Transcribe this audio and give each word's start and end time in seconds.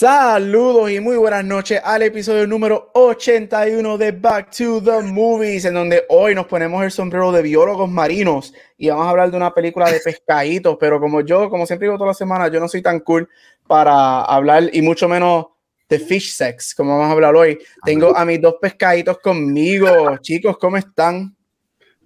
Saludos 0.00 0.90
y 0.90 0.98
muy 0.98 1.18
buenas 1.18 1.44
noches 1.44 1.78
al 1.84 2.00
episodio 2.00 2.46
número 2.46 2.90
81 2.94 3.98
de 3.98 4.12
Back 4.12 4.50
to 4.56 4.82
the 4.82 5.02
Movies, 5.02 5.66
en 5.66 5.74
donde 5.74 6.04
hoy 6.08 6.34
nos 6.34 6.46
ponemos 6.46 6.82
el 6.82 6.90
sombrero 6.90 7.30
de 7.30 7.42
biólogos 7.42 7.86
marinos 7.90 8.54
y 8.78 8.88
vamos 8.88 9.04
a 9.04 9.10
hablar 9.10 9.30
de 9.30 9.36
una 9.36 9.52
película 9.52 9.92
de 9.92 10.00
pescaditos, 10.00 10.78
pero 10.80 10.98
como 10.98 11.20
yo, 11.20 11.50
como 11.50 11.66
siempre 11.66 11.86
digo 11.86 11.98
todas 11.98 12.12
las 12.12 12.16
semanas, 12.16 12.50
yo 12.50 12.58
no 12.60 12.66
soy 12.66 12.80
tan 12.80 13.00
cool 13.00 13.28
para 13.66 14.22
hablar 14.22 14.70
y 14.72 14.80
mucho 14.80 15.06
menos 15.06 15.48
de 15.86 15.98
fish 15.98 16.32
sex, 16.32 16.74
como 16.74 16.92
vamos 16.92 17.10
a 17.10 17.12
hablar 17.12 17.36
hoy. 17.36 17.58
Tengo 17.84 18.16
a 18.16 18.24
mis 18.24 18.40
dos 18.40 18.54
pescaditos 18.58 19.18
conmigo. 19.18 20.16
Chicos, 20.22 20.56
¿cómo 20.56 20.78
están? 20.78 21.36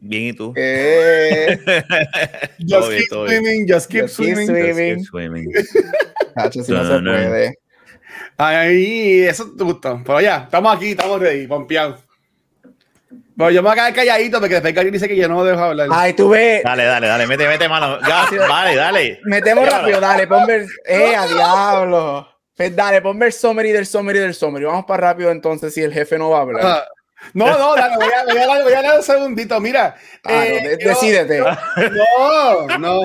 Bien, 0.00 0.24
¿y 0.24 0.32
tú? 0.32 0.52
Eh, 0.56 1.60
just, 2.58 2.90
keep 2.90 3.08
swimming, 3.08 3.68
just 3.68 3.88
keep 3.88 4.08
swimming, 4.08 4.48
Just 4.48 4.78
keep 4.78 5.04
swimming. 5.04 5.52
Si 6.50 6.58
no 6.58 6.64
se 6.64 7.00
No, 7.00 7.12
puede. 7.12 7.54
Ay, 8.36 9.22
eso 9.24 9.52
te 9.56 9.64
gustó. 9.64 10.00
Pero 10.04 10.20
ya, 10.20 10.42
estamos 10.44 10.76
aquí, 10.76 10.90
estamos 10.92 11.20
ready, 11.20 11.46
pompeados. 11.46 12.00
Pero 13.36 13.50
yo 13.50 13.62
me 13.62 13.68
voy 13.68 13.72
a 13.72 13.74
quedar 13.74 13.94
calladito 13.94 14.38
porque 14.38 14.54
después 14.54 14.74
Gary 14.74 14.90
dice 14.90 15.08
que 15.08 15.16
yo 15.16 15.28
no 15.28 15.42
dejo 15.44 15.60
hablar. 15.60 15.88
Ay, 15.90 16.12
tú 16.12 16.28
ves, 16.30 16.62
Dale, 16.62 16.84
dale, 16.84 17.08
dale, 17.08 17.26
mete, 17.26 17.48
mete 17.48 17.68
mano. 17.68 17.98
Ya, 18.06 18.26
dale, 18.48 18.76
dale. 18.76 19.20
Metemos 19.24 19.68
rápido, 19.68 20.00
dale, 20.00 20.26
ponme 20.28 20.54
el. 20.56 20.66
¡Eh, 20.86 21.16
a 21.16 21.26
diablo! 21.26 22.28
Pues 22.56 22.74
dale, 22.76 23.02
ponme 23.02 23.26
el 23.26 23.32
summary 23.32 23.72
del 23.72 23.86
summary 23.86 24.20
del 24.20 24.34
summary. 24.34 24.64
Vamos 24.64 24.84
para 24.84 25.08
rápido 25.08 25.32
entonces 25.32 25.74
si 25.74 25.82
el 25.82 25.92
jefe 25.92 26.16
no 26.16 26.30
va 26.30 26.38
a 26.38 26.40
hablar. 26.42 26.64
Ah, 26.64 26.84
no, 27.32 27.46
no, 27.58 27.74
dale, 27.74 27.96
voy 27.96 28.04
a, 28.12 28.24
voy 28.24 28.38
a, 28.38 28.62
voy 28.62 28.72
a 28.72 28.82
dar 28.82 28.96
un 28.98 29.02
segundito. 29.02 29.58
Mira, 29.58 29.96
Ah, 30.24 30.46
eh, 30.46 30.60
no, 30.62 30.68
de- 30.68 30.78
yo- 30.80 30.88
decídete. 30.90 31.40
No, 31.40 32.78
no. 32.78 33.00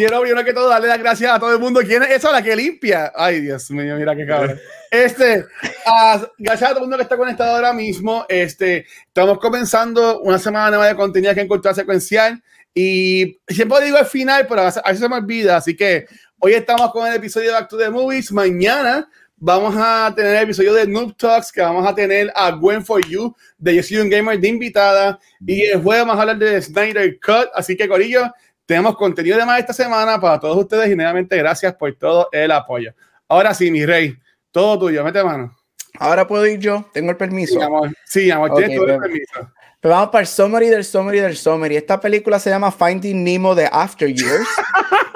Quiero 0.00 0.22
primero 0.22 0.42
que 0.42 0.54
todo 0.54 0.70
darle 0.70 0.88
las 0.88 0.98
gracias 0.98 1.30
a 1.30 1.38
todo 1.38 1.52
el 1.52 1.58
mundo. 1.58 1.82
¿Quién 1.86 2.02
es 2.04 2.12
esa 2.12 2.32
la 2.32 2.42
que 2.42 2.56
limpia? 2.56 3.12
Ay, 3.14 3.42
Dios 3.42 3.70
mío, 3.70 3.96
mira 3.96 4.16
qué 4.16 4.24
cabrón. 4.24 4.58
Este, 4.90 5.44
ah, 5.84 6.26
gracias 6.38 6.70
a 6.70 6.72
todo 6.72 6.78
el 6.78 6.84
mundo 6.84 6.96
que 6.96 7.02
está 7.02 7.18
conectado 7.18 7.54
ahora 7.54 7.74
mismo. 7.74 8.24
Este, 8.26 8.86
estamos 9.06 9.38
comenzando 9.38 10.22
una 10.22 10.38
semana 10.38 10.70
nueva 10.70 10.86
de 10.86 10.94
contenido 10.94 11.34
que 11.34 11.42
encontrar 11.42 11.74
secuencial. 11.74 12.42
Y 12.74 13.38
siempre 13.46 13.84
digo 13.84 13.98
al 13.98 14.06
final, 14.06 14.46
pero 14.48 14.62
a 14.62 14.68
a 14.68 14.68
veces 14.68 15.00
se 15.00 15.08
me 15.10 15.16
olvida. 15.16 15.58
Así 15.58 15.76
que 15.76 16.06
hoy 16.38 16.54
estamos 16.54 16.90
con 16.92 17.06
el 17.06 17.16
episodio 17.16 17.48
de 17.48 17.52
Back 17.56 17.68
to 17.68 17.76
the 17.76 17.90
Movies. 17.90 18.32
Mañana 18.32 19.06
vamos 19.36 19.74
a 19.76 20.14
tener 20.16 20.34
el 20.34 20.44
episodio 20.44 20.72
de 20.72 20.86
Noob 20.86 21.14
Talks, 21.14 21.52
que 21.52 21.60
vamos 21.60 21.86
a 21.86 21.94
tener 21.94 22.32
a 22.34 22.52
Gwen 22.52 22.82
for 22.82 23.06
You 23.06 23.36
de 23.58 23.76
Yo 23.76 23.82
Soy 23.82 23.98
un 23.98 24.08
Gamer 24.08 24.40
de 24.40 24.48
invitada. 24.48 25.20
Y 25.46 25.60
el 25.66 25.82
jueves 25.82 26.06
vamos 26.06 26.16
a 26.16 26.20
hablar 26.22 26.38
de 26.38 26.62
Snyder 26.62 27.20
Cut. 27.20 27.50
Así 27.54 27.76
que, 27.76 27.86
Corillo, 27.86 28.32
tenemos 28.70 28.96
contenido 28.96 29.36
de 29.36 29.44
más 29.44 29.58
esta 29.58 29.72
semana 29.72 30.20
para 30.20 30.38
todos 30.38 30.56
ustedes 30.56 30.88
y 30.92 30.94
nuevamente 30.94 31.36
gracias 31.36 31.74
por 31.74 31.92
todo 31.96 32.28
el 32.30 32.52
apoyo. 32.52 32.94
Ahora 33.26 33.52
sí, 33.52 33.68
mi 33.68 33.84
rey, 33.84 34.16
todo 34.52 34.78
tuyo, 34.78 35.02
mete 35.02 35.24
mano. 35.24 35.52
Ahora 35.98 36.24
puedo 36.24 36.46
ir 36.46 36.60
yo, 36.60 36.88
tengo 36.92 37.10
el 37.10 37.16
permiso. 37.16 37.54
Sí, 37.54 37.60
amor, 37.60 37.90
sí, 38.06 38.30
amor, 38.30 38.54
tienes 38.54 38.78
Ok, 38.78 38.84
todo 38.84 38.94
el 38.94 38.98
pues. 39.00 39.10
permiso. 39.10 39.52
Pero 39.80 39.94
vamos 39.94 40.10
para 40.10 40.22
el 40.22 40.28
summary 40.28 40.68
del 40.68 40.84
summary 40.84 41.18
del 41.18 41.36
summary. 41.36 41.74
Esta 41.78 42.00
película 42.00 42.38
se 42.38 42.48
llama 42.48 42.70
Finding 42.70 43.24
Nemo 43.24 43.56
de 43.56 43.68
After 43.72 44.08
Years. 44.08 44.48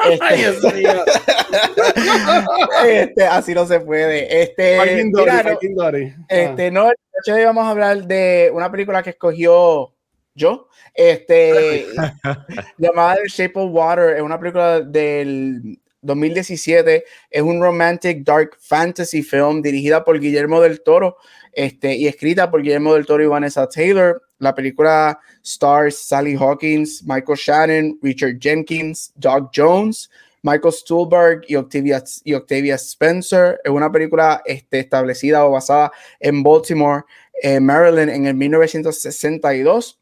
Este, 0.04 0.58
este, 3.02 3.24
así 3.24 3.54
no 3.54 3.66
se 3.66 3.80
puede. 3.80 4.42
Este, 4.42 4.78
Finding 4.78 5.12
Dory, 5.12 5.30
mira, 5.30 5.56
Finding 5.58 5.74
Dory. 5.74 6.14
Ah. 6.18 6.24
este, 6.28 6.70
no, 6.70 6.88
de 6.88 6.94
hecho, 7.22 7.34
hoy 7.34 7.44
vamos 7.46 7.64
a 7.64 7.70
hablar 7.70 8.04
de 8.04 8.50
una 8.52 8.70
película 8.70 9.02
que 9.02 9.08
escogió 9.10 9.93
yo. 10.34 10.68
Este, 10.94 11.86
llamada 12.78 13.16
The 13.16 13.28
Shape 13.28 13.52
of 13.56 13.70
Water. 13.72 14.16
Es 14.16 14.22
una 14.22 14.38
película 14.38 14.80
del 14.80 15.78
2017. 16.02 17.04
Es 17.30 17.42
un 17.42 17.62
romantic 17.62 18.24
dark 18.24 18.56
fantasy 18.60 19.22
film 19.22 19.62
dirigida 19.62 20.04
por 20.04 20.20
Guillermo 20.20 20.60
del 20.60 20.82
Toro 20.82 21.16
este, 21.52 21.94
y 21.94 22.06
escrita 22.06 22.50
por 22.50 22.62
Guillermo 22.62 22.94
del 22.94 23.06
Toro 23.06 23.22
y 23.22 23.26
Vanessa 23.26 23.68
Taylor. 23.68 24.22
La 24.38 24.54
película 24.54 25.18
stars 25.42 25.96
Sally 25.96 26.36
Hawkins, 26.36 27.02
Michael 27.04 27.38
Shannon, 27.38 27.98
Richard 28.02 28.38
Jenkins, 28.40 29.12
Doug 29.16 29.50
Jones, 29.54 30.10
Michael 30.42 30.74
Stuhlbarg 30.74 31.42
y 31.48 31.54
Octavia, 31.54 32.02
y 32.24 32.34
Octavia 32.34 32.74
Spencer. 32.74 33.60
Es 33.64 33.70
una 33.70 33.90
película 33.90 34.42
este, 34.44 34.80
establecida 34.80 35.46
o 35.46 35.52
basada 35.52 35.90
en 36.20 36.42
Baltimore, 36.42 37.04
eh, 37.42 37.60
Maryland, 37.60 38.10
en 38.10 38.26
el 38.26 38.34
1962 38.34 40.00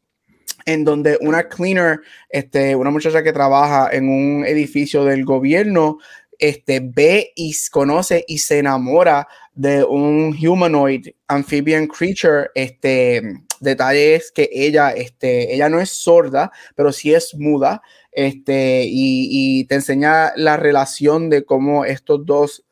en 0.65 0.83
donde 0.83 1.17
una 1.21 1.47
cleaner, 1.49 2.01
este, 2.29 2.75
una 2.75 2.89
muchacha 2.89 3.23
que 3.23 3.33
trabaja 3.33 3.89
en 3.91 4.09
un 4.09 4.45
edificio 4.45 5.03
del 5.03 5.25
gobierno, 5.25 5.97
este, 6.39 6.81
ve 6.81 7.31
y 7.35 7.55
conoce 7.71 8.25
y 8.27 8.39
se 8.39 8.59
enamora 8.59 9.27
de 9.53 9.83
un 9.83 10.35
humanoid 10.35 11.07
amphibian 11.27 11.87
creature. 11.87 12.49
Este, 12.55 13.21
detalles 13.59 14.31
que 14.31 14.49
ella, 14.51 14.91
este, 14.91 15.53
ella 15.53 15.69
no 15.69 15.79
es 15.79 15.89
sorda, 15.89 16.51
pero 16.75 16.91
sí 16.91 17.13
es 17.13 17.33
muda. 17.35 17.81
Este, 18.11 18.83
y, 18.85 19.27
y 19.31 19.65
te 19.65 19.75
enseña 19.75 20.33
la 20.35 20.57
relación 20.57 21.29
de 21.29 21.45
cómo 21.45 21.85
estos 21.85 22.25
dos, 22.25 22.63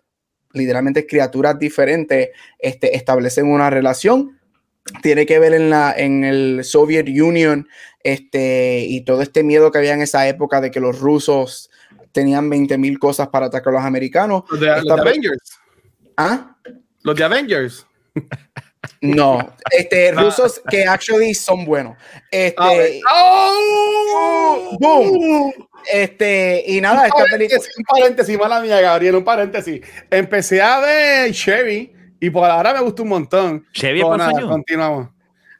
literalmente 0.54 1.08
criaturas 1.08 1.58
diferentes, 1.58 2.30
este, 2.60 2.96
establecen 2.96 3.48
una 3.48 3.70
relación 3.70 4.41
tiene 5.02 5.26
que 5.26 5.40
ver 5.40 5.54
en, 5.54 5.70
la, 5.70 5.94
en 5.96 6.24
el 6.24 6.64
Soviet 6.64 7.08
Union 7.08 7.68
este, 8.04 8.86
y 8.88 9.02
todo 9.02 9.22
este 9.22 9.44
miedo 9.44 9.72
que 9.72 9.78
había 9.78 9.94
en 9.94 10.02
esa 10.02 10.28
época 10.28 10.62
de 10.62 10.72
que 10.72 10.80
los 10.80 11.00
rusos 11.00 11.70
tenían 12.12 12.50
20 12.50 12.78
mil 12.78 13.00
cosas 13.00 13.30
para 13.30 13.48
atacar 13.48 13.74
a 13.74 13.78
los 13.78 13.86
americanos. 13.86 14.44
Los 14.50 14.60
de, 14.60 14.68
los 14.68 14.84
de 14.84 15.02
Avengers. 15.02 15.60
¿Ah? 16.18 16.56
Los 17.04 17.16
de 17.16 17.24
Avengers. 17.24 17.88
No, 19.00 19.56
este, 19.72 20.10
Ah. 20.16 20.22
rusos 20.22 20.62
que 20.70 20.86
actually 20.86 21.34
son 21.36 21.66
buenos. 21.66 21.98
Este, 22.32 22.56
A 22.58 22.74
ver. 22.74 22.92
¡Oh! 23.12 24.78
Boom. 24.80 25.54
este, 25.92 26.64
y 26.68 26.82
nada, 26.82 27.08
esta 27.08 27.26
película. 27.26 27.60
un 27.78 27.84
paréntesis, 27.84 28.38
mala 28.38 28.60
mía, 28.60 28.82
Gabriel, 28.82 29.16
un 29.16 29.24
paréntesis. 29.24 29.82
Empecé 30.10 30.62
a 30.62 30.80
ver 30.80 31.32
Chevy 31.32 31.94
y 32.22 32.30
por 32.30 32.50
ahora 32.50 32.74
me 32.74 32.80
gustó 32.82 33.04
un 33.04 33.10
montón. 33.10 33.66
Chevy 33.74 34.00
es 34.00 34.08
nada, 34.08 34.30
ponzoñón. 34.30 34.50
continuamos. 34.50 35.10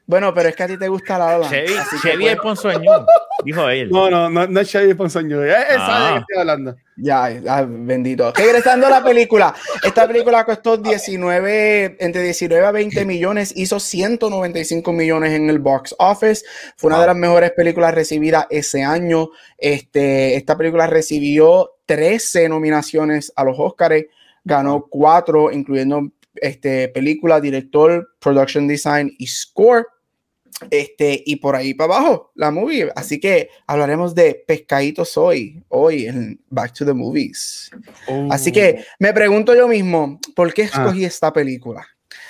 Bueno, 0.04 0.34
pero 0.34 0.48
es 0.48 0.56
que 0.56 0.62
a 0.64 0.66
ti 0.66 0.76
te 0.78 0.88
gusta 0.88 1.16
la 1.18 1.38
Land. 1.38 1.50
Chevy, 1.50 1.66
que 1.74 1.96
Chevy 2.02 2.22
pues, 2.24 2.34
es 2.34 2.40
ponzoñón, 2.40 3.06
dijo 3.44 3.68
él. 3.68 3.88
No, 3.90 4.10
no, 4.10 4.28
no, 4.28 4.46
no 4.46 4.60
es 4.60 4.68
Chevy 4.68 4.94
Ponzoño. 4.94 5.42
Él 5.42 5.50
él 5.50 5.78
sabe 5.78 6.04
de 6.04 6.10
qué 6.10 6.16
Ah. 6.16 6.18
estoy 6.20 6.38
hablando. 6.38 6.76
Ya, 6.96 7.24
ah, 7.48 7.64
bendito. 7.66 8.32
Regresando 8.36 8.86
a 8.88 8.90
la 8.90 9.02
película. 9.02 9.54
Esta 9.82 10.06
película 10.06 10.44
costó 10.44 10.76
19, 10.76 11.96
entre 12.00 12.22
19 12.22 12.66
a 12.66 12.70
20 12.72 13.04
millones, 13.06 13.52
hizo 13.56 13.80
195 13.80 14.92
millones 14.92 15.32
en 15.32 15.48
el 15.48 15.58
box 15.60 15.94
office. 15.98 16.44
Fue 16.76 16.88
una 16.88 17.00
de 17.00 17.06
las 17.06 17.16
mejores 17.16 17.52
películas 17.52 17.94
recibidas 17.94 18.46
ese 18.50 18.82
año. 18.82 19.30
Este, 19.56 20.36
esta 20.36 20.56
película 20.56 20.86
recibió 20.86 21.70
13 21.86 22.48
nominaciones 22.48 23.32
a 23.36 23.44
los 23.44 23.56
Oscars, 23.58 24.04
ganó 24.44 24.86
4, 24.90 25.52
incluyendo 25.52 26.10
este, 26.36 26.88
película, 26.88 27.40
director, 27.40 28.08
production 28.18 28.66
design 28.66 29.14
y 29.18 29.26
score. 29.26 29.86
Este, 30.70 31.20
y 31.26 31.36
por 31.36 31.56
ahí 31.56 31.74
para 31.74 31.96
abajo, 31.96 32.30
la 32.34 32.50
movie. 32.50 32.88
Así 32.94 33.18
que 33.18 33.48
hablaremos 33.66 34.14
de 34.14 34.44
pescaditos 34.46 35.16
hoy, 35.16 35.62
hoy 35.68 36.06
en 36.06 36.40
Back 36.50 36.72
to 36.74 36.84
the 36.84 36.92
Movies. 36.92 37.70
Así 38.30 38.52
que 38.52 38.84
me 39.00 39.12
pregunto 39.12 39.56
yo 39.56 39.66
mismo, 39.66 40.20
¿por 40.36 40.52
qué 40.54 40.62
escogí 40.62 41.04
esta 41.04 41.32
película? 41.32 41.84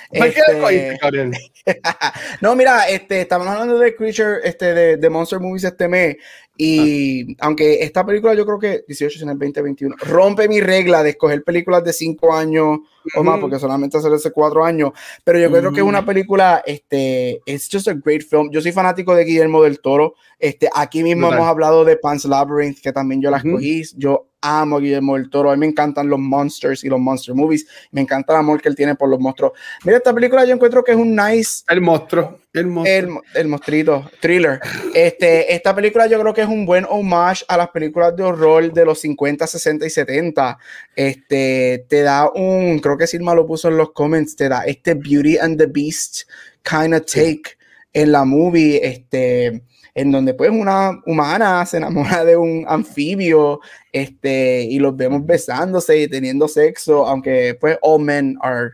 ¿Por 0.09 0.33
qué 0.33 0.41
Este, 0.69 1.31
no, 2.41 2.55
mira, 2.55 2.87
este, 2.87 3.21
estamos 3.21 3.47
hablando 3.47 3.77
de 3.79 3.95
Creature, 3.95 4.39
este, 4.43 4.73
de, 4.73 4.97
de 4.97 5.09
Monster 5.09 5.39
Movies 5.39 5.63
este 5.65 5.87
mes. 5.87 6.17
Y 6.57 7.35
aunque 7.39 7.83
esta 7.83 8.05
película 8.05 8.33
yo 8.35 8.45
creo 8.45 8.59
que 8.59 8.83
18 8.87 9.23
en 9.23 9.29
el 9.29 9.39
2021 9.39 9.95
rompe 9.99 10.47
mi 10.47 10.61
regla 10.61 11.01
de 11.01 11.11
escoger 11.11 11.43
películas 11.43 11.83
de 11.83 11.93
5 11.93 12.33
años 12.33 12.79
o 13.15 13.23
más, 13.23 13.39
porque 13.39 13.59
solamente 13.59 13.97
hace 13.97 14.07
hace 14.07 14.31
4 14.31 14.63
años. 14.63 14.91
Pero 15.23 15.39
yo 15.39 15.49
creo 15.51 15.71
que 15.71 15.79
es 15.81 15.85
una 15.85 16.05
película, 16.05 16.63
este, 16.65 17.41
es 17.45 17.69
just 17.71 17.87
a 17.87 17.93
great 17.93 18.21
film. 18.21 18.49
Yo 18.51 18.61
soy 18.61 18.71
fanático 18.71 19.15
de 19.15 19.23
Guillermo 19.25 19.63
del 19.63 19.79
Toro. 19.79 20.15
Este, 20.39 20.69
aquí 20.73 21.03
mismo 21.03 21.31
hemos 21.31 21.47
hablado 21.47 21.85
de 21.85 21.97
Pan's 21.97 22.25
Labyrinth, 22.25 22.79
que 22.81 22.91
también 22.91 23.21
yo 23.21 23.31
la 23.31 23.37
Ujú. 23.37 23.47
escogí. 23.49 23.83
Yo 23.95 24.27
amo 24.41 24.77
a 24.77 24.79
Guillermo 24.79 25.15
del 25.15 25.29
Toro. 25.29 25.49
A 25.49 25.53
mí 25.55 25.59
me 25.61 25.67
encantan 25.67 26.09
los 26.09 26.19
monsters 26.19 26.83
y 26.83 26.89
los 26.89 26.99
monster 26.99 27.33
movies. 27.33 27.65
Me 27.91 28.01
encanta 28.01 28.33
el 28.33 28.39
amor 28.39 28.61
que 28.61 28.69
él 28.69 28.75
tiene 28.75 28.95
por 28.95 29.09
los 29.09 29.19
monstruos. 29.19 29.53
Mira, 29.85 29.97
esta 29.97 30.13
película 30.13 30.45
yo 30.45 30.53
encuentro 30.53 30.83
que 30.83 30.91
es 30.91 30.97
un 30.97 31.15
nice 31.15 31.63
El 31.69 31.81
monstruo. 31.81 32.39
El. 32.53 32.67
El, 32.85 33.09
el 33.33 33.47
monstruito, 33.47 34.09
thriller. 34.21 34.59
Este, 34.93 35.53
esta 35.53 35.75
película 35.75 36.05
yo 36.05 36.19
creo 36.19 36.33
que 36.33 36.41
es 36.41 36.47
un 36.47 36.65
buen 36.65 36.85
homage 36.87 37.43
a 37.47 37.57
las 37.57 37.69
películas 37.69 38.15
de 38.15 38.23
horror 38.23 38.71
de 38.71 38.85
los 38.85 38.99
50, 38.99 39.47
60 39.47 39.85
y 39.85 39.89
70. 39.89 40.57
Este, 40.95 41.85
te 41.89 42.01
da 42.03 42.29
un, 42.29 42.79
creo 42.79 42.97
que 42.97 43.07
Silma 43.07 43.33
lo 43.33 43.47
puso 43.47 43.69
en 43.69 43.77
los 43.77 43.91
comments, 43.91 44.35
te 44.35 44.49
da 44.49 44.65
este 44.65 44.93
Beauty 44.93 45.37
and 45.39 45.57
the 45.57 45.65
Beast 45.65 46.29
kind 46.61 46.93
of 46.93 47.05
take 47.05 47.57
en 47.91 48.11
la 48.11 48.23
movie, 48.23 48.79
este, 48.83 49.63
en 49.95 50.11
donde 50.11 50.33
pues 50.33 50.49
una 50.51 51.01
humana 51.05 51.65
se 51.65 51.77
enamora 51.77 52.23
de 52.25 52.37
un 52.37 52.65
anfibio, 52.67 53.61
este, 53.91 54.63
y 54.63 54.79
los 54.79 54.95
vemos 54.95 55.25
besándose 55.25 56.01
y 56.01 56.07
teniendo 56.07 56.47
sexo, 56.47 57.07
aunque 57.07 57.55
pues 57.59 57.77
all 57.81 58.01
men 58.01 58.37
are 58.41 58.71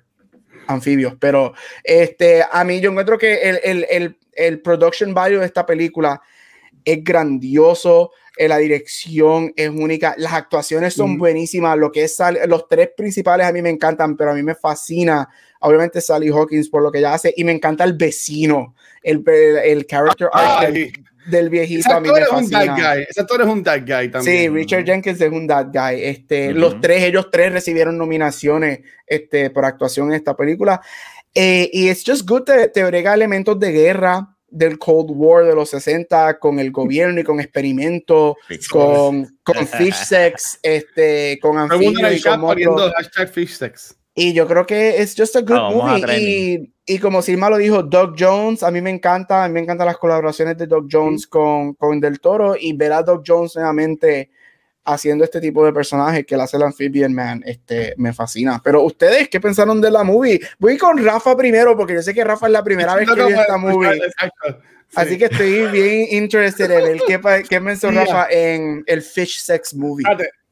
anfibios, 0.69 1.15
pero 1.19 1.53
este, 1.83 2.43
a 2.49 2.63
mí 2.63 2.79
yo 2.79 2.91
encuentro 2.91 3.17
que 3.17 3.41
el, 3.41 3.59
el, 3.63 3.87
el, 3.89 4.17
el 4.33 4.61
production 4.61 5.13
value 5.13 5.39
de 5.39 5.45
esta 5.45 5.65
película 5.65 6.21
es 6.85 7.03
grandioso, 7.03 8.11
eh, 8.37 8.47
la 8.47 8.57
dirección 8.57 9.51
es 9.55 9.69
única, 9.69 10.15
las 10.17 10.33
actuaciones 10.33 10.93
son 10.93 11.15
Mm. 11.15 11.17
buenísimas, 11.17 11.77
lo 11.77 11.91
que 11.91 12.03
es 12.03 12.17
los 12.47 12.67
tres 12.69 12.91
principales 12.95 13.45
a 13.45 13.51
mí 13.51 13.61
me 13.61 13.69
encantan, 13.69 14.15
pero 14.15 14.31
a 14.31 14.33
mí 14.33 14.43
me 14.43 14.55
fascina, 14.55 15.27
obviamente 15.59 15.99
Sally 15.99 16.29
Hawkins 16.29 16.69
por 16.69 16.81
lo 16.81 16.91
que 16.91 16.99
ella 16.99 17.13
hace, 17.15 17.33
y 17.35 17.43
me 17.43 17.51
encanta 17.51 17.83
el 17.83 17.93
vecino, 17.93 18.75
el, 19.03 19.23
el, 19.27 19.57
el 19.57 19.85
character 19.87 20.29
Ay, 20.31 20.93
del 21.29 21.49
viejito 21.49 21.81
ese 21.81 21.91
a 21.91 21.99
mí 21.99 22.07
actor 22.09 22.19
me 22.19 22.25
es 22.25 22.31
un 22.31 22.49
fascina. 22.51 22.93
guy. 22.93 23.05
Ese 23.09 23.21
actor 23.21 23.41
es 23.41 23.47
un 23.47 23.63
bad 23.63 23.79
guy 23.81 24.11
también. 24.11 24.23
Sí, 24.23 24.49
Richard 24.49 24.85
Jenkins 24.85 25.21
es 25.21 25.31
un 25.31 25.47
that 25.47 25.67
guy. 25.73 26.03
Este, 26.03 26.49
Ujú. 26.49 26.59
Los 26.59 26.81
tres, 26.81 27.03
ellos 27.03 27.29
tres 27.31 27.51
recibieron 27.51 27.97
nominaciones 27.97 28.79
este, 29.05 29.49
por 29.49 29.65
actuación 29.65 30.09
en 30.09 30.15
esta 30.15 30.35
película. 30.35 30.81
Eh, 31.33 31.69
y 31.71 31.89
es 31.89 32.03
just 32.05 32.27
good, 32.27 32.43
te, 32.43 32.69
te 32.69 32.81
elementos 32.81 33.59
de 33.59 33.71
guerra 33.71 34.35
del 34.51 34.79
Cold 34.79 35.11
War 35.11 35.45
de 35.45 35.53
los 35.53 35.69
60 35.69 36.39
con 36.39 36.59
el 36.59 36.71
gobierno 36.71 37.21
y 37.21 37.23
con 37.23 37.39
experimentos, 37.39 38.35
con, 38.71 39.37
con 39.43 39.67
fish 39.67 39.93
sex, 39.93 40.59
este, 40.63 41.37
con 41.41 41.57
anfibios 41.57 42.13
y 42.13 42.21
con 42.21 42.91
hashtag 42.91 43.29
fishsex. 43.29 43.95
Y 44.19 44.33
yo 44.33 44.47
creo 44.47 44.65
que 44.65 45.01
es 45.01 45.15
just 45.17 45.35
a 45.37 45.41
good 45.41 45.57
a 45.57 45.69
movie. 45.69 46.19
Y, 46.19 46.73
y 46.85 46.99
como 46.99 47.21
Silma 47.21 47.49
lo 47.49 47.57
dijo, 47.57 47.83
Doug 47.83 48.15
Jones, 48.19 48.63
a 48.63 48.71
mí 48.71 48.81
me 48.81 48.89
encanta, 48.89 49.45
a 49.45 49.47
mí 49.47 49.53
me 49.53 49.61
encantan 49.61 49.87
las 49.87 49.97
colaboraciones 49.97 50.57
de 50.57 50.67
Doug 50.67 50.87
Jones 50.91 51.25
con, 51.25 51.73
con 51.75 51.99
Del 52.01 52.19
Toro 52.19 52.55
y 52.59 52.73
ver 52.73 52.91
a 52.91 53.01
Doug 53.01 53.23
Jones 53.25 53.55
nuevamente 53.55 54.29
haciendo 54.83 55.23
este 55.23 55.39
tipo 55.39 55.65
de 55.65 55.71
personajes 55.71 56.25
que 56.25 56.35
él 56.35 56.41
hace 56.41 56.57
el 56.57 56.63
Amphibian 56.63 57.13
Man, 57.13 57.43
este, 57.45 57.93
me 57.97 58.11
fascina. 58.11 58.59
Pero 58.63 58.81
ustedes, 58.81 59.29
¿qué 59.29 59.39
pensaron 59.39 59.79
de 59.79 59.91
la 59.91 60.03
movie? 60.03 60.41
Voy 60.57 60.77
con 60.77 60.97
Rafa 60.97 61.37
primero, 61.37 61.77
porque 61.77 61.93
yo 61.93 62.01
sé 62.01 62.13
que 62.13 62.23
Rafa 62.23 62.47
es 62.47 62.51
la 62.51 62.63
primera 62.63 62.95
vez 62.95 63.07
que 63.07 63.15
vio 63.15 63.39
esta 63.39 63.57
movie. 63.57 63.95
Exacto. 63.95 64.59
Sí. 64.89 64.95
Así 64.95 65.17
que 65.19 65.25
estoy 65.25 65.67
bien 65.67 66.07
interested 66.09 66.71
en 66.71 66.87
el 66.87 67.01
qué, 67.05 67.19
qué 67.47 67.59
Mira. 67.59 67.77
Rafa 67.91 68.27
en 68.31 68.83
el 68.87 69.01
Fish 69.03 69.39
Sex 69.39 69.75
Movie. 69.75 70.05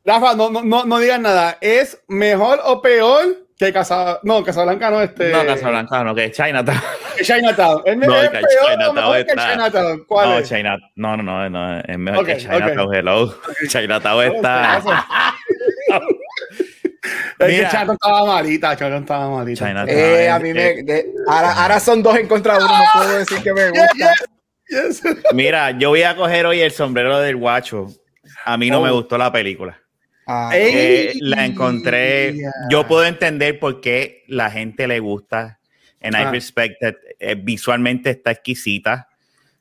Rafa, 0.06 0.36
no, 0.36 0.52
no, 0.52 0.64
no, 0.64 0.86
no 0.86 1.00
digas 1.00 1.20
nada. 1.20 1.58
¿Es 1.60 2.00
mejor 2.08 2.60
o 2.64 2.82
peor 2.82 3.47
que 3.58 3.74
Casa... 3.74 4.20
No, 4.24 4.44
Casablanca 4.44 4.90
no, 4.92 5.02
este... 5.02 5.32
No, 5.32 5.46
Casablanca, 5.46 6.04
no, 6.04 6.14
que 6.14 6.32
Chinatown. 6.32 6.80
que 7.18 7.24
Chinatown. 7.24 7.82
¿Es, 7.86 7.98
No, 7.98 8.16
es 8.16 8.30
que 8.30 8.38
peor 8.40 8.50
Chinatown 8.72 8.96
mejor 8.96 9.16
que 9.16 9.22
está- 9.32 9.52
Chinatown? 9.52 10.04
¿Cuál 10.08 10.30
No, 10.30 10.38
es? 10.38 10.50
China, 10.50 10.78
no, 10.96 11.18
no, 11.18 11.24
no, 11.24 11.50
no, 11.50 11.80
es 11.80 11.98
mejor 11.98 12.20
Ok, 12.22 12.28
que 12.28 12.38
Chinatown, 12.38 12.94
hello. 12.96 13.36
Chinatown 13.68 14.24
está... 14.36 14.82
Es 17.40 17.48
que. 17.48 17.56
Chinatown 17.70 17.92
estaba 17.94 18.26
malita, 18.26 18.76
Chinatown 18.76 19.04
estaba 19.04 19.30
malita. 19.30 19.66
Chinatown. 19.68 19.98
Eh, 19.98 20.30
a 20.30 20.40
mí 20.40 20.54
me. 20.54 20.84
de- 20.84 21.06
ahora, 21.28 21.52
ahora 21.54 21.80
son 21.80 22.04
dos 22.04 22.18
en 22.18 22.28
contra 22.28 22.58
de 22.58 22.66
uno, 22.66 22.78
no 22.78 22.84
puedo 22.94 23.18
decir 23.20 23.44
que 23.44 23.54
me 23.54 23.70
gusta. 23.70 24.14
Yes. 24.68 25.02
Mira, 25.34 25.72
yo 25.72 25.90
voy 25.90 26.04
a 26.04 26.16
coger 26.16 26.46
hoy 26.46 26.60
el 26.60 26.72
sombrero 26.72 27.20
del 27.20 27.38
guacho. 27.38 27.88
A 28.46 28.58
mí 28.58 28.70
no 28.70 28.80
Oh. 28.82 28.84
me 28.84 28.92
gustó 28.92 29.18
la 29.18 29.32
película. 29.32 29.80
Ah. 30.28 30.52
Eh, 30.54 31.14
la 31.22 31.46
encontré. 31.46 32.34
Yeah. 32.34 32.52
Yo 32.70 32.86
puedo 32.86 33.06
entender 33.06 33.60
por 33.60 33.80
qué 33.82 34.24
la 34.28 34.52
gente 34.52 34.88
le 34.88 35.00
gusta. 35.00 35.60
En 36.02 36.14
I 36.14 36.18
Ah. 36.26 36.32
respect 36.32 36.80
that, 36.82 36.96
eh, 37.20 37.36
visualmente 37.36 38.10
está 38.12 38.32
exquisita. 38.32 39.08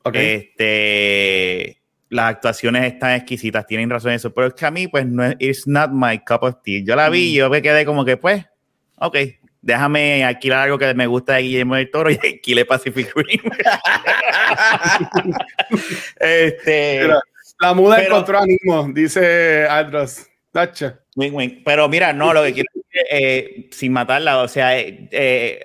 Ok. 0.03 0.15
Este, 0.15 1.81
las 2.09 2.29
actuaciones 2.29 2.85
están 2.93 3.13
exquisitas, 3.13 3.65
tienen 3.65 3.89
razón 3.89 4.11
en 4.11 4.17
eso, 4.17 4.33
pero 4.33 4.47
es 4.47 4.53
que 4.53 4.65
a 4.65 4.71
mí, 4.71 4.87
pues, 4.87 5.05
no 5.05 5.23
es 5.25 5.35
it's 5.39 5.67
not 5.67 5.89
my 5.91 6.19
cup 6.19 6.43
of 6.43 6.55
tea. 6.63 6.81
Yo 6.85 6.95
la 6.95 7.09
vi, 7.09 7.31
Mm. 7.31 7.35
yo 7.35 7.49
me 7.49 7.61
quedé 7.61 7.85
como 7.85 8.05
que, 8.05 8.17
pues, 8.17 8.45
ok, 8.97 9.17
déjame 9.61 10.23
alquilar 10.23 10.59
algo 10.65 10.77
que 10.77 10.93
me 10.93 11.07
gusta 11.07 11.33
de 11.35 11.41
Guillermo 11.43 11.75
del 11.75 11.89
Toro 11.91 12.09
y 12.11 12.17
alquilé 12.23 12.65
Pacific 12.65 13.11
Rim. 13.15 13.41
este, 16.19 16.99
Mira, 17.03 17.19
la 17.59 17.73
muda 17.73 17.95
pero- 17.97 18.07
encontró 18.09 18.39
ánimo, 18.39 18.89
dice 18.93 19.65
Aldros. 19.67 20.27
Tacha. 20.57 20.99
wink, 21.15 21.35
wink. 21.35 21.53
pero 21.63 21.87
mira, 21.87 22.13
no, 22.13 22.33
lo 22.33 22.41
que 22.43 22.53
quiero 22.53 22.69
decir, 22.73 23.01
eh, 23.11 23.69
sin 23.71 23.91
matarla, 23.93 24.41
o 24.41 24.47
sea, 24.47 24.77
eh, 24.79 25.07
eh, 25.11 25.59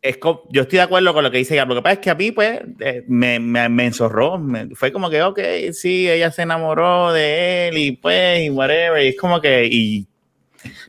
es 0.00 0.18
yo 0.50 0.62
estoy 0.62 0.76
de 0.76 0.82
acuerdo 0.82 1.12
con 1.12 1.24
lo 1.24 1.30
que 1.32 1.38
dice 1.38 1.54
ella. 1.54 1.64
Lo 1.64 1.74
que 1.74 1.82
pasa 1.82 1.94
es 1.94 1.98
que 1.98 2.10
a 2.10 2.14
mí, 2.14 2.30
pues, 2.30 2.60
eh, 2.78 3.02
me, 3.08 3.40
me, 3.40 3.68
me 3.68 3.86
enzorró. 3.86 4.38
me- 4.38 4.68
fue 4.76 4.92
como 4.92 5.10
que, 5.10 5.20
ok, 5.22 5.40
sí, 5.72 6.08
ella 6.08 6.30
se 6.30 6.42
enamoró 6.42 7.12
de 7.12 7.68
él 7.68 7.78
y 7.78 7.92
pues, 7.92 8.40
y 8.44 8.50
whatever. 8.50 9.02
Y 9.02 9.08
es 9.08 9.16
como 9.16 9.40
que, 9.40 9.66
y 9.66 10.06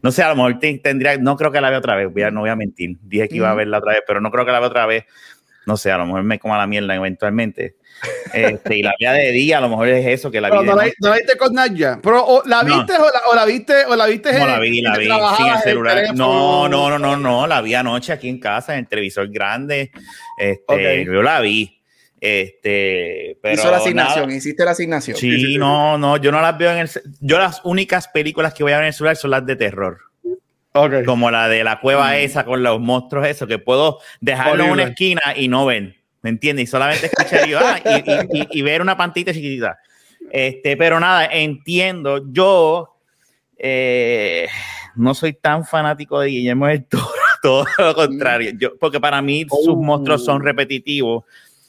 no 0.04 0.12
sé, 0.12 0.22
a 0.22 0.30
lo 0.30 0.36
mejor 0.36 0.60
te- 0.60 0.78
tendría, 0.78 1.18
no 1.18 1.36
creo 1.36 1.52
que 1.52 1.60
la 1.60 1.72
vea 1.72 1.80
otra 1.80 1.95
vez, 1.95 2.13
voy 2.13 2.22
a- 2.22 2.30
no 2.31 2.42
voy 2.42 2.52
a 2.52 2.56
mentir. 2.56 2.98
Dije 3.02 3.28
que 3.30 3.36
iba 3.38 3.50
a 3.50 3.56
verla 3.56 3.80
otra 3.80 3.94
vez, 3.94 4.04
pero 4.06 4.22
no 4.22 4.30
creo 4.30 4.45
que 4.45 4.52
la 4.52 4.60
vea 4.60 4.69
otra 4.69 4.86
vez. 4.86 5.06
No 5.66 5.78
sé, 5.78 5.92
a 5.92 5.98
lo 5.98 6.06
mejor 6.06 6.24
me 6.24 6.40
coma 6.40 6.58
la 6.58 6.66
mierda 6.66 6.96
eventualmente. 6.96 7.76
Este, 8.34 8.78
y 8.78 8.82
la 8.82 8.94
vea 9.00 9.14
de 9.14 9.32
día, 9.32 9.58
a 9.58 9.62
lo 9.62 9.70
mejor 9.70 9.90
es 9.90 10.06
eso, 10.08 10.32
que 10.32 10.40
la 10.42 10.50
no 10.50 10.64
la, 10.64 10.74
no 11.00 11.10
la 11.10 11.16
viste 11.16 11.38
con 11.38 11.54
Nadia. 11.54 12.00
Pero 12.02 12.26
o 12.26 12.44
la 12.46 12.64
No. 12.64 12.78
viste 12.78 12.94
o, 12.94 13.04
la, 13.06 13.22
o 13.32 13.36
la 13.36 13.46
viste 13.46 13.86
o 13.86 13.96
la 13.96 14.06
viste 14.08 14.32
No 14.34 14.40
en- 14.40 14.48
la 14.48 14.60
vi, 14.60 14.82
la 14.82 14.98
vi 14.98 15.08
sin 15.38 15.48
el 15.48 15.58
celular. 15.60 16.16
No, 16.16 16.68
no, 16.70 16.90
no, 16.90 16.98
no, 16.98 17.18
no, 17.18 17.46
la 17.48 17.62
vi 17.62 17.76
anoche 17.76 18.14
aquí 18.14 18.30
en 18.30 18.40
casa, 18.40 18.74
en 18.74 18.80
el 18.80 18.88
televisor 18.88 19.30
grande. 19.30 19.92
Este, 20.38 21.06
yo 21.06 21.22
la 21.22 21.40
vi. 21.42 21.76
Este, 22.22 23.38
pero 23.42 23.56
Hizo 23.56 23.72
la 23.72 23.78
asignación, 23.78 24.26
nada. 24.28 24.38
hiciste 24.38 24.66
la 24.66 24.72
asignación. 24.72 25.18
Sí, 25.18 25.58
no, 25.58 25.98
no, 25.98 26.18
yo 26.18 26.32
no 26.32 26.42
las 26.42 26.58
veo 26.58 26.72
en 26.72 26.80
el 26.80 26.90
yo 27.22 27.38
las 27.38 27.62
únicas 27.64 28.08
películas 28.10 28.54
que 28.54 28.64
voy 28.64 28.72
a 28.74 28.78
ver 28.78 28.84
en 28.86 28.88
el 28.88 28.94
celular 28.94 29.16
son 29.16 29.32
las 29.32 29.46
de 29.46 29.56
terror, 29.56 30.00
Ok. 30.74 31.04
como 31.06 31.31
la 31.31 31.48
de 31.50 31.63
la 31.63 31.80
cueva 31.80 32.18
esa 32.18 32.45
con 32.45 32.62
los 32.63 32.80
monstruos 32.80 33.27
eso 33.27 33.48
que 33.48 33.57
puedo 33.60 34.00
dejarlo 34.21 34.66
en 34.66 34.69
una 34.71 34.83
esquina 34.83 35.21
y 35.36 35.48
no 35.48 35.66
ver, 35.66 35.95
¿me 36.21 36.30
entiendes? 36.30 36.63
Y 36.63 36.68
solamente 36.68 37.07
escuchar 37.07 37.48
y, 37.50 37.54
ah, 37.56 37.80
y, 37.83 38.38
y- 38.38 38.42
y- 38.42 38.48
y 38.60 38.62
ver 38.62 38.81
una 38.81 38.95
pantita 38.95 39.33
chiquitita. 39.33 39.77
Este, 40.31 40.77
pero 40.77 41.00
nada, 41.00 41.25
entiendo, 41.25 42.23
yo 42.31 42.95
eh, 43.57 44.47
no 44.95 45.14
soy 45.14 45.33
tan 45.33 45.66
fanático 45.66 46.19
de 46.19 46.28
Guillermo 46.30 46.68
del 46.68 46.85
Toro, 46.85 47.04
todo 47.42 47.66
lo 47.78 47.95
contrario, 47.95 48.52
yo, 48.57 48.78
porque 48.80 48.99
para 48.99 49.21
mí 49.21 49.45
sus 49.49 49.69
Oh. 49.69 49.76
monstruos 49.76 50.23
son 50.23 50.44
repetitivos. 50.44 51.23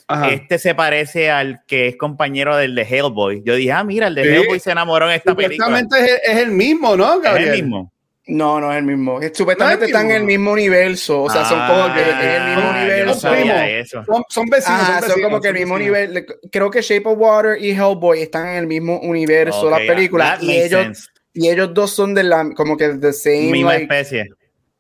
Ajá. 0.07 0.29
Este 0.31 0.59
se 0.59 0.75
parece 0.75 1.31
al 1.31 1.61
que 1.67 1.87
es 1.89 1.97
compañero 1.97 2.57
del 2.57 2.75
de 2.75 2.83
Hellboy. 2.83 3.43
Yo 3.45 3.55
dije, 3.55 3.71
ah, 3.73 3.85
mira, 3.85 4.09
el 4.09 4.15
de 4.17 4.25
Sí. 4.25 4.29
Hellboy 4.31 4.59
se 4.59 4.73
enamoró 4.73 5.07
en 5.09 5.13
esta 5.17 5.35
película. 5.37 5.67
Supuestamente 5.67 6.13
es, 6.15 6.21
es 6.37 6.43
el 6.43 6.51
mismo, 6.51 6.97
¿no, 6.97 7.15
Es 7.15 7.23
Gabriel? 7.23 7.49
el 7.51 7.63
mismo. 7.63 7.93
No, 8.27 8.61
no 8.61 8.71
es 8.71 8.79
el 8.79 8.85
mismo. 8.85 9.21
Es- 9.21 9.33
Supuestamente 9.37 9.81
¿No 9.81 9.85
es 9.87 9.91
el 9.91 9.97
están 9.97 10.11
en 10.11 10.17
el 10.19 10.25
mismo? 10.25 10.53
universo. 10.53 11.23
O 11.23 11.31
sea, 11.31 11.45
son 11.47 11.59
como 11.67 11.95
que 11.95 12.01
Ah, 12.01 12.21
en 12.23 12.43
el 12.43 12.55
mismo 12.57 12.73
no 12.73 12.79
universo. 12.79 13.15
sabía 13.21 13.41
Primo. 13.43 13.55
eso. 13.81 14.05
Son, 14.05 14.23
son 14.29 14.47
vecinos. 14.47 14.81
Ajá, 14.81 15.03
son, 15.03 15.23
como 15.23 15.41
que 15.41 15.49
el 15.49 15.55
mismo 15.55 15.79
nivel. 15.79 16.27
Creo 16.53 16.71
que 16.71 16.83
Shape 16.83 17.09
of 17.09 17.19
Water 17.19 17.57
y 17.63 17.71
Hellboy 17.71 18.21
están 18.23 18.47
en 18.49 18.57
el 18.57 18.67
mismo 18.67 19.01
universo, 19.01 19.63
Ok, 19.67 19.71
las 19.71 19.81
películas. 19.81 20.39
that 20.39 20.43
Y 20.47 20.53
ellos, 20.53 20.83
sense. 20.83 21.09
y 21.33 21.49
ellos 21.49 21.73
dos 21.75 21.91
son 21.93 22.15
de 22.15 22.23
la, 22.25 22.51
como 22.55 22.77
que 22.77 22.89
the 22.91 23.13
same 23.13 23.51
Misma 23.51 23.71
like, 23.73 23.83
especie. 23.85 24.29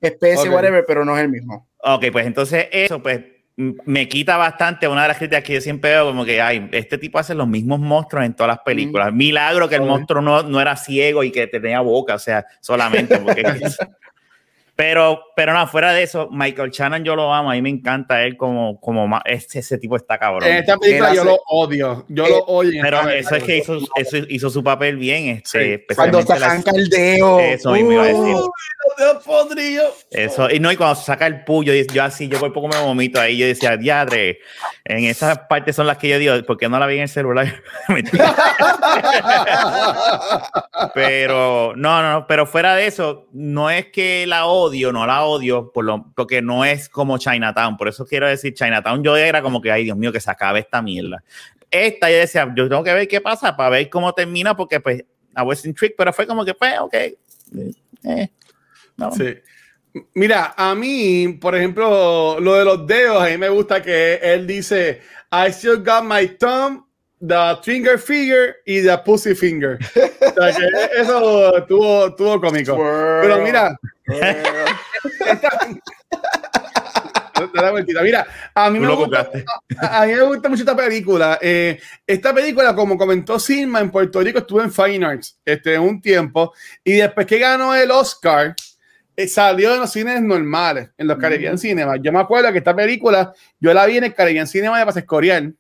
especie, 0.01 0.49
whatever, 0.51 0.85
pero 0.87 1.05
no 1.05 1.17
es 1.17 1.23
el 1.25 1.31
mismo. 1.31 1.69
Ok, 1.83 2.05
pues 2.13 2.27
entonces 2.27 2.67
eso 2.71 3.03
pues 3.03 3.21
me 3.85 4.09
quita 4.09 4.37
bastante 4.37 4.89
una 4.89 5.03
de 5.03 5.09
las 5.09 5.19
críticas 5.19 5.45
que 5.45 5.55
yo 5.55 5.61
siempre 5.61 5.91
veo 5.91 6.07
como 6.07 6.25
que 6.25 6.41
ay, 6.41 6.69
este 6.73 6.97
tipo 6.99 7.19
hace 7.19 7.35
los 7.35 7.47
mismos 7.47 7.79
monstruos 7.81 8.25
en 8.25 8.35
todas 8.35 8.49
las 8.49 8.61
películas. 8.65 9.13
Milagro 9.13 9.69
que 9.69 9.75
el 9.77 9.83
monstruo 9.83 10.23
no, 10.23 10.43
no 10.43 10.61
era 10.61 10.77
ciego 10.77 11.23
y 11.25 11.31
que 11.31 11.47
tenía 11.47 11.81
boca, 11.81 12.15
o 12.15 12.19
sea, 12.19 12.47
solamente 12.61 13.19
porque 13.19 13.43
Pero, 14.77 15.21
pero 15.37 15.53
no, 15.53 15.67
fuera 15.67 15.93
de 15.93 16.03
eso, 16.05 16.31
Michael 16.33 16.71
Shannon 16.71 17.05
yo 17.05 17.15
lo 17.15 17.35
amo, 17.35 17.51
a 17.51 17.55
mí 17.55 17.61
me 17.61 17.69
encanta 17.69 18.23
él 18.23 18.39
como, 18.39 18.81
como 18.81 19.07
ma- 19.07 19.21
ese, 19.27 19.59
ese 19.59 19.77
tipo 19.77 19.95
está 19.95 20.17
cabrón. 20.17 20.49
En 20.49 20.57
esta 20.57 20.79
película 20.79 21.13
yo 21.13 21.23
lo 21.25 21.39
odio. 21.49 22.07
Yo 22.09 22.25
Eh, 22.25 22.31
lo 22.31 22.39
odio. 22.47 22.73
en 22.77 22.81
Pero 22.81 23.07
eso 23.11 23.35
es 23.37 23.43
que 23.45 23.59
hizo, 23.59 23.79
eso 23.97 24.17
hizo 24.31 24.49
su 24.49 24.65
papel 24.65 24.97
bien, 24.97 25.29
este, 25.37 25.81
Sí. 25.81 25.95
Cuando 25.95 26.21
especialmente 26.21 26.33
se 26.33 26.41
la- 26.41 26.47
arranca 26.47 26.71
el 26.75 26.89
dedo. 26.89 27.41
Eso 27.41 27.73
mismo 27.73 27.93
iba 27.93 28.05
a 28.05 28.07
decir. 28.07 28.37
Dedos 28.97 29.25
podridos. 29.25 30.07
Eso, 30.11 30.51
y 30.51 30.61
no, 30.61 30.71
y 30.71 30.77
cuando 30.77 30.95
saca 30.95 31.27
el 31.27 31.45
puyo, 31.45 31.73
yo 31.73 32.03
así, 32.03 32.29
yo 32.29 32.39
por 32.39 32.53
poco 32.53 32.69
me 32.69 32.81
vomito 32.81 33.21
ahí, 33.21 33.39
yo 33.39 33.47
decía, 33.47 33.77
diadre, 33.77 34.41
en 34.85 35.05
esas 35.05 35.39
partes 35.41 35.77
son 35.77 35.87
las 35.87 35.99
que 35.99 36.09
yo 36.09 36.19
digo, 36.19 36.35
¿por 36.45 36.57
qué 36.57 36.69
no 36.69 36.79
la 36.79 36.87
vi 36.87 36.97
en 36.97 37.03
el 37.03 37.09
celular? 37.09 37.63
pero, 40.95 41.75
no, 41.77 42.03
no, 42.03 42.27
pero 42.27 42.47
fuera 42.47 42.75
de 42.75 42.87
eso, 42.87 43.29
no 43.33 43.71
es 43.71 43.87
que 43.87 44.27
la 44.27 44.47
odio, 44.47 44.93
no 44.93 45.07
la 45.07 45.25
odio, 45.25 45.71
por 45.73 45.85
lo, 45.85 46.07
porque 46.15 46.43
no 46.43 46.65
es 46.65 46.89
como 46.89 47.19
Chinatown, 47.19 47.77
por 47.77 47.89
eso 47.89 48.07
quiero 48.07 48.29
decir, 48.29 48.55
Chinatown 48.55 49.03
yo 49.03 49.17
era 49.17 49.43
como 49.43 49.61
que, 49.61 49.71
ay 49.71 49.85
Dios 49.85 49.97
mío, 49.97 50.13
que 50.13 50.21
se 50.21 50.31
acabe 50.31 50.61
esta 50.61 50.83
mierda. 50.83 51.23
Esta 51.71 52.11
yo 52.11 52.17
decía, 52.17 52.53
yo 52.57 52.69
tengo 52.69 52.83
que 52.83 52.93
ver 52.93 53.07
qué 53.07 53.21
pasa 53.21 53.57
para 53.57 53.71
ver 53.71 53.89
cómo 53.89 54.13
termina, 54.13 54.57
porque 54.57 54.81
pues, 54.81 55.05
a 55.35 55.45
Western 55.45 55.75
Trick, 55.75 55.95
pero 55.97 56.13
fue 56.13 56.27
como 56.27 56.45
que, 56.45 56.55
pues, 56.55 56.79
ok. 56.81 56.95
Eh, 56.95 58.31
no. 59.01 59.13
Sí. 59.13 59.39
Mira, 60.15 60.55
a 60.57 60.75
mí, 60.75 61.39
por 61.41 61.57
ejemplo, 61.57 62.39
lo 62.39 62.55
de 62.55 62.65
los 62.65 62.87
dedos, 62.87 63.23
a 63.23 63.27
mí 63.27 63.39
me 63.39 63.49
gusta 63.49 63.83
que 63.83 64.21
él 64.23 64.47
dice, 64.47 65.01
I 65.33 65.53
still 65.53 65.79
got 65.79 66.05
my 66.05 66.29
thumb, 66.39 66.85
the 67.21 67.57
finger 67.63 67.99
finger 67.99 68.57
y 68.67 68.83
the 68.83 68.99
pussy 68.99 69.35
finger. 69.35 69.77
o 69.77 70.43
sea, 70.43 70.55
que 70.55 70.69
eso 71.01 71.65
tuvo, 71.67 72.15
tuvo 72.15 72.41
cómico. 72.41 72.77
Pero 72.77 73.43
mira, 73.43 73.77
Mira, 78.03 78.27
a 78.55 78.71
mí, 78.71 78.79
me 78.79 78.95
gusta, 78.95 79.31
a, 79.81 80.07
mí 80.07 80.13
me 80.13 80.23
gusta 80.23 80.49
mucho 80.49 80.63
esta 80.63 80.77
película. 80.77 81.39
Eh, 81.41 81.81
esta 82.07 82.35
película, 82.35 82.75
como 82.75 82.99
comentó 82.99 83.39
Silma, 83.39 83.81
en 83.81 83.91
Puerto 83.91 84.21
Rico 84.21 84.41
estuvo 84.41 84.63
en 84.63 84.73
Fine 84.73 85.07
Arts 85.07 85.39
este, 85.45 85.79
un 85.79 86.01
tiempo 86.01 86.53
y 86.85 86.95
después 86.95 87.27
que 87.27 87.39
ganó 87.39 87.75
el 87.75 87.91
Oscar, 87.91 88.55
salió 89.29 89.75
en 89.75 89.81
los 89.81 89.93
cines 89.93 90.23
normales, 90.23 90.91
en 90.97 91.07
los 91.07 91.19
Caribbean 91.19 91.59
Cinema. 91.59 91.97
Yo 91.97 92.13
me 92.13 92.21
acuerdo 92.21 92.53
que 92.53 92.59
esta 92.59 92.75
película, 92.75 93.33
yo 93.59 93.73
la 93.73 93.87
vi 93.87 93.99
en 93.99 94.05
el 94.05 94.15
Caribbean 94.15 94.47
Cinema 94.47 94.79
de 94.79 94.87
Pases 94.87 95.05
Coreal 95.05 95.55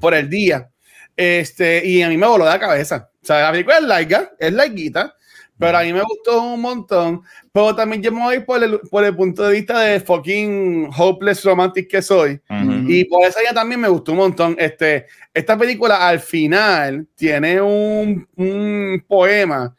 por 0.00 0.14
el 0.14 0.28
día. 0.28 0.68
Este, 1.16 1.86
y 1.86 2.02
a 2.02 2.08
mí 2.08 2.16
me 2.16 2.26
voló 2.26 2.44
de 2.44 2.50
la 2.50 2.60
cabeza. 2.60 3.10
O 3.22 3.26
sea, 3.26 3.42
la 3.42 3.52
película 3.52 3.78
es 3.78 3.84
laica, 3.84 4.32
es 4.38 4.52
laiguita, 4.52 5.14
pero 5.58 5.78
a 5.78 5.82
mí 5.82 5.92
me 5.92 6.02
gustó 6.02 6.42
un 6.42 6.60
montón. 6.60 7.22
Pero 7.52 7.74
también 7.74 8.02
yo 8.02 8.12
me 8.12 8.20
voy 8.20 8.40
por 8.40 8.62
el, 8.62 8.78
por 8.90 9.04
el 9.04 9.16
punto 9.16 9.44
de 9.44 9.54
vista 9.54 9.80
de 9.80 10.00
fucking 10.00 10.90
hopeless 10.96 11.42
romantic 11.44 11.88
que 11.88 12.02
soy. 12.02 12.40
Y 12.86 13.04
por 13.06 13.24
eso 13.24 13.38
ya 13.44 13.54
también 13.54 13.80
me 13.80 13.88
gustó 13.88 14.12
un 14.12 14.18
montón. 14.18 14.56
Este, 14.58 15.06
esta 15.32 15.56
película 15.56 16.06
al 16.06 16.20
final 16.20 17.06
tiene 17.16 17.60
un, 17.60 18.28
un 18.36 19.04
poema 19.08 19.74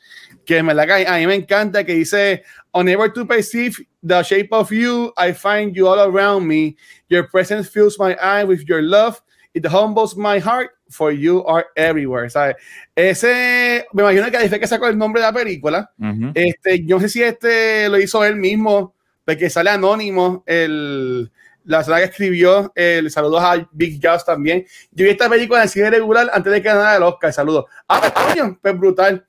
que 0.47 0.63
me 0.63 0.73
la 0.73 0.83
a 0.83 1.17
mí 1.17 1.27
me 1.27 1.35
encanta 1.35 1.83
que 1.83 1.93
dice 1.93 2.43
unable 2.79 3.09
to 3.09 3.25
perceive 3.25 3.79
the 4.03 4.23
shape 4.23 4.49
of 4.51 4.71
you 4.71 5.11
I 5.17 5.33
find 5.33 5.75
you 5.75 5.87
all 5.87 5.99
around 5.99 6.47
me 6.47 6.75
your 7.09 7.27
presence 7.27 7.67
fills 7.67 7.97
my 7.99 8.15
eye 8.15 8.43
with 8.43 8.67
your 8.67 8.81
love 8.81 9.21
it 9.53 9.65
humbles 9.65 10.15
my 10.15 10.39
heart 10.39 10.71
for 10.89 11.11
you 11.11 11.43
are 11.45 11.65
everywhere, 11.75 12.29
¿sabes? 12.29 12.55
Ese, 12.95 13.85
me 13.93 14.03
imagino 14.03 14.29
que 14.31 14.49
fue 14.49 14.59
que 14.59 14.67
sacó 14.67 14.87
el 14.87 14.97
nombre 14.97 15.21
de 15.21 15.27
la 15.27 15.33
película. 15.33 15.91
Este, 16.33 16.85
yo 16.85 16.97
no 16.97 17.01
sé 17.01 17.09
si 17.09 17.23
este 17.23 17.89
lo 17.89 17.99
hizo 17.99 18.23
él 18.23 18.35
mismo, 18.35 18.93
porque 19.25 19.49
sale 19.49 19.69
anónimo 19.69 20.43
el, 20.45 21.31
la 21.65 21.79
persona 21.79 21.97
que 21.97 22.05
escribió, 22.05 22.71
el 22.75 23.11
saludos 23.11 23.41
a 23.43 23.67
Big 23.71 23.99
Joss 24.01 24.25
también. 24.25 24.65
Yo 24.91 25.05
vi 25.05 25.11
esta 25.11 25.29
película 25.29 25.59
en 25.59 25.63
el 25.63 25.69
cine 25.69 25.89
regular 25.89 26.29
antes 26.33 26.51
de 26.51 26.61
que 26.61 26.67
ganara 26.67 26.95
el 26.95 27.03
Oscar, 27.03 27.33
saludos. 27.33 27.65
Ah, 27.87 28.13
pues 28.61 28.77
brutal. 28.77 29.25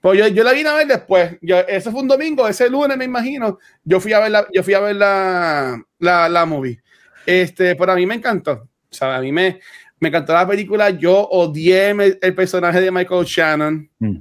Pues 0.00 0.18
yo, 0.18 0.28
yo 0.28 0.42
la 0.42 0.52
vine 0.52 0.68
a 0.68 0.74
ver 0.74 0.86
después. 0.86 1.36
Yo, 1.42 1.58
ese 1.60 1.90
fue 1.90 2.00
un 2.00 2.08
domingo, 2.08 2.48
ese 2.48 2.70
lunes 2.70 2.96
me 2.96 3.04
imagino. 3.04 3.58
Yo 3.84 4.00
fui 4.00 4.12
a 4.12 4.20
ver 4.20 4.30
la, 4.30 4.46
yo 4.52 4.62
fui 4.62 4.74
a 4.74 4.80
ver 4.80 4.96
la, 4.96 5.82
la, 5.98 6.28
la 6.28 6.46
movie. 6.46 6.80
Este, 7.26 7.76
pero 7.76 7.92
a 7.92 7.96
mí 7.96 8.06
me 8.06 8.14
encantó. 8.14 8.52
O 8.52 8.94
sea, 8.94 9.16
a 9.16 9.20
mí 9.20 9.30
me, 9.30 9.60
me 10.00 10.08
encantó 10.08 10.32
la 10.32 10.48
película. 10.48 10.90
Yo 10.90 11.28
odié 11.28 11.90
el 11.90 12.34
personaje 12.34 12.80
de 12.80 12.90
Michael 12.90 13.24
Shannon. 13.24 13.90
Mm. 13.98 14.16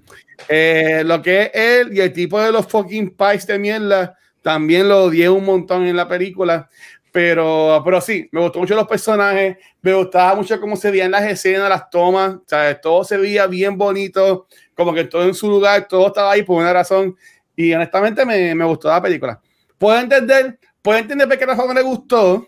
Eh, 0.47 1.03
lo 1.05 1.21
que 1.21 1.43
es 1.43 1.51
él 1.53 1.89
y 1.93 2.01
el 2.01 2.13
tipo 2.13 2.39
de 2.41 2.51
los 2.51 2.67
fucking 2.67 3.15
pies 3.15 3.47
de 3.47 3.59
mierda, 3.59 4.17
también 4.41 4.87
lo 4.87 5.05
odié 5.05 5.29
un 5.29 5.45
montón 5.45 5.85
en 5.85 5.95
la 5.95 6.07
película. 6.07 6.69
Pero, 7.11 7.81
pero 7.83 7.99
sí, 8.01 8.29
me 8.31 8.41
gustó 8.41 8.59
mucho 8.59 8.75
los 8.75 8.87
personajes, 8.87 9.57
me 9.81 9.93
gustaba 9.93 10.35
mucho 10.35 10.59
cómo 10.59 10.75
se 10.75 10.91
veían 10.91 11.11
las 11.11 11.23
escenas, 11.23 11.67
las 11.67 11.89
tomas, 11.89 12.37
todo 12.81 13.03
se 13.03 13.17
veía 13.17 13.47
bien 13.47 13.77
bonito, 13.77 14.47
como 14.75 14.93
que 14.93 15.05
todo 15.05 15.23
en 15.23 15.33
su 15.33 15.49
lugar, 15.49 15.87
todo 15.87 16.07
estaba 16.07 16.31
ahí 16.31 16.43
por 16.43 16.61
una 16.61 16.71
razón. 16.71 17.17
Y 17.55 17.73
honestamente 17.73 18.25
me, 18.25 18.53
me 18.53 18.65
gustó 18.65 18.89
la 18.89 19.01
película. 19.01 19.41
Puedo 19.77 19.99
entender, 19.99 20.59
puedo 20.81 20.99
entender 20.99 21.27
por 21.27 21.37
qué 21.37 21.43
a 21.45 21.55
no 21.55 21.73
le 21.73 21.81
gustó. 21.81 22.47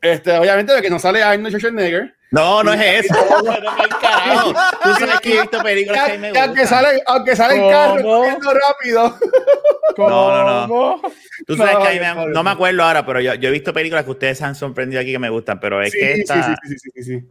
Este, 0.00 0.36
obviamente, 0.36 0.72
de 0.74 0.82
que 0.82 0.90
no 0.90 0.98
sale 0.98 1.22
Arnold 1.22 1.56
Schwarzenegger. 1.56 2.14
No, 2.30 2.62
no 2.62 2.72
es 2.74 3.04
eso. 3.04 3.14
no, 3.44 4.54
Tú 4.82 4.94
sabes 4.98 5.20
que 5.20 5.34
he 5.34 5.40
visto 5.40 5.62
películas 5.62 6.10
que 6.10 6.18
me 6.18 6.28
gustan. 6.28 6.48
Aunque 6.48 6.66
sale, 6.66 7.02
aunque 7.06 7.36
sale 7.36 7.54
en 7.56 7.70
carro 7.70 8.02
corriendo 8.02 8.54
rápido. 8.54 9.18
No, 9.96 10.44
no, 10.44 10.66
no. 10.68 11.02
Tú 11.44 11.56
sabes 11.56 11.78
que 11.78 11.88
ahí 11.88 11.98
me, 11.98 12.28
no 12.28 12.44
me 12.44 12.50
acuerdo 12.50 12.84
ahora, 12.84 13.04
pero 13.04 13.20
yo, 13.20 13.34
yo, 13.34 13.48
he 13.48 13.52
visto 13.52 13.72
películas 13.72 14.04
que 14.04 14.12
ustedes 14.12 14.40
han 14.42 14.54
sorprendido 14.54 15.00
aquí 15.00 15.10
que 15.10 15.18
me 15.18 15.28
gustan, 15.28 15.58
pero 15.58 15.82
es 15.82 15.92
que 15.92 16.20
esta... 16.20 16.54
sí, 16.62 16.68
sí, 16.68 16.78
sí, 16.78 16.90
sí, 16.94 17.02
sí, 17.02 17.28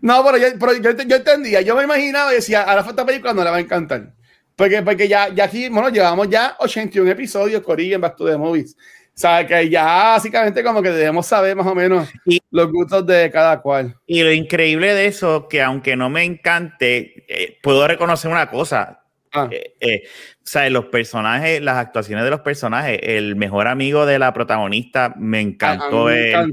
No, 0.00 0.24
pero, 0.24 0.38
yo, 0.38 0.58
pero 0.58 0.72
yo, 0.72 1.04
yo, 1.04 1.16
entendía, 1.16 1.60
yo 1.60 1.76
me 1.76 1.84
imaginaba 1.84 2.32
y 2.32 2.36
decía, 2.36 2.62
a 2.62 2.74
la 2.76 2.82
falta 2.82 3.04
película 3.04 3.34
no 3.34 3.44
le 3.44 3.50
va 3.50 3.56
a 3.56 3.60
encantar. 3.60 4.14
Porque, 4.56 4.80
porque 4.80 5.06
ya, 5.06 5.28
ya 5.34 5.44
aquí, 5.44 5.68
bueno, 5.68 5.90
llevamos 5.90 6.30
ya 6.30 6.56
81 6.60 7.10
episodios, 7.10 7.60
Corilla 7.60 7.96
en 7.96 8.00
Back 8.00 8.16
to 8.16 8.24
the 8.24 8.38
Movies. 8.38 8.74
O 9.14 9.18
sea, 9.22 9.46
que 9.46 9.68
ya 9.68 9.84
básicamente 9.84 10.64
como 10.64 10.80
que 10.80 10.90
debemos 10.90 11.26
saber 11.26 11.54
más 11.54 11.66
o 11.66 11.74
menos 11.74 12.08
los 12.50 12.72
gustos 12.72 13.06
de 13.06 13.30
cada 13.30 13.60
cual. 13.60 13.94
Y 14.06 14.22
lo 14.22 14.32
increíble 14.32 14.94
de 14.94 15.06
eso, 15.06 15.48
que 15.48 15.60
aunque 15.60 15.96
no 15.96 16.08
me 16.08 16.24
encante, 16.24 17.24
eh, 17.28 17.58
puedo 17.62 17.86
reconocer 17.86 18.30
una 18.30 18.48
cosa. 18.48 19.02
Ah. 19.34 19.48
Eh, 19.50 19.74
eh, 19.80 20.02
o 20.06 20.46
sea, 20.46 20.68
los 20.70 20.86
personajes, 20.86 21.60
las 21.60 21.76
actuaciones 21.76 22.24
de 22.24 22.30
los 22.30 22.40
personajes, 22.40 22.98
el 23.02 23.36
mejor 23.36 23.68
amigo 23.68 24.06
de 24.06 24.18
la 24.18 24.32
protagonista 24.32 25.14
me 25.18 25.40
encantó. 25.40 26.08
el, 26.08 26.52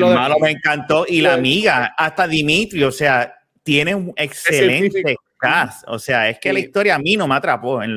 malo 0.00 0.36
me 0.40 0.52
encantó. 0.52 1.06
Y 1.08 1.20
la 1.22 1.34
amiga, 1.34 1.94
hasta 1.98 2.28
Dimitri, 2.28 2.84
o 2.84 2.92
sea, 2.92 3.36
tiene 3.64 3.96
un 3.96 4.12
excelente 4.16 5.16
cast. 5.38 5.82
O 5.88 5.98
sea, 5.98 6.28
es 6.28 6.38
que 6.38 6.52
la 6.52 6.60
historia 6.60 6.94
a 6.94 6.98
mí 7.00 7.16
no 7.16 7.26
me 7.26 7.34
atrapó. 7.34 7.82
En, 7.82 7.96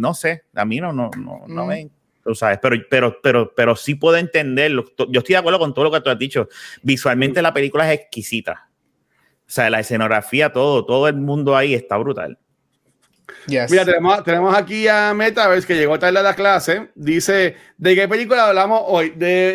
no 0.00 0.14
sé, 0.14 0.44
a 0.54 0.64
mí 0.64 0.80
no, 0.80 0.94
no, 0.94 1.10
no, 1.16 1.42
no 1.46 1.64
mm. 1.64 1.68
me 1.68 1.88
sabes, 2.34 2.58
pero, 2.60 2.76
pero, 2.90 3.20
pero, 3.22 3.54
pero 3.54 3.76
sí 3.76 3.94
puedo 3.94 4.16
entenderlo. 4.16 4.84
Yo 5.08 5.20
estoy 5.20 5.34
de 5.34 5.38
acuerdo 5.38 5.58
con 5.58 5.74
todo 5.74 5.86
lo 5.86 5.92
que 5.92 6.00
tú 6.00 6.10
has 6.10 6.18
dicho. 6.18 6.48
Visualmente 6.82 7.42
la 7.42 7.54
película 7.54 7.92
es 7.92 8.00
exquisita. 8.00 8.68
O 9.40 9.50
sea, 9.50 9.70
la 9.70 9.80
escenografía, 9.80 10.52
todo, 10.52 10.84
todo 10.84 11.08
el 11.08 11.16
mundo 11.16 11.56
ahí 11.56 11.74
está 11.74 11.96
brutal. 11.96 12.38
Mira, 13.46 13.84
tenemos, 13.84 14.24
tenemos 14.24 14.56
aquí 14.56 14.88
a 14.88 15.14
Metaverse 15.14 15.66
que 15.66 15.74
llegó 15.74 15.98
tarde 15.98 16.18
a 16.18 16.22
la 16.22 16.34
clase. 16.34 16.90
Dice, 16.94 17.56
¿de 17.76 17.94
qué 17.94 18.08
película 18.08 18.48
hablamos 18.48 18.82
hoy? 18.84 19.10
De, 19.10 19.54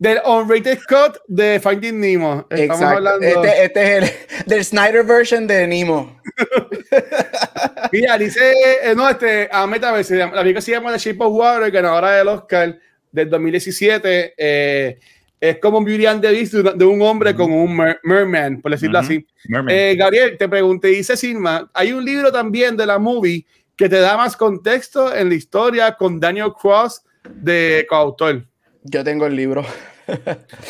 del 0.00 0.18
unrated 0.24 0.78
cut 0.88 1.18
de 1.28 1.60
Finding 1.60 2.00
Nemo. 2.00 2.46
Estamos 2.48 2.82
hablando. 2.82 3.24
Este, 3.24 3.64
este, 3.64 3.98
es 3.98 4.02
el 4.02 4.46
del 4.46 4.64
Snyder 4.64 5.04
version 5.04 5.46
de 5.46 5.66
Nemo. 5.66 6.18
Mira, 7.92 8.16
dice, 8.16 8.54
eh, 8.82 8.94
no, 8.96 9.06
este, 9.08 9.48
a 9.52 9.66
Metaverse, 9.66 10.16
la 10.16 10.30
película 10.32 10.62
se 10.62 10.72
llama 10.72 10.90
The 10.92 10.98
Shape 10.98 11.22
of 11.22 11.34
Water, 11.34 11.70
ganadora 11.70 12.12
del 12.12 12.28
Oscar 12.28 12.78
del 13.12 13.28
2017. 13.28 14.34
Eh, 14.38 14.98
es 15.38 15.58
como 15.58 15.78
un 15.78 15.84
Beauty 15.84 16.06
and 16.06 16.22
the 16.22 16.30
Beast 16.30 16.54
de, 16.54 16.84
un 16.84 17.02
hombre 17.02 17.34
con 17.34 17.52
un 17.52 17.78
merman, 18.02 18.62
por 18.62 18.72
decirlo 18.72 19.00
así. 19.00 19.26
Eh, 19.68 19.96
Gabriel, 19.98 20.38
te 20.38 20.48
pregunté, 20.48 20.88
dice 20.88 21.14
Silma, 21.14 21.70
hay 21.74 21.92
un 21.92 22.02
libro 22.02 22.32
también 22.32 22.74
de 22.74 22.86
la 22.86 22.98
movie 22.98 23.44
que 23.76 23.88
te 23.88 24.00
da 24.00 24.16
más 24.16 24.34
contexto 24.34 25.14
en 25.14 25.28
la 25.28 25.34
historia 25.34 25.94
con 25.94 26.18
Daniel 26.18 26.52
Cross 26.58 27.02
de 27.28 27.86
coautor. 27.88 28.49
Yo 28.82 29.04
tengo 29.04 29.26
el 29.26 29.36
libro. 29.36 29.64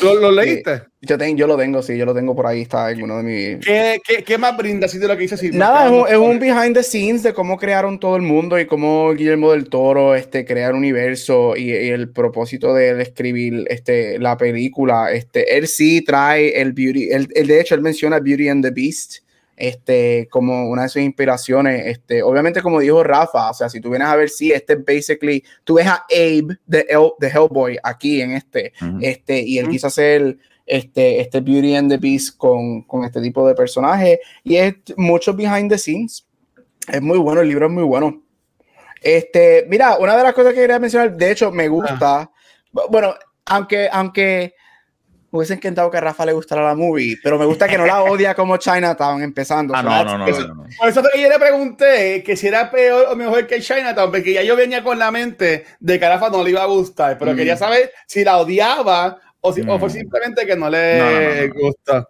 ¿Lo, 0.03 0.31
leíste? 0.31 0.83
yo, 1.01 1.17
tengo, 1.17 1.37
yo 1.37 1.47
lo 1.47 1.57
tengo, 1.57 1.81
sí, 1.81 1.97
yo 1.97 2.05
lo 2.05 2.13
tengo 2.13 2.35
por 2.35 2.45
ahí, 2.45 2.61
está 2.61 2.91
en 2.91 3.01
uno 3.03 3.17
de 3.17 3.23
mis... 3.23 3.65
¿Qué, 3.65 3.99
qué, 4.05 4.23
qué 4.23 4.37
más 4.37 4.55
brinda 4.57 4.85
así 4.85 4.97
de 4.97 5.07
lo 5.07 5.15
que 5.15 5.23
dice 5.23 5.35
así? 5.35 5.49
Nada, 5.51 5.87
es 6.09 6.17
un, 6.17 6.39
behind 6.39 6.75
the 6.75 6.83
scenes 6.83 7.23
de 7.23 7.33
cómo 7.33 7.57
crearon 7.57 7.99
todo 7.99 8.15
el 8.17 8.21
mundo 8.21 8.59
y 8.59 8.65
cómo 8.65 9.13
Guillermo 9.13 9.51
del 9.51 9.69
Toro 9.69 10.13
este, 10.13 10.45
crea 10.45 10.69
el 10.69 10.75
universo 10.75 11.55
y, 11.55 11.71
el 11.71 12.11
propósito 12.11 12.73
de 12.73 13.01
escribir 13.01 13.65
este, 13.69 14.19
la 14.19 14.37
película. 14.37 15.11
Este, 15.11 15.57
él 15.57 15.67
sí 15.67 16.01
trae 16.01 16.61
el 16.61 16.73
beauty, 16.73 17.09
él, 17.11 17.27
de 17.27 17.61
hecho 17.61 17.75
él 17.75 17.81
menciona 17.81 18.19
Beauty 18.19 18.49
and 18.49 18.63
the 18.63 18.71
Beast 18.71 19.19
este, 19.61 20.27
como 20.31 20.67
una 20.69 20.83
de 20.83 20.89
sus 20.89 21.03
inspiraciones. 21.03 21.85
Este, 21.85 22.23
obviamente, 22.23 22.63
como 22.63 22.79
dijo 22.79 23.03
Rafa, 23.03 23.51
o 23.51 23.53
sea, 23.53 23.69
si 23.69 23.79
tú 23.79 23.91
vienes 23.91 24.07
a 24.07 24.15
ver, 24.15 24.29
sí, 24.29 24.51
este 24.51 24.75
basically, 24.75 25.43
tú 25.63 25.75
ves 25.75 25.85
a 25.85 26.03
Abe 26.09 26.57
de, 26.65 26.87
de 27.19 27.27
Hellboy 27.27 27.77
aquí 27.83 28.21
en 28.21 28.31
este, 28.31 28.73
este, 29.01 29.39
y 29.39 29.59
él 29.59 29.69
quiso 29.69 29.85
hacer 29.85 30.35
este, 30.65 31.21
este 31.21 31.41
Beauty 31.41 31.75
and 31.75 31.91
the 31.91 31.97
Beast 31.97 32.37
con, 32.37 32.81
con 32.81 33.05
este 33.05 33.21
tipo 33.21 33.47
de 33.47 33.53
personaje, 33.53 34.19
y 34.43 34.55
es 34.55 34.73
mucho 34.97 35.31
behind 35.35 35.69
the 35.69 35.77
scenes. 35.77 36.25
Es 36.91 37.01
muy 37.01 37.19
bueno, 37.19 37.41
el 37.41 37.47
libro 37.47 37.67
es 37.67 37.71
muy 37.71 37.83
bueno. 37.83 38.19
Este, 38.99 39.65
mira, 39.69 39.97
una 39.99 40.17
de 40.17 40.23
las 40.23 40.33
cosas 40.33 40.55
que 40.55 40.61
quería 40.61 40.79
mencionar, 40.79 41.15
de 41.15 41.31
hecho, 41.31 41.51
me 41.51 41.67
gusta. 41.67 42.31
Bueno, 42.89 43.13
aunque, 43.45 43.87
aunque 43.91 44.55
me 45.31 45.37
hubiese 45.37 45.53
encantado 45.53 45.89
que 45.89 45.97
a 45.97 46.01
Rafa 46.01 46.25
le 46.25 46.33
gustara 46.33 46.61
la 46.63 46.75
movie, 46.75 47.17
pero 47.23 47.39
me 47.39 47.45
gusta 47.45 47.67
que 47.67 47.77
no 47.77 47.85
la 47.85 48.03
odia 48.03 48.35
como 48.35 48.57
Chinatown 48.57 49.23
empezando. 49.23 49.73
Ah, 49.75 49.81
no, 49.81 50.03
no, 50.03 50.17
no, 50.17 50.27
no, 50.27 50.53
no. 50.55 50.65
Por 50.77 50.89
eso 50.89 51.01
que 51.13 51.21
yo 51.21 51.29
le 51.29 51.39
pregunté 51.39 52.21
que 52.23 52.35
si 52.35 52.47
era 52.47 52.69
peor 52.69 53.07
o 53.09 53.15
mejor 53.15 53.47
que 53.47 53.61
Chinatown, 53.61 54.11
porque 54.11 54.33
ya 54.33 54.43
yo 54.43 54.55
venía 54.55 54.83
con 54.83 54.99
la 54.99 55.09
mente 55.09 55.63
de 55.79 55.99
que 55.99 56.05
a 56.05 56.09
Rafa 56.09 56.29
no 56.29 56.43
le 56.43 56.49
iba 56.49 56.63
a 56.63 56.65
gustar, 56.65 57.17
pero 57.17 57.31
Mm. 57.31 57.35
quería 57.37 57.55
saber 57.57 57.91
si 58.07 58.23
la 58.25 58.37
odiaba 58.39 59.19
o, 59.39 59.53
si, 59.53 59.61
o 59.61 59.79
fue 59.79 59.87
Mm. 59.87 59.91
simplemente 59.91 60.45
que 60.45 60.55
no 60.57 60.69
le 60.69 60.97
No, 60.97 61.05
no, 61.11 61.21
no, 61.21 61.47
no. 61.47 61.53
gusta. 61.61 62.09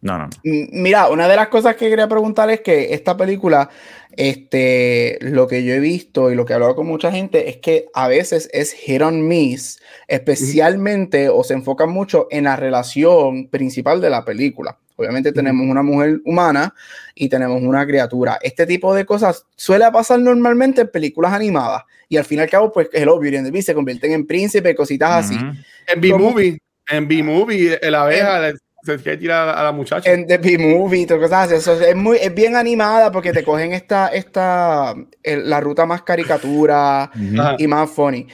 No, 0.00 0.18
no, 0.18 0.24
no. 0.26 0.30
M- 0.44 0.68
Mira, 0.72 1.08
una 1.10 1.28
de 1.28 1.36
las 1.36 1.48
cosas 1.48 1.74
que 1.76 1.88
quería 1.90 2.08
preguntar 2.08 2.48
es 2.50 2.60
que 2.60 2.94
esta 2.94 3.16
película, 3.16 3.68
este, 4.16 5.18
lo 5.20 5.46
que 5.48 5.64
yo 5.64 5.74
he 5.74 5.80
visto 5.80 6.30
y 6.30 6.34
lo 6.36 6.44
que 6.44 6.52
he 6.52 6.54
hablado 6.54 6.76
con 6.76 6.86
mucha 6.86 7.10
gente 7.10 7.48
es 7.48 7.56
que 7.56 7.86
a 7.94 8.06
veces 8.08 8.48
es 8.52 8.72
hit 8.72 9.02
on 9.02 9.26
miss, 9.26 9.80
especialmente 10.12 11.28
o 11.28 11.42
se 11.42 11.54
enfoca 11.54 11.86
mucho 11.86 12.26
en 12.30 12.44
la 12.44 12.56
relación 12.56 13.48
principal 13.48 14.00
de 14.00 14.10
la 14.10 14.24
película. 14.24 14.76
Obviamente 14.96 15.32
tenemos 15.32 15.66
una 15.66 15.82
mujer 15.82 16.20
humana 16.26 16.74
y 17.14 17.28
tenemos 17.28 17.62
una 17.62 17.86
criatura. 17.86 18.38
Este 18.42 18.66
tipo 18.66 18.94
de 18.94 19.06
cosas 19.06 19.46
suele 19.56 19.90
pasar 19.90 20.20
normalmente 20.20 20.82
en 20.82 20.88
películas 20.88 21.32
animadas 21.32 21.84
y 22.08 22.18
al 22.18 22.24
fin 22.24 22.38
y 22.38 22.42
al 22.42 22.50
cabo, 22.50 22.70
pues 22.70 22.88
el 22.92 23.08
and 23.08 23.46
the 23.46 23.50
Beast 23.50 23.66
se 23.66 23.74
convierten 23.74 24.12
en 24.12 24.26
príncipe, 24.26 24.74
cositas 24.74 25.24
así. 25.24 25.34
Ujú. 25.36 25.46
En 25.88 26.00
B-Movie, 26.00 26.58
en 26.90 27.08
B-Movie, 27.08 27.78
la 27.90 28.02
abeja 28.02 28.38
le- 28.40 28.54
se 28.84 28.96
quiere 28.98 29.16
tirar 29.16 29.48
a 29.48 29.62
la 29.62 29.72
muchacha. 29.72 30.12
en 30.12 30.26
The 30.26 30.38
B-Movie, 30.38 31.06
cosas 31.06 31.46
así. 31.46 31.54
Eso 31.54 31.80
es, 31.80 31.96
muy, 31.96 32.18
es 32.18 32.34
bien 32.34 32.56
animada 32.56 33.10
porque 33.10 33.32
te 33.32 33.44
cogen 33.44 33.72
esta, 33.72 34.08
esta, 34.08 34.94
el- 35.22 35.48
la 35.48 35.60
ruta 35.60 35.86
más 35.86 36.02
caricatura 36.02 37.10
y 37.58 37.66
más 37.66 37.90
funny. 37.90 38.26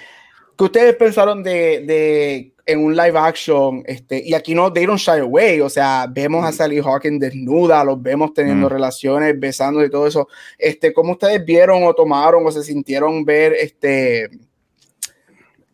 ¿Qué 0.59 0.65
ustedes 0.65 0.97
pensaron 0.97 1.43
de, 1.45 1.85
de 1.87 2.53
en 2.67 2.81
un 2.85 2.97
live 2.97 3.17
action? 3.17 3.85
Este, 3.87 4.21
y 4.23 4.35
aquí 4.35 4.55
no, 4.55 4.73
they 4.73 4.85
don't 4.87 4.99
shy 4.99 5.21
away. 5.21 5.61
O 5.61 5.69
sea, 5.71 6.07
vemos 6.11 6.45
a 6.45 6.50
Sally 6.50 6.81
Hawkins 6.81 7.21
desnuda, 7.21 7.85
los 7.85 8.03
vemos 8.03 8.35
teniendo 8.35 8.67
Mm. 8.67 8.73
relaciones, 8.73 9.38
besando 9.38 9.85
y 9.85 9.88
todo 9.91 10.07
eso. 10.09 10.29
Este, 10.59 10.93
¿Cómo 10.93 11.12
ustedes 11.12 11.45
vieron 11.45 11.85
o 11.85 11.95
tomaron 11.95 12.45
o 12.45 12.50
se 12.50 12.65
sintieron 12.65 13.25
ver 13.25 13.53
este 13.53 14.29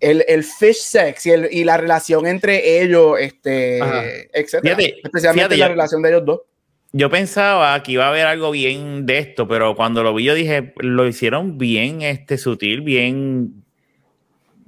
el, 0.01 0.23
el 0.29 0.45
fish 0.45 0.77
sex 0.83 1.25
y, 1.27 1.31
el- 1.31 1.49
y 1.51 1.65
la 1.65 1.79
relación 1.79 2.27
entre 2.27 2.83
ellos, 2.83 3.17
este, 3.19 3.81
Ajá. 3.81 4.03
etcétera? 4.35 4.77
Fíjate, 4.77 5.01
Especialmente 5.03 5.55
fíjate, 5.55 5.57
la 5.57 5.67
yo- 5.67 5.73
relación 5.73 6.03
de 6.03 6.09
ellos 6.11 6.25
dos. 6.27 6.41
Yo 6.93 7.11
pensaba 7.11 7.83
que 7.83 7.93
iba 7.93 8.05
a 8.05 8.11
haber 8.11 8.27
algo 8.27 8.51
bien 8.53 9.05
de 9.07 9.19
esto, 9.19 9.49
pero 9.49 9.75
cuando 9.75 10.03
lo 10.05 10.15
vi 10.15 10.25
yo 10.25 10.35
dije, 10.35 10.75
lo 10.77 11.09
hicieron 11.09 11.59
bien 11.59 12.03
este 12.03 12.39
sutil, 12.39 12.83
bien, 12.83 13.64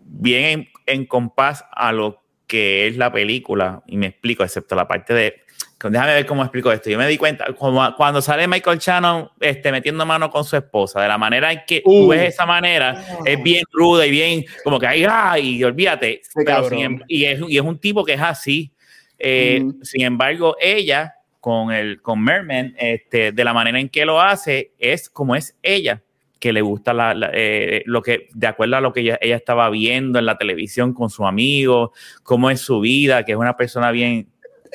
bien 0.09 0.45
en, 0.45 0.69
en 0.87 1.07
compás 1.07 1.65
a 1.73 1.93
lo 1.93 2.23
que 2.47 2.87
es 2.87 2.97
la 2.97 3.13
película. 3.13 3.83
Y 3.87 3.97
me 3.97 4.07
explico, 4.07 4.45
excepto 4.45 4.75
la 4.75 4.87
parte 4.87 5.15
de... 5.15 5.43
Déjame 5.79 6.15
ver 6.15 6.27
cómo 6.27 6.43
explico 6.43 6.73
esto. 6.73 6.89
Yo 6.89 6.99
me 6.99 7.07
di 7.07 7.19
cuenta, 7.19 7.53
como 7.53 7.95
cuando 7.97 8.23
sale 8.23 8.49
Michael 8.49 8.79
Shannon 8.79 9.31
este, 9.41 9.71
metiendo 9.71 10.07
mano 10.07 10.31
con 10.31 10.43
su 10.43 10.57
esposa, 10.57 11.03
de 11.03 11.09
la 11.09 11.19
manera 11.19 11.53
en 11.53 11.61
que 11.67 11.83
tú 11.83 12.07
Uh. 12.07 12.09
ves 12.09 12.33
esa 12.33 12.47
manera, 12.47 13.05
es 13.25 13.41
bien 13.43 13.63
ruda 13.73 14.07
y 14.07 14.11
bien 14.11 14.45
como 14.65 14.81
que, 14.81 14.87
ay, 14.87 15.07
ay, 15.09 15.57
y 15.57 15.65
olvídate. 15.65 16.23
Pero 16.35 16.69
sin 16.69 16.79
em- 16.79 17.03
y, 17.07 17.25
es, 17.27 17.41
y 17.47 17.57
es 17.57 17.63
un 17.63 17.79
tipo 17.79 18.05
que 18.05 18.15
es 18.15 18.21
así. 18.21 18.73
Eh. 19.19 19.63
Sin 19.83 20.03
embargo, 20.03 20.57
ella 20.59 21.15
con 21.41 21.71
el 21.71 22.01
con 22.01 22.25
Merman, 22.25 22.75
este, 22.79 23.31
de 23.31 23.45
la 23.45 23.53
manera 23.53 23.79
en 23.79 23.89
que 23.89 24.05
lo 24.07 24.21
hace, 24.21 24.73
es 24.79 25.09
como 25.11 25.37
es 25.37 25.57
ella, 25.63 26.03
que 26.39 26.53
le 26.53 26.61
gusta 26.61 26.93
la, 26.93 27.15
la- 27.15 27.31
eh, 27.33 27.83
lo 27.87 28.03
que, 28.03 28.29
de 28.35 28.47
acuerdo 28.47 28.77
a 28.77 28.81
lo 28.81 28.93
que 28.93 29.01
ella, 29.01 29.19
ella 29.21 29.37
estaba 29.37 29.71
viendo 29.71 30.19
en 30.19 30.27
la 30.27 30.37
televisión 30.39 30.93
con 30.93 31.09
su 31.11 31.27
amigo, 31.27 31.93
cómo 32.23 32.51
es 32.51 32.61
su 32.61 32.81
vida, 32.81 33.25
que 33.25 33.33
es 33.33 33.39
una 33.39 33.57
persona 33.57 33.91
bien. 33.91 34.29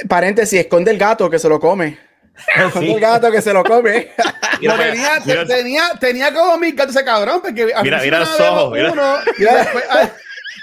Paréntesis, 0.10 0.60
esconde 0.60 0.92
el 0.92 0.98
gato 0.98 1.30
que 1.30 1.38
se 1.40 1.48
lo 1.50 1.60
come. 1.60 1.98
Esconde 2.58 2.94
el 2.94 3.00
gato 3.00 3.30
que 3.32 3.42
se 3.42 3.54
lo 3.54 3.64
come. 3.64 4.10
Lo 4.62 4.74
Mira, 4.78 4.92
tenía, 4.92 5.10
mira- 5.26 5.46
tenía, 5.46 5.82
tenía 6.00 6.34
como 6.34 6.58
mil 6.60 6.74
gatos 6.76 6.96
ese 6.96 7.04
cabrón, 7.04 7.42
porque 7.42 7.72
a 7.76 7.82
Mira, 7.82 8.00
mira 8.00 8.20
los 8.20 8.40
ojos, 8.40 8.72
mira. 8.74 8.92
uno, 8.92 9.16
y, 9.40 9.42
después, 9.42 9.84
ay, 9.90 10.08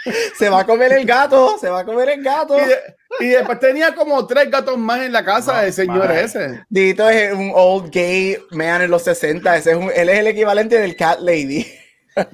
se 0.39 0.49
va 0.49 0.61
a 0.61 0.65
comer 0.67 0.93
el 0.93 1.05
gato. 1.05 1.59
Se 1.61 1.69
va 1.69 1.81
a 1.81 1.85
comer 1.85 2.11
el 2.11 2.23
gato. 2.23 2.57
y 2.57 2.61
de- 2.65 2.77
y 3.21 3.27
después 3.29 3.59
tenía 3.59 3.95
como 3.95 4.27
tres 4.27 4.51
gatos 4.51 4.77
más 4.79 5.01
en 5.03 5.13
la 5.13 5.25
casa 5.25 5.55
No, 5.57 5.63
del 5.63 5.73
señor 5.73 5.99
madre. 5.99 6.23
ese. 6.25 6.65
Dito 6.69 7.09
es 7.09 7.33
un 7.33 7.53
old 7.55 7.91
gay 7.91 8.37
man 8.53 8.83
en 8.83 8.91
los 8.91 9.03
60. 9.05 9.57
Ese 9.57 9.71
es 9.73 9.77
un- 9.77 9.91
él 9.95 10.09
es 10.09 10.19
el 10.19 10.27
equivalente 10.29 10.79
del 10.79 10.95
cat 10.97 11.21
lady. 11.21 11.67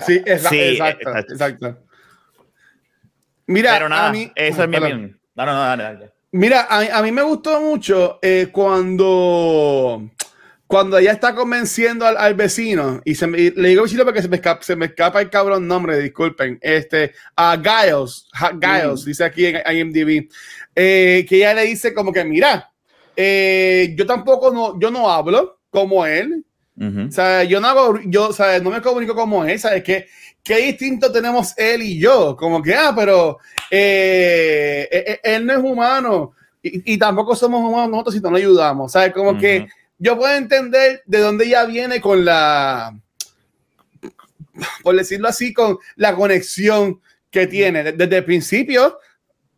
Sí, 0.06 0.18
exa- 0.24 0.48
Sí, 0.48 0.58
exacto, 0.60 1.08
exacto. 1.10 1.32
exacto. 1.32 1.78
Mira, 3.46 3.72
Pero 3.74 3.88
nada, 3.88 4.08
a 4.08 4.12
mí, 4.12 4.32
eso 4.34 4.62
es 4.62 4.68
mi 4.68 4.76
opinión. 4.76 5.20
No, 5.34 5.46
no, 5.46 5.52
no, 5.52 5.60
dale, 5.60 5.82
dale. 5.82 6.12
Mira, 6.32 6.62
a, 6.68 6.98
a 6.98 7.02
mí 7.02 7.12
me 7.12 7.22
gustó 7.22 7.60
mucho 7.60 8.18
eh, 8.22 8.48
cuando, 8.50 10.10
cuando 10.66 10.98
ella 10.98 11.12
está 11.12 11.34
convenciendo 11.34 12.06
al, 12.06 12.16
al 12.16 12.34
vecino, 12.34 13.00
y 13.04 13.14
se 13.14 13.26
me- 13.26 13.38
y 13.38 13.50
le 13.50 13.68
digo 13.68 13.82
vecino 13.82 14.04
porque 14.04 14.22
se 14.22 14.28
me, 14.28 14.36
escapa, 14.36 14.62
se 14.62 14.74
me 14.74 14.86
escapa 14.86 15.20
el 15.20 15.30
cabrón 15.30 15.68
nombre, 15.68 15.98
disculpen, 15.98 16.58
este, 16.62 17.12
a 17.36 17.56
Giles, 17.62 18.26
Giles, 18.60 19.04
dice 19.04 19.22
aquí 19.24 19.46
en 19.46 19.56
IMDb, 19.76 20.28
eh, 20.74 21.24
que 21.28 21.36
ella 21.36 21.54
le 21.54 21.64
dice 21.64 21.94
como 21.94 22.12
que, 22.12 22.24
mira, 22.24 22.72
eh, 23.16 23.94
yo 23.96 24.06
tampoco 24.06 24.50
no, 24.50 24.78
yo 24.78 24.90
no 24.90 25.10
hablo 25.10 25.60
como 25.70 26.06
él, 26.06 26.44
Ujú. 26.76 27.08
o 27.08 27.10
sea, 27.10 27.44
yo 27.44 27.60
no 27.60 27.68
hago, 27.68 28.00
yo, 28.06 28.28
o 28.28 28.32
sea, 28.32 28.58
no 28.60 28.70
me 28.70 28.82
comunico 28.82 29.14
como 29.14 29.44
él, 29.44 29.58
¿sabes 29.58 29.82
qué? 29.82 30.06
¿Qué 30.42 30.58
distinto 30.58 31.10
tenemos 31.10 31.54
él 31.56 31.82
y 31.82 31.98
yo? 31.98 32.36
Como 32.36 32.60
que, 32.62 32.74
ah, 32.74 32.92
pero 32.94 33.38
eh, 33.70 34.88
eh, 34.90 35.04
eh, 35.06 35.20
él 35.22 35.46
no 35.46 35.54
es 35.54 35.58
humano 35.58 36.32
y, 36.62 36.94
y 36.94 36.98
tampoco 36.98 37.34
somos 37.34 37.60
humanos 37.60 37.90
nosotros 37.90 38.14
si 38.14 38.20
no 38.20 38.30
lo 38.30 38.36
ayudamos, 38.36 38.92
¿sabes? 38.92 39.12
Como 39.12 39.38
que 39.38 39.60
Ujú. 39.60 39.68
yo 39.98 40.18
puedo 40.18 40.34
entender 40.34 41.02
de 41.06 41.18
dónde 41.18 41.46
ella 41.46 41.64
viene 41.64 42.00
con 42.00 42.24
la, 42.24 42.94
por 44.82 44.96
decirlo 44.96 45.28
así, 45.28 45.52
con 45.52 45.78
la 45.96 46.14
conexión 46.14 47.00
que 47.30 47.46
tiene. 47.46 47.92
Desde 47.92 48.18
el 48.18 48.24
principio 48.24 48.98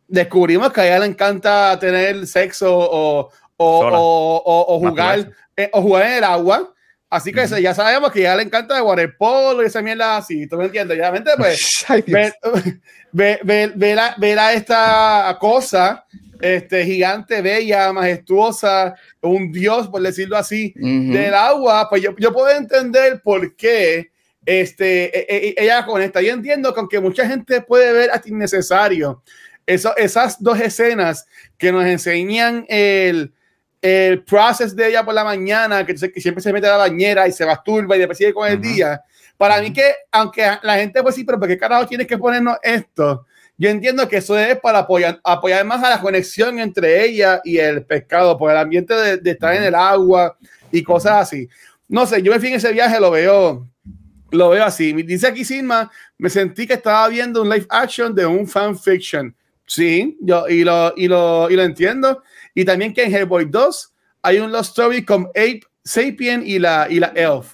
descubrimos 0.07 0.71
que 0.71 0.81
a 0.81 0.85
ella 0.87 0.99
le 0.99 1.05
encanta 1.07 1.77
tener 1.79 2.25
sexo 2.27 2.75
o, 2.75 3.29
o, 3.57 3.79
o- 3.95 4.43
o- 4.45 4.79
jugar, 4.79 5.19
eh, 5.55 5.69
o 5.73 5.81
jugar 5.81 6.05
en 6.07 6.13
el 6.13 6.23
agua. 6.23 6.73
Así 7.09 7.31
que 7.31 7.47
ya 7.61 7.73
sabemos 7.73 8.11
que 8.11 8.19
a 8.19 8.21
ella 8.33 8.35
le 8.37 8.43
encanta 8.43 8.75
el 8.77 8.83
waterpolo 8.83 9.63
y 9.63 9.67
esa 9.67 9.81
mierda 9.81 10.17
así. 10.17 10.45
¿Tú 10.47 10.57
me 10.57 10.65
entiendes? 10.65 10.97
Y 10.97 10.99
obviamente, 10.99 11.31
pues, 11.37 11.57
ver, 12.11 12.33
ver, 13.13 13.39
ver, 13.43 13.71
ver 13.75 13.99
a, 13.99 14.15
ver 14.17 14.37
a 14.39 14.53
esta 14.53 15.37
cosa 15.39 16.05
este, 16.41 16.83
gigante, 16.85 17.41
bella, 17.41 17.91
majestuosa, 17.93 18.93
un 19.21 19.51
dios, 19.51 19.87
por 19.87 20.01
decirlo 20.01 20.37
así, 20.37 20.73
del 21.11 21.33
agua, 21.33 21.87
pues 21.89 22.01
yo, 22.01 22.13
yo 22.17 22.31
puedo 22.33 22.49
entender 22.55 23.21
por 23.23 23.55
qué 23.55 24.11
este, 24.45 25.05
e- 25.17 25.47
e- 25.49 25.55
ella 25.57 25.85
conecta. 25.85 26.21
Yo 26.21 26.33
entiendo 26.33 26.73
que 26.73 26.79
aunque 26.79 26.99
mucha 26.99 27.25
gente 27.27 27.61
puede 27.61 27.91
ver 27.93 28.11
hasta 28.11 28.29
innecesario, 28.29 29.23
eso, 29.67 29.95
esas 29.97 30.41
dos 30.41 30.59
escenas 30.59 31.27
que 31.57 31.71
nos 31.71 31.85
enseñan 31.85 32.65
el, 32.69 33.33
el 33.81 34.23
process 34.23 34.75
de 34.75 34.87
ella 34.87 35.05
por 35.05 35.13
la 35.13 35.23
mañana, 35.23 35.85
que, 35.85 35.93
que 35.93 36.21
siempre 36.21 36.41
se 36.41 36.51
mete 36.53 36.67
a 36.67 36.71
la 36.71 36.77
bañera 36.77 37.27
y 37.27 37.31
se 37.31 37.45
masturba 37.45 37.95
y 37.95 37.99
después 37.99 38.17
sigue 38.17 38.33
con 38.33 38.47
el 38.47 38.55
Ujú. 38.55 38.63
día. 38.63 39.01
Para 39.37 39.61
mí 39.61 39.71
que, 39.71 39.93
aunque 40.11 40.49
la 40.63 40.77
gente 40.77 41.03
pues 41.03 41.13
sí, 41.13 41.23
pero 41.23 41.37
¿por 41.37 41.47
qué 41.47 41.57
carajo 41.57 41.85
tienes 41.85 42.07
que 42.07 42.17
ponernos 42.17 42.57
esto? 42.63 43.27
Yo 43.57 43.69
entiendo 43.69 44.07
que 44.07 44.17
eso 44.17 44.37
es 44.37 44.57
para 44.59 44.79
apoyar, 44.79 45.19
apoyar 45.23 45.65
más 45.65 45.83
a 45.83 45.89
la 45.89 46.01
conexión 46.01 46.59
entre 46.59 47.03
ella 47.03 47.41
y 47.43 47.57
el 47.57 47.83
pescado, 47.85 48.37
por 48.37 48.51
el 48.51 48.57
ambiente 48.57 48.93
de, 48.93 49.17
de 49.17 49.31
estar 49.31 49.53
en 49.53 49.63
el 49.63 49.75
agua 49.75 50.37
y 50.71 50.81
cosas 50.81 51.13
así. 51.23 51.49
No 51.87 52.05
sé, 52.05 52.21
yo 52.21 52.33
en 52.33 52.41
fin 52.41 52.53
ese 52.53 52.71
viaje 52.71 52.99
lo 52.99 53.11
veo, 53.11 53.67
lo 54.31 54.49
veo 54.49 54.63
así. 54.63 54.93
Me 54.93 55.03
Dice 55.03 55.27
aquí 55.27 55.43
Silma, 55.43 55.91
me 56.17 56.29
sentí 56.29 56.67
que 56.67 56.73
estaba 56.73 57.07
viendo 57.07 57.41
un 57.41 57.49
live 57.49 57.65
action 57.69 58.13
de 58.13 58.25
un 58.25 58.47
fan 58.47 58.77
fiction. 58.77 59.35
Sí, 59.67 60.17
yo 60.21 60.47
y 60.47 60.63
lo, 60.63 60.93
y 60.97 61.07
lo, 61.07 61.49
y 61.51 61.55
lo 61.55 61.63
entiendo. 61.63 62.23
Y 62.55 62.65
también 62.65 62.93
que 62.93 63.03
en 63.03 63.13
Hellboy 63.13 63.45
2 63.45 63.93
hay 64.23 64.39
un 64.39 64.51
Lost 64.51 64.69
Story 64.69 65.03
con 65.05 65.25
Ape, 65.29 65.59
Sapien 65.83 66.41
y 66.45 66.57
la, 66.57 66.87
y 66.89 66.99
la 66.99 67.07
Elf. 67.15 67.53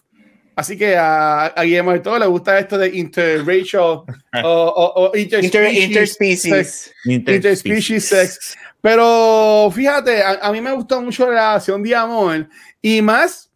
Así 0.56 0.78
que 0.78 0.95
a, 0.95 1.47
a 1.47 1.63
Guillermo 1.63 1.91
del 1.91 2.04
Toro 2.04 2.19
le 2.19 2.28
gusta 2.28 2.60
esto 2.60 2.78
de 2.78 2.95
interracial 2.95 3.82
o, 3.84 4.06
o, 4.43 4.93
o 5.12 5.17
Inter- 5.17 5.43
interspecies 5.43 5.89
interspecies. 5.89 6.41
sex. 6.41 6.93
Interspecies 7.36 8.06
sex. 8.06 8.56
Pero 8.80 9.71
fíjate, 9.73 10.21
a, 10.21 10.34
a 10.43 10.52
mí 10.52 10.62
me 10.62 10.71
gustó 10.73 11.02
mucho 11.02 11.26
la 11.26 11.32
relación 11.54 11.82
de 11.82 11.95
amor 11.95 12.47
y 12.82 13.02
más. 13.02 13.49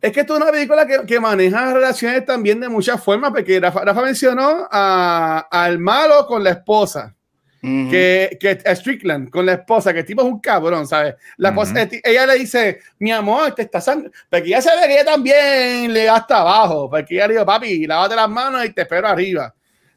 Es 0.00 0.10
que 0.12 0.20
esto 0.20 0.34
es 0.36 0.42
una 0.42 0.50
película 0.50 0.86
que, 0.86 1.06
que 1.06 1.20
maneja 1.20 1.72
relaciones 1.72 2.24
también 2.24 2.58
de 2.58 2.68
muchas 2.68 3.02
formas, 3.04 3.30
porque 3.30 3.60
Rafa, 3.60 3.84
Rafa 3.84 4.02
mencionó 4.02 4.66
a- 4.70 5.46
al 5.50 5.78
malo 5.78 6.26
con 6.26 6.42
la 6.42 6.50
esposa. 6.50 7.14
Que, 7.60 8.38
que 8.40 8.74
Strickland 8.74 9.28
con 9.28 9.44
la 9.44 9.52
esposa, 9.52 9.92
que 9.92 10.00
el 10.00 10.06
tipo 10.06 10.22
es 10.22 10.28
un 10.28 10.40
cabrón, 10.40 10.86
¿sabes? 10.86 11.16
La 11.36 11.54
ella 12.04 12.26
le 12.26 12.38
dice, 12.38 12.80
mi 12.98 13.12
amor, 13.12 13.54
te 13.54 13.62
está 13.62 13.80
sangre, 13.80 14.10
porque 14.30 14.48
ella 14.48 14.62
se 14.62 14.70
ve 14.70 14.86
que 14.86 14.94
ella 14.94 15.04
también 15.04 15.92
le 15.92 16.04
da 16.04 16.16
hasta 16.16 16.38
abajo, 16.38 16.88
porque 16.88 17.16
ella 17.16 17.26
le 17.26 17.34
dice, 17.34 17.44
papi, 17.44 17.86
lávate 17.86 18.16
las 18.16 18.30
manos 18.30 18.64
y 18.64 18.72
te 18.72 18.82
espero 18.82 19.08
arriba. 19.08 19.54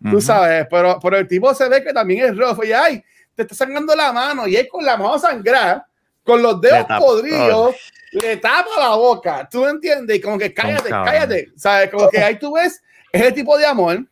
Tú 0.10 0.20
sabes, 0.20 0.68
pero, 0.70 1.00
pero 1.02 1.18
el 1.18 1.28
tipo 1.28 1.54
se 1.54 1.70
ve 1.70 1.82
que 1.82 1.94
también 1.94 2.26
es 2.26 2.38
rojo 2.38 2.66
y 2.66 2.74
ay, 2.74 3.02
te 3.36 3.44
está 3.44 3.56
sangrando 3.56 3.96
la 3.96 4.12
mano 4.12 4.46
y 4.46 4.58
él 4.58 4.68
con 4.68 4.84
la 4.84 4.98
mano 4.98 5.18
sangrar, 5.18 5.86
con 6.24 6.42
los 6.42 6.60
dedos 6.60 6.86
podridos, 7.00 7.76
le 8.12 8.38
tapa 8.38 8.70
la 8.78 8.96
boca, 8.96 9.48
¿tú 9.50 9.66
entiendes? 9.66 10.18
Y 10.18 10.22
como 10.22 10.38
que 10.38 10.54
cállate, 10.54 10.90
cállate, 10.90 11.50
¿sabes? 11.56 11.90
Como 11.90 12.10
que 12.10 12.22
ahí 12.22 12.38
tú 12.38 12.54
ves 12.54 12.82
ese 13.14 13.32
tipo 13.32 13.58
de 13.58 13.66
amor. 13.66 14.06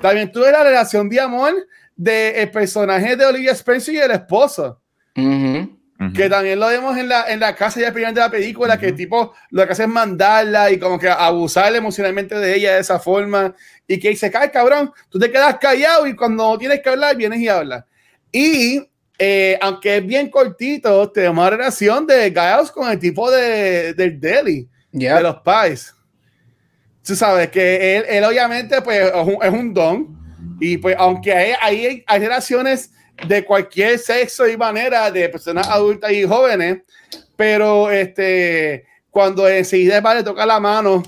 También 0.00 0.32
tú 0.32 0.40
ves 0.40 0.52
la 0.52 0.64
relación 0.64 1.08
de 1.08 1.20
amor 1.20 1.54
del 2.00 2.36
el 2.36 2.50
personaje 2.50 3.14
de 3.14 3.26
Olivia 3.26 3.52
Spencer 3.52 3.94
y 3.94 3.98
el 3.98 4.10
esposo. 4.12 4.80
Que 6.14 6.30
también 6.30 6.58
lo 6.58 6.68
vemos 6.68 6.96
en 6.96 7.10
la, 7.10 7.30
en 7.30 7.40
la 7.40 7.54
casa 7.54 7.78
ya 7.78 7.92
primera 7.92 8.10
de 8.10 8.20
la 8.20 8.30
película, 8.30 8.78
que 8.78 8.86
el 8.86 8.94
tipo 8.94 9.34
lo 9.50 9.66
que 9.66 9.72
hace 9.72 9.82
es 9.82 9.88
mandarla 9.88 10.70
y 10.70 10.78
como 10.78 10.98
que 10.98 11.10
abusar 11.10 11.76
emocionalmente 11.76 12.34
de 12.36 12.56
ella 12.56 12.74
de 12.74 12.80
esa 12.80 12.98
forma. 12.98 13.54
Y 13.86 13.98
que 13.98 14.16
se 14.16 14.30
cae, 14.30 14.50
cabrón, 14.50 14.90
tú 15.10 15.18
te 15.18 15.30
quedas 15.30 15.58
callado 15.58 16.06
y 16.06 16.16
cuando 16.16 16.56
tienes 16.56 16.80
que 16.80 16.88
hablar, 16.88 17.16
vienes 17.16 17.38
y 17.40 17.48
hablas. 17.48 17.84
Y 18.32 18.88
eh, 19.18 19.58
aunque 19.60 19.98
es 19.98 20.06
bien 20.06 20.30
cortito, 20.30 21.10
tenemos 21.10 21.36
una 21.36 21.50
relación 21.50 22.06
de 22.06 22.30
Giles 22.30 22.70
con 22.70 22.90
el 22.90 22.98
tipo 22.98 23.30
de, 23.30 23.92
del 23.92 24.18
deli, 24.18 24.66
de 24.90 25.20
los 25.20 25.36
pies. 25.42 25.94
Tú 27.04 27.14
sabes 27.14 27.50
que 27.50 27.98
él, 27.98 28.04
él 28.08 28.24
obviamente 28.24 28.80
pues, 28.80 29.00
es 29.00 29.12
un, 29.14 29.38
es 29.42 29.50
un 29.50 29.74
don 29.74 30.19
y 30.60 30.76
pues, 30.76 30.94
aunque 30.98 31.32
hay, 31.32 31.52
hay, 31.60 32.04
hay, 32.06 32.20
relaciones 32.20 32.92
de 33.26 33.44
cualquier 33.44 33.98
sexo 33.98 34.46
y 34.46 34.56
manera 34.56 35.10
de 35.10 35.28
personas 35.28 35.66
adultas 35.68 36.12
y 36.12 36.24
jóvenes, 36.24 36.82
pero 37.36 37.90
este, 37.90 38.84
cuando 39.10 39.48
enseguida 39.48 40.00
va 40.00 40.14
le 40.14 40.22
toca 40.22 40.44
la 40.44 40.60
mano, 40.60 41.02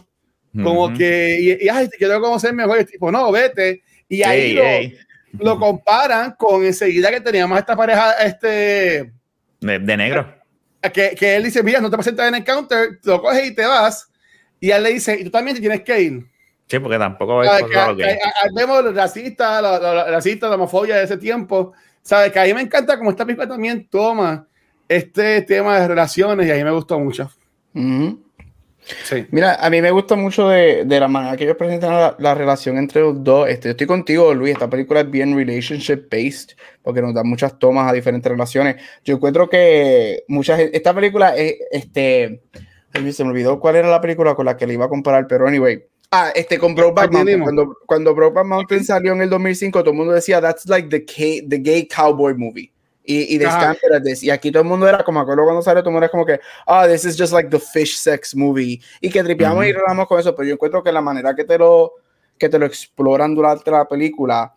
como 0.62 0.92
que, 0.92 1.38
y, 1.40 1.64
y, 1.64 1.68
ay, 1.68 1.88
te 1.88 1.96
quiero 1.96 2.20
conocer 2.20 2.52
mejor, 2.52 2.78
el 2.78 2.86
tipo, 2.86 3.10
no, 3.10 3.32
vete. 3.32 3.82
Y 4.08 4.22
ahí 4.22 4.52
lo, 4.52 5.44
lo, 5.44 5.58
comparan 5.58 6.34
con 6.36 6.64
enseguida 6.64 7.10
que 7.10 7.20
teníamos 7.20 7.58
esta 7.58 7.74
pareja, 7.74 8.12
este. 8.14 9.12
De, 9.60 9.78
de 9.78 9.96
negro. 9.96 10.34
Que, 10.92 11.14
que, 11.14 11.36
él 11.36 11.44
dice, 11.44 11.62
mira, 11.62 11.80
no 11.80 11.88
te 11.88 11.96
presentas 11.96 12.28
en 12.28 12.34
el 12.34 12.44
counter, 12.44 12.98
lo 13.04 13.22
coges 13.22 13.46
y 13.46 13.54
te 13.54 13.64
vas. 13.64 14.10
Y 14.60 14.70
él 14.70 14.82
le 14.82 14.92
dice, 14.92 15.18
y 15.18 15.24
tú 15.24 15.30
también 15.30 15.54
te 15.54 15.60
tienes 15.60 15.80
que 15.82 16.00
ir. 16.00 16.31
Sí, 16.72 16.78
porque 16.78 16.98
tampoco 16.98 17.42
es 17.42 17.50
que, 17.50 18.18
vemos 18.54 18.78
el 18.82 18.94
racista, 18.94 19.60
la, 19.60 19.78
la, 19.78 20.04
racista, 20.10 20.48
la 20.48 20.54
homofobia 20.54 20.96
de 20.96 21.04
ese 21.04 21.18
tiempo. 21.18 21.74
Sabes 22.00 22.32
que 22.32 22.40
a 22.40 22.44
mí 22.44 22.54
me 22.54 22.62
encanta 22.62 22.96
como 22.96 23.10
esta 23.10 23.26
película 23.26 23.46
también 23.46 23.86
toma 23.90 24.46
este 24.88 25.42
tema 25.42 25.78
de 25.78 25.88
relaciones 25.88 26.46
y 26.46 26.50
a 26.50 26.54
mí 26.54 26.64
me 26.64 26.70
gustó 26.70 26.98
mucho. 26.98 27.30
sí. 27.74 29.26
Mira, 29.32 29.56
a 29.56 29.68
mí 29.68 29.82
me 29.82 29.90
gusta 29.90 30.16
mucho 30.16 30.48
de, 30.48 30.86
de 30.86 30.98
la 30.98 31.08
manera 31.08 31.36
que 31.36 31.44
ellos 31.44 31.58
presentan 31.58 31.90
la, 31.90 32.16
la, 32.18 32.34
relación 32.34 32.78
entre 32.78 33.02
los 33.02 33.22
dos. 33.22 33.50
Este, 33.50 33.68
estoy 33.68 33.86
contigo, 33.86 34.32
Luis. 34.32 34.54
Esta 34.54 34.70
película 34.70 35.00
es 35.00 35.10
bien 35.10 35.36
relationship 35.36 36.08
based 36.10 36.56
porque 36.80 37.02
nos 37.02 37.12
da 37.12 37.22
muchas 37.22 37.58
tomas 37.58 37.86
a 37.86 37.92
diferentes 37.92 38.32
relaciones. 38.32 38.76
Yo 39.04 39.16
encuentro 39.16 39.46
que 39.50 40.24
muchas 40.26 40.58
esta 40.58 40.94
película 40.94 41.36
es 41.36 41.56
este. 41.70 42.40
Se 42.94 43.24
me 43.24 43.30
olvidó 43.30 43.60
cuál 43.60 43.76
era 43.76 43.90
la 43.90 44.00
película 44.00 44.34
con 44.34 44.46
la 44.46 44.56
que 44.56 44.66
le 44.66 44.72
iba 44.72 44.86
a 44.86 44.88
comparar, 44.88 45.26
pero 45.26 45.46
anyway, 45.46 45.82
Ah, 46.14 46.30
este 46.34 46.58
con 46.58 46.74
Brokeback 46.74 47.10
Mountain. 47.10 47.40
Cuando, 47.40 47.78
cuando 47.86 48.14
Brokeback 48.14 48.44
Mountain 48.44 48.84
salió 48.84 49.12
en 49.14 49.22
el 49.22 49.30
2005, 49.30 49.80
todo 49.80 49.92
el 49.92 49.96
mundo 49.96 50.12
decía, 50.12 50.42
that's 50.42 50.66
like 50.68 50.90
the, 50.90 51.00
the 51.48 51.58
gay 51.58 51.88
cowboy 51.88 52.34
movie. 52.34 52.70
Y, 53.02 53.34
y, 53.34 53.38
de 53.38 53.48
y 54.20 54.30
aquí 54.30 54.52
todo 54.52 54.62
el 54.62 54.68
mundo 54.68 54.86
era 54.86 55.02
como, 55.02 55.20
acuerdo 55.20 55.42
cuando 55.42 55.62
salió, 55.62 55.80
todo 55.80 55.88
el 55.88 55.94
mundo 55.94 56.04
era 56.04 56.10
como 56.10 56.26
que, 56.26 56.38
ah, 56.66 56.84
oh, 56.84 56.88
this 56.88 57.06
is 57.06 57.18
just 57.18 57.32
like 57.32 57.48
the 57.48 57.58
fish 57.58 57.96
sex 57.96 58.36
movie. 58.36 58.78
Y 59.00 59.08
que 59.08 59.24
tripeamos 59.24 59.64
y 59.64 59.72
relamos 59.72 60.06
con 60.06 60.20
eso, 60.20 60.36
pero 60.36 60.46
yo 60.46 60.54
encuentro 60.54 60.82
que 60.82 60.92
la 60.92 61.00
manera 61.00 61.34
que 61.34 61.44
te 61.44 61.56
lo, 61.56 61.94
que 62.38 62.50
te 62.50 62.58
lo 62.58 62.66
exploran 62.66 63.34
durante 63.34 63.70
la 63.70 63.88
película, 63.88 64.54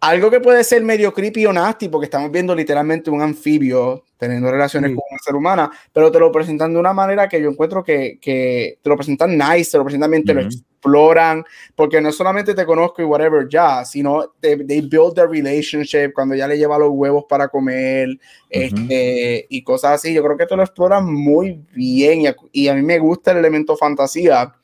algo 0.00 0.30
que 0.30 0.40
puede 0.40 0.64
ser 0.64 0.82
medio 0.82 1.12
creepy 1.12 1.46
o 1.46 1.52
nasty, 1.52 1.88
porque 1.88 2.04
estamos 2.04 2.30
viendo 2.30 2.54
literalmente 2.54 3.10
un 3.10 3.20
anfibio 3.20 4.04
teniendo 4.16 4.50
relaciones 4.50 4.90
con 4.90 5.02
una 5.10 5.18
ser 5.24 5.34
humana, 5.34 5.70
pero 5.92 6.10
te 6.10 6.18
lo 6.18 6.30
presentan 6.32 6.72
de 6.72 6.80
una 6.80 6.92
manera 6.92 7.28
que 7.28 7.40
yo 7.40 7.50
encuentro 7.50 7.84
que, 7.84 8.18
que 8.20 8.78
te 8.82 8.88
lo 8.88 8.96
presentan 8.96 9.36
nice, 9.36 9.70
te 9.70 9.78
lo 9.78 9.84
presentan 9.84 10.10
bien, 10.10 10.24
te 10.24 10.34
lo 10.34 10.48
exploran, 10.78 11.44
porque 11.74 12.00
no 12.00 12.12
solamente 12.12 12.54
te 12.54 12.64
conozco 12.64 13.02
y 13.02 13.04
whatever 13.04 13.48
ya, 13.48 13.84
sino 13.84 14.32
they, 14.40 14.64
they 14.66 14.80
build 14.80 15.14
the 15.14 15.26
relationship 15.26 16.12
cuando 16.14 16.34
ya 16.34 16.48
le 16.48 16.56
lleva 16.56 16.78
los 16.78 16.90
huevos 16.92 17.24
para 17.28 17.48
comer 17.48 18.08
este, 18.48 19.46
y 19.48 19.62
cosas 19.62 19.92
así. 19.92 20.14
Yo 20.14 20.22
creo 20.22 20.36
que 20.36 20.46
te 20.46 20.56
lo 20.56 20.62
exploran 20.62 21.12
muy 21.12 21.60
bien 21.74 22.22
y 22.22 22.28
y 22.52 22.68
a 22.68 22.74
mí 22.74 22.82
me 22.82 22.98
gusta 22.98 23.32
el 23.32 23.38
elemento 23.38 23.76
fantasía 23.76 24.54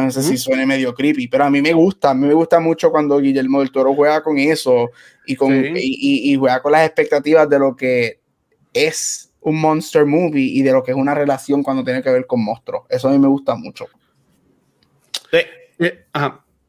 no 0.00 0.10
sé 0.10 0.22
si 0.22 0.38
suene 0.38 0.64
medio 0.64 0.94
creepy, 0.94 1.28
pero 1.28 1.44
a 1.44 1.50
mí 1.50 1.60
me 1.60 1.74
gusta, 1.74 2.10
a 2.10 2.14
mí 2.14 2.26
me 2.26 2.32
gusta 2.32 2.60
mucho 2.60 2.90
cuando 2.90 3.18
Guillermo 3.18 3.60
del 3.60 3.70
Toro 3.70 3.94
juega 3.94 4.22
con 4.22 4.38
eso 4.38 4.90
y, 5.26 5.36
con, 5.36 5.52
y, 5.52 6.32
y, 6.32 6.34
juega 6.36 6.62
con 6.62 6.72
las 6.72 6.86
expectativas 6.86 7.46
de 7.48 7.58
lo 7.58 7.76
que 7.76 8.18
es 8.72 9.30
un 9.42 9.60
monster 9.60 10.06
movie 10.06 10.46
y 10.46 10.62
de 10.62 10.72
lo 10.72 10.82
que 10.82 10.92
es 10.92 10.96
una 10.96 11.14
relación 11.14 11.62
cuando 11.62 11.84
tiene 11.84 12.02
que 12.02 12.08
ver 12.08 12.26
con 12.26 12.42
monstruos. 12.42 12.84
Eso 12.88 13.08
a 13.08 13.12
mí 13.12 13.18
me 13.18 13.28
gusta 13.28 13.54
mucho. 13.54 13.86
Eh, 15.78 16.04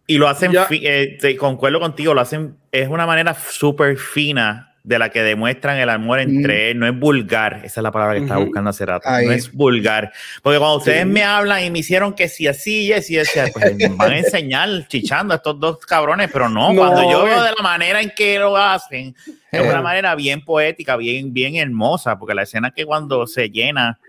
y 0.07 0.17
lo 0.17 0.27
hacen, 0.27 0.51
eh, 0.71 1.37
concuerdo 1.39 1.79
contigo, 1.79 2.13
lo 2.13 2.21
hacen, 2.21 2.57
es 2.71 2.89
una 2.89 3.05
manera 3.05 3.33
súper 3.33 3.97
fina 3.97 4.73
de 4.83 4.99
la 4.99 5.09
que 5.09 5.23
demuestran 5.23 5.77
el 5.77 5.89
amor 5.89 6.19
entre 6.19 6.71
él, 6.71 6.79
no 6.79 6.85
es 6.85 6.99
vulgar, 6.99 7.61
esa 7.63 7.79
es 7.79 7.83
la 7.83 7.91
palabra 7.91 8.15
que 8.15 8.23
estaba 8.23 8.43
buscando 8.43 8.69
hace 8.69 8.85
rato, 8.85 9.09
no 9.09 9.31
es 9.31 9.51
vulgar, 9.53 10.11
porque 10.41 10.59
cuando 10.59 10.77
ustedes 10.77 11.05
me 11.05 11.23
hablan 11.23 11.63
y 11.63 11.71
me 11.71 11.79
hicieron 11.79 12.13
que 12.13 12.27
si 12.27 12.47
así 12.47 12.87
y 12.87 12.93
así, 12.93 13.17
pues 13.53 13.75
me 13.77 13.87
van 13.87 14.11
a 14.11 14.17
enseñar 14.17 14.69
chichando 14.89 15.33
a 15.33 15.37
estos 15.37 15.57
dos 15.57 15.77
cabrones, 15.85 16.29
pero 16.33 16.49
no, 16.49 16.75
cuando 16.75 17.09
yo 17.09 17.23
veo 17.23 17.41
de 17.43 17.51
la 17.57 17.63
manera 17.63 18.01
en 18.01 18.09
que 18.09 18.37
lo 18.37 18.57
hacen, 18.57 19.15
es 19.49 19.61
una 19.61 19.79
eh. 19.79 19.83
manera 19.83 20.15
bien 20.15 20.43
poética, 20.43 20.97
bien, 20.97 21.31
bien 21.31 21.55
hermosa, 21.55 22.19
porque 22.19 22.35
la 22.35 22.43
escena 22.43 22.71
que 22.71 22.85
cuando 22.85 23.25
se 23.25 23.49
llena 23.49 23.99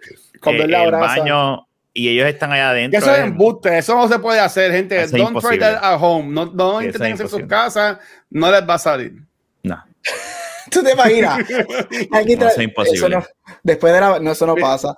eh, 0.44 0.62
el 0.62 0.90
baño 0.90 1.68
y 1.96 2.08
ellos 2.08 2.26
están 2.28 2.52
allá 2.52 2.70
adentro. 2.70 2.98
Eso 2.98 3.14
es 3.14 3.20
embuste, 3.20 3.78
eso 3.78 3.94
no 3.94 4.08
se 4.08 4.18
puede 4.18 4.40
hacer, 4.40 4.72
gente. 4.72 5.06
Don't 5.06 5.40
try 5.40 5.56
that 5.58 5.78
at 5.80 5.98
home. 6.00 6.28
No, 6.34 6.46
no 6.46 6.82
intenten 6.82 7.12
hacer 7.14 7.28
sus 7.28 7.46
casas, 7.46 7.98
no 8.28 8.50
les 8.50 8.68
va 8.68 8.74
a 8.74 8.78
salir. 8.78 9.14
No. 9.62 9.82
¿Tú 10.70 10.82
te 10.82 10.92
imaginas? 10.92 11.38
Aquí 12.12 12.34
no, 12.34 12.48
es 12.48 12.58
imposible. 12.58 13.16
No, 13.16 13.24
después 13.62 13.92
de 13.92 14.00
la, 14.00 14.18
no, 14.18 14.32
eso 14.32 14.44
no 14.44 14.56
pasa. 14.56 14.96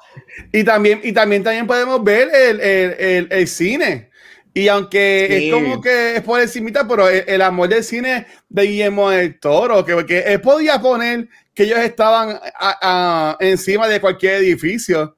Y 0.50 0.64
también, 0.64 1.00
y 1.04 1.12
también, 1.12 1.44
también 1.44 1.66
podemos 1.66 2.02
ver 2.02 2.30
el, 2.34 2.60
el, 2.60 3.28
el, 3.30 3.46
cine. 3.46 4.10
Y 4.54 4.68
aunque 4.68 5.48
es 5.48 5.52
como 5.52 5.82
que 5.82 6.16
es 6.16 6.22
por 6.22 6.40
encimita, 6.40 6.88
pero 6.88 7.10
el, 7.10 7.42
amor 7.42 7.68
del 7.68 7.84
cine 7.84 8.26
de 8.48 8.62
Guillermo 8.62 9.10
del 9.10 9.38
Toro, 9.38 9.84
que, 9.84 10.06
que 10.06 10.20
él 10.20 10.40
podía 10.40 10.80
poner 10.80 11.28
que 11.52 11.64
ellos 11.64 11.80
estaban 11.80 12.38
a, 12.58 13.36
encima 13.40 13.86
de 13.86 14.00
cualquier 14.00 14.36
edificio, 14.36 15.15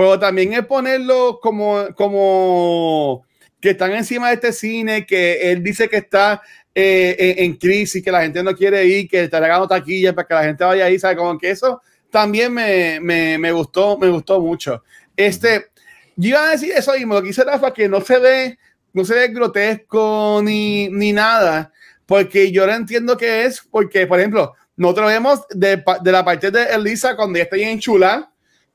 pero 0.00 0.18
también 0.18 0.54
es 0.54 0.64
ponerlo 0.64 1.40
como, 1.42 1.88
como 1.94 3.26
que 3.60 3.68
están 3.70 3.92
encima 3.92 4.28
de 4.28 4.34
este 4.36 4.52
cine, 4.54 5.04
que 5.04 5.52
él 5.52 5.62
dice 5.62 5.90
que 5.90 5.98
está 5.98 6.40
eh, 6.74 7.34
en, 7.36 7.54
crisis, 7.56 8.02
que 8.02 8.10
la 8.10 8.22
gente 8.22 8.42
no 8.42 8.56
quiere 8.56 8.82
ir, 8.86 9.10
que 9.10 9.24
está 9.24 9.40
regalando 9.40 9.68
taquillas 9.68 10.14
para 10.14 10.26
que 10.26 10.32
la 10.32 10.44
gente 10.44 10.64
vaya 10.64 10.86
ahí, 10.86 10.98
¿sabe? 10.98 11.16
Como 11.16 11.36
que 11.36 11.50
eso 11.50 11.82
también 12.08 12.50
me, 12.50 12.98
me, 12.98 13.36
me, 13.36 13.52
gustó, 13.52 13.98
me 13.98 14.08
gustó 14.08 14.40
mucho. 14.40 14.82
Este, 15.14 15.66
yo 16.16 16.30
iba 16.30 16.48
a 16.48 16.52
decir 16.52 16.72
eso 16.74 16.94
mismo, 16.94 17.12
lo 17.12 17.22
que 17.22 17.28
hice 17.28 17.44
Rafa, 17.44 17.74
que 17.74 17.86
no 17.86 18.00
se 18.00 18.18
ve, 18.18 18.58
no 18.94 19.04
se 19.04 19.14
ve 19.14 19.28
grotesco 19.28 20.40
ni, 20.42 20.88
ni 20.88 21.12
nada, 21.12 21.74
porque 22.06 22.50
yo 22.50 22.66
no 22.66 22.72
entiendo 22.72 23.18
qué 23.18 23.44
es, 23.44 23.60
porque, 23.70 24.06
por 24.06 24.18
ejemplo, 24.18 24.54
nosotros 24.78 25.08
vemos 25.08 25.40
de, 25.50 25.84
de 26.00 26.10
la 26.10 26.24
parte 26.24 26.50
de 26.50 26.72
Elisa 26.72 27.14
cuando 27.16 27.36
ella 27.36 27.44
está 27.44 27.56
en 27.58 27.78
chula, 27.78 28.29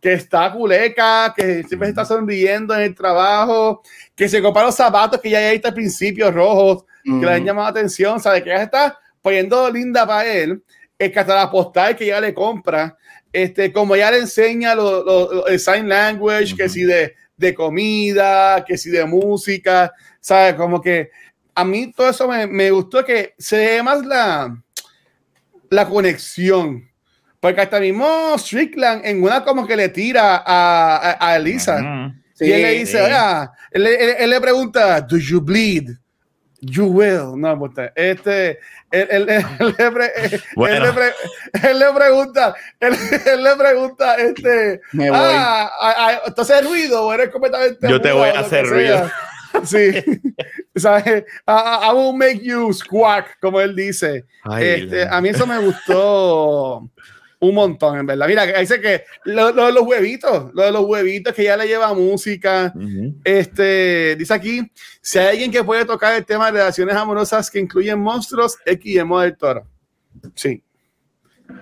que 0.06 0.14
está 0.14 0.54
culeca, 0.54 1.34
que 1.36 1.64
siempre 1.64 1.90
está 1.90 2.06
sonriendo 2.06 2.76
en 2.76 2.82
el 2.82 2.94
trabajo, 2.94 3.82
que 4.16 4.30
se 4.30 4.40
compra 4.40 4.62
los 4.62 4.76
zapatos 4.76 5.20
que 5.20 5.32
ya 5.32 5.40
hay 5.40 5.60
al 5.64 5.74
principio 5.74 6.30
rojos, 6.30 6.86
que 7.04 7.26
le 7.26 7.32
han 7.32 7.44
llamado 7.44 7.66
la 7.66 7.72
atención, 7.72 8.20
sabe 8.20 8.44
que 8.44 8.52
ella 8.52 8.62
está 8.62 9.00
poniendo 9.20 9.68
linda 9.72 10.06
para 10.06 10.32
él, 10.32 10.64
es 11.00 11.12
que 11.12 11.20
hasta 11.20 11.34
la 11.34 11.50
postal 11.50 11.96
que 11.96 12.04
ella 12.04 12.22
le 12.22 12.36
compra, 12.36 12.96
este, 13.34 13.74
como 13.74 13.96
ella 13.96 14.12
le 14.12 14.20
enseña 14.20 14.76
lo, 14.76 15.04
lo, 15.04 15.48
el 15.48 15.60
sign 15.60 15.90
language, 15.90 16.56
que 16.56 16.70
si 16.70 16.84
de, 16.84 17.16
de, 17.36 17.56
comida, 17.56 18.64
que 18.64 18.78
si 18.78 18.92
de 18.92 19.06
música, 19.06 19.92
sabe, 20.20 20.56
como 20.56 20.80
que 20.80 21.10
a 21.56 21.66
mí 21.66 21.92
todo 21.92 22.12
eso 22.12 22.28
me, 22.28 22.46
me 22.46 22.70
gustó 22.70 23.04
que 23.04 23.34
se 23.40 23.58
ve 23.58 23.82
más 23.82 24.06
la, 24.06 24.56
la 25.72 25.90
conexión. 25.90 26.88
Porque 27.46 27.62
hasta 27.62 27.80
mismo 27.80 28.36
Strickland 28.40 29.06
en 29.06 29.22
una 29.22 29.44
como 29.44 29.68
que 29.68 29.76
le 29.76 29.90
tira 29.90 30.42
a, 30.44 31.16
a, 31.20 31.36
Elisa. 31.36 31.80
y 32.40 32.52
él 32.52 32.62
le 32.64 32.72
dice, 32.80 33.06
él, 33.06 33.86
él, 33.86 34.16
él, 34.18 34.30
le 34.32 34.42
pregunta, 34.42 35.00
¿Do 35.02 35.16
you 35.18 35.40
bleed? 35.40 35.92
You 36.60 36.86
will. 36.86 37.40
No, 37.40 37.60
pues, 37.60 37.92
este, 37.94 38.58
él, 38.90 39.08
él, 39.12 39.30
él, 39.30 39.76
le, 39.78 39.92
pre, 39.92 40.12
Bueno. 40.56 40.76
él, 40.76 40.82
le, 40.82 40.92
pre, 40.94 41.70
él 41.70 41.78
le 41.78 41.86
pregunta, 41.94 42.56
él, 42.80 42.94
él 43.28 43.44
le 43.44 43.56
pregunta, 43.56 44.16
este, 44.16 44.82
Me 44.94 45.12
voy. 45.12 45.20
ah, 45.22 46.22
¿tú 46.36 46.42
haces 46.42 46.66
ruido 46.68 47.06
o 47.06 47.14
eres 47.14 47.30
completamente 47.30 47.88
Yo 47.88 48.02
te 48.02 48.12
voy 48.12 48.30
a 48.30 48.40
hacer 48.40 48.66
ruido. 48.66 48.98
sea? 48.98 49.14
Sí, 49.64 50.04
¿sabes? 50.76 51.26
I, 51.48 51.52
I- 51.52 51.90
I 51.92 51.94
will 51.94 52.18
make 52.18 52.40
you 52.42 52.74
squawk, 52.74 53.26
como 53.40 53.62
él 53.62 53.76
dice. 53.76 54.26
Ay, 54.44 54.68
Este, 54.82 55.08
a 55.08 55.22
mí 55.22 55.30
eso 55.30 55.46
me 55.46 55.60
gustó 55.60 56.90
un 57.40 57.56
montón, 57.56 57.98
en 58.00 58.06
verdad. 58.06 58.28
Mira, 58.28 58.46
dice 58.60 58.80
que 58.80 59.04
lo, 59.26 59.52
lo 59.52 59.66
de 59.68 59.72
los 59.72 59.84
huevitos, 59.84 60.54
lo 60.54 60.64
de 60.64 60.72
los 60.72 60.86
huevitos, 60.86 61.34
que 61.34 61.44
ya 61.44 61.58
le 61.58 61.68
lleva 61.68 61.94
música. 61.94 62.74
Este, 63.24 64.16
dice 64.16 64.34
aquí, 64.34 64.72
si 65.02 65.20
hay 65.20 65.28
alguien 65.28 65.52
que 65.52 65.64
puede 65.64 65.86
tocar 65.86 66.16
el 66.16 66.26
tema 66.26 66.48
de 66.48 66.60
relaciones 66.60 66.96
amorosas 66.96 67.50
que 67.50 67.60
incluyen 67.60 68.00
monstruos, 68.00 68.58
es 68.66 68.80
Guillermo 68.80 69.20
del 69.20 69.38
Toro. 69.38 69.68
Sí. 70.34 70.64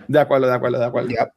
De 0.08 0.20
acuerdo, 0.20 0.48
de 0.48 0.54
acuerdo, 0.54 0.80
de 0.80 0.86
acuerdo. 0.86 1.10
Ya. 1.10 1.34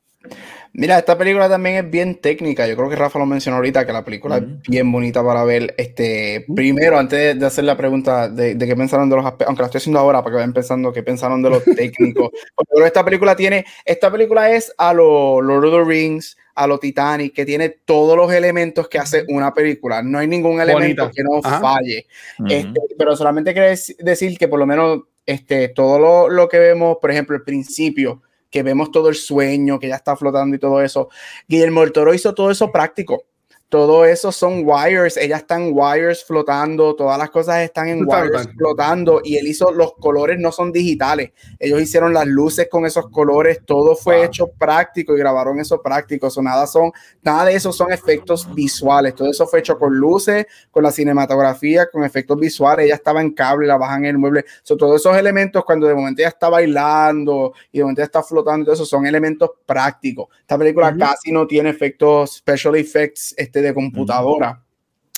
Mira, 0.72 0.98
esta 0.98 1.16
película 1.16 1.48
también 1.48 1.76
es 1.76 1.90
bien 1.90 2.16
técnica. 2.16 2.66
Yo 2.66 2.76
creo 2.76 2.90
que 2.90 2.96
Rafa 2.96 3.18
lo 3.18 3.24
mencionó 3.24 3.56
ahorita, 3.56 3.86
que 3.86 3.92
la 3.94 4.04
película 4.04 4.36
es 4.36 4.44
bien 4.68 4.92
bonita 4.92 5.24
para 5.24 5.42
ver. 5.44 5.74
Este, 5.78 6.44
primero, 6.54 6.98
antes 6.98 7.38
de, 7.38 7.46
hacer 7.46 7.64
la 7.64 7.76
pregunta 7.78 8.28
de, 8.28 8.54
de 8.56 8.66
qué 8.66 8.76
pensaron 8.76 9.08
de 9.08 9.16
los 9.16 9.24
aspectos, 9.24 9.46
aunque 9.48 9.62
la 9.62 9.66
estoy 9.66 9.78
haciendo 9.78 10.00
ahora 10.00 10.18
para 10.22 10.32
que 10.32 10.36
vayan 10.36 10.52
pensando 10.52 10.92
qué 10.92 11.02
pensaron 11.02 11.42
de 11.42 11.48
los 11.50 11.64
técnicos. 11.76 12.28
Que 12.30 12.84
esta 12.84 13.04
película 13.04 13.34
tiene, 13.34 13.64
esta 13.86 14.10
película 14.10 14.50
es 14.52 14.70
a 14.76 14.92
lo 14.92 15.40
Lord 15.40 15.64
of 15.66 15.72
the 15.72 15.90
Rings, 15.90 16.36
a 16.54 16.66
lo 16.66 16.78
Titanic, 16.78 17.34
que 17.34 17.46
tiene 17.46 17.70
todos 17.70 18.14
los 18.16 18.30
elementos 18.32 18.86
que 18.88 18.98
hace 18.98 19.24
una 19.28 19.54
película. 19.54 20.02
No 20.02 20.18
hay 20.18 20.26
ningún 20.26 20.60
elemento 20.60 21.04
Bonita. 21.04 21.10
que 21.14 21.22
no 21.22 21.40
Ajá. 21.42 21.60
falle. 21.60 22.06
Este, 22.50 22.80
pero 22.98 23.16
solamente 23.16 23.54
quiero 23.54 23.68
dec- 23.68 23.96
decir 23.98 24.36
que 24.36 24.48
por 24.48 24.58
lo 24.58 24.66
menos 24.66 25.04
este, 25.24 25.68
todo 25.68 25.98
lo, 25.98 26.28
lo 26.28 26.48
que 26.50 26.58
vemos, 26.58 26.98
por 27.00 27.10
ejemplo, 27.10 27.34
el 27.34 27.42
principio, 27.42 28.22
que 28.50 28.62
vemos 28.62 28.90
todo 28.90 29.08
el 29.08 29.14
sueño, 29.14 29.78
que 29.78 29.88
ya 29.88 29.96
está 29.96 30.16
flotando 30.16 30.56
y 30.56 30.58
todo 30.58 30.82
eso, 30.82 31.08
Guillermo 31.48 31.80
del 31.82 31.92
Toro 31.92 32.14
hizo 32.14 32.34
todo 32.34 32.50
eso 32.50 32.70
práctico. 32.72 33.24
Todo 33.68 34.04
eso 34.04 34.30
son 34.30 34.62
wires, 34.64 35.16
ellas 35.16 35.40
están 35.40 35.70
wires 35.72 36.24
flotando, 36.24 36.94
todas 36.94 37.18
las 37.18 37.30
cosas 37.30 37.58
están 37.58 37.88
en 37.88 38.06
wires 38.06 38.48
flotando 38.56 39.20
y 39.24 39.38
él 39.38 39.48
hizo 39.48 39.72
los 39.72 39.94
colores 39.94 40.38
no 40.38 40.52
son 40.52 40.70
digitales. 40.70 41.32
Ellos 41.58 41.82
hicieron 41.82 42.14
las 42.14 42.26
luces 42.28 42.68
con 42.70 42.86
esos 42.86 43.08
colores, 43.10 43.60
todo 43.64 43.96
fue 43.96 44.16
Wow. 44.18 44.24
hecho 44.24 44.46
práctico 44.46 45.16
y 45.16 45.18
grabaron 45.18 45.58
eso 45.58 45.82
práctico. 45.82 46.30
So, 46.30 46.42
nada 46.42 46.66
son 46.68 46.92
nada 47.22 47.46
de 47.46 47.56
eso 47.56 47.72
son 47.72 47.92
efectos 47.92 48.48
visuales, 48.54 49.16
todo 49.16 49.28
eso 49.30 49.48
fue 49.48 49.58
hecho 49.58 49.76
con 49.78 49.94
luces, 49.96 50.46
con 50.70 50.84
la 50.84 50.92
cinematografía, 50.92 51.86
con 51.90 52.04
efectos 52.04 52.38
visuales. 52.38 52.86
Ella 52.86 52.94
estaba 52.94 53.20
en 53.20 53.32
cable, 53.32 53.66
la 53.66 53.76
bajan 53.76 54.04
en 54.04 54.10
el 54.10 54.18
mueble. 54.18 54.44
So, 54.62 54.76
todos 54.76 55.00
esos 55.00 55.16
elementos, 55.16 55.64
cuando 55.64 55.88
de 55.88 55.94
momento 55.94 56.22
ella 56.22 56.28
está 56.28 56.48
bailando 56.48 57.52
y 57.72 57.78
de 57.78 57.84
momento 57.84 58.00
ella 58.00 58.06
está 58.06 58.22
flotando, 58.22 58.72
eso 58.72 58.86
son 58.86 59.06
elementos 59.06 59.50
prácticos. 59.66 60.28
Esta 60.40 60.56
película 60.56 60.96
casi 60.96 61.32
no 61.32 61.48
tiene 61.48 61.70
efectos, 61.70 62.36
special 62.36 62.76
effects 62.76 63.34
este, 63.36 63.55
de 63.62 63.74
computadora. 63.74 64.62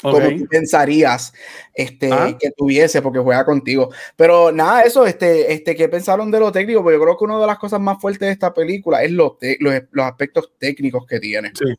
Ok. 0.03 0.13
Como 0.15 0.29
tú 0.39 0.47
pensarías 0.49 1.33
este, 1.75 2.13
Ah. 2.13 2.37
que 2.39 2.51
tuviese, 2.57 3.03
porque 3.03 3.19
juega 3.19 3.45
contigo. 3.45 3.91
Pero 4.15 4.53
nada, 4.53 4.83
eso, 4.83 5.05
este, 5.07 5.53
este, 5.53 5.75
¿qué 5.75 5.89
pensaron 5.89 6.31
de 6.31 6.39
lo 6.39 6.53
técnico? 6.53 6.83
Porque 6.85 6.97
yo 6.99 7.03
creo 7.03 7.17
que 7.19 7.25
una 7.25 7.41
de 7.41 7.47
las 7.49 7.59
cosas 7.59 7.81
más 7.81 8.01
fuertes 8.01 8.21
de 8.29 8.31
esta 8.33 8.55
película 8.55 9.03
es 9.03 9.11
los, 9.11 9.33
los, 9.59 9.75
los 9.91 10.07
aspectos 10.07 10.53
técnicos 10.59 11.05
que 11.05 11.19
tiene. 11.19 11.51
Sí. 11.53 11.75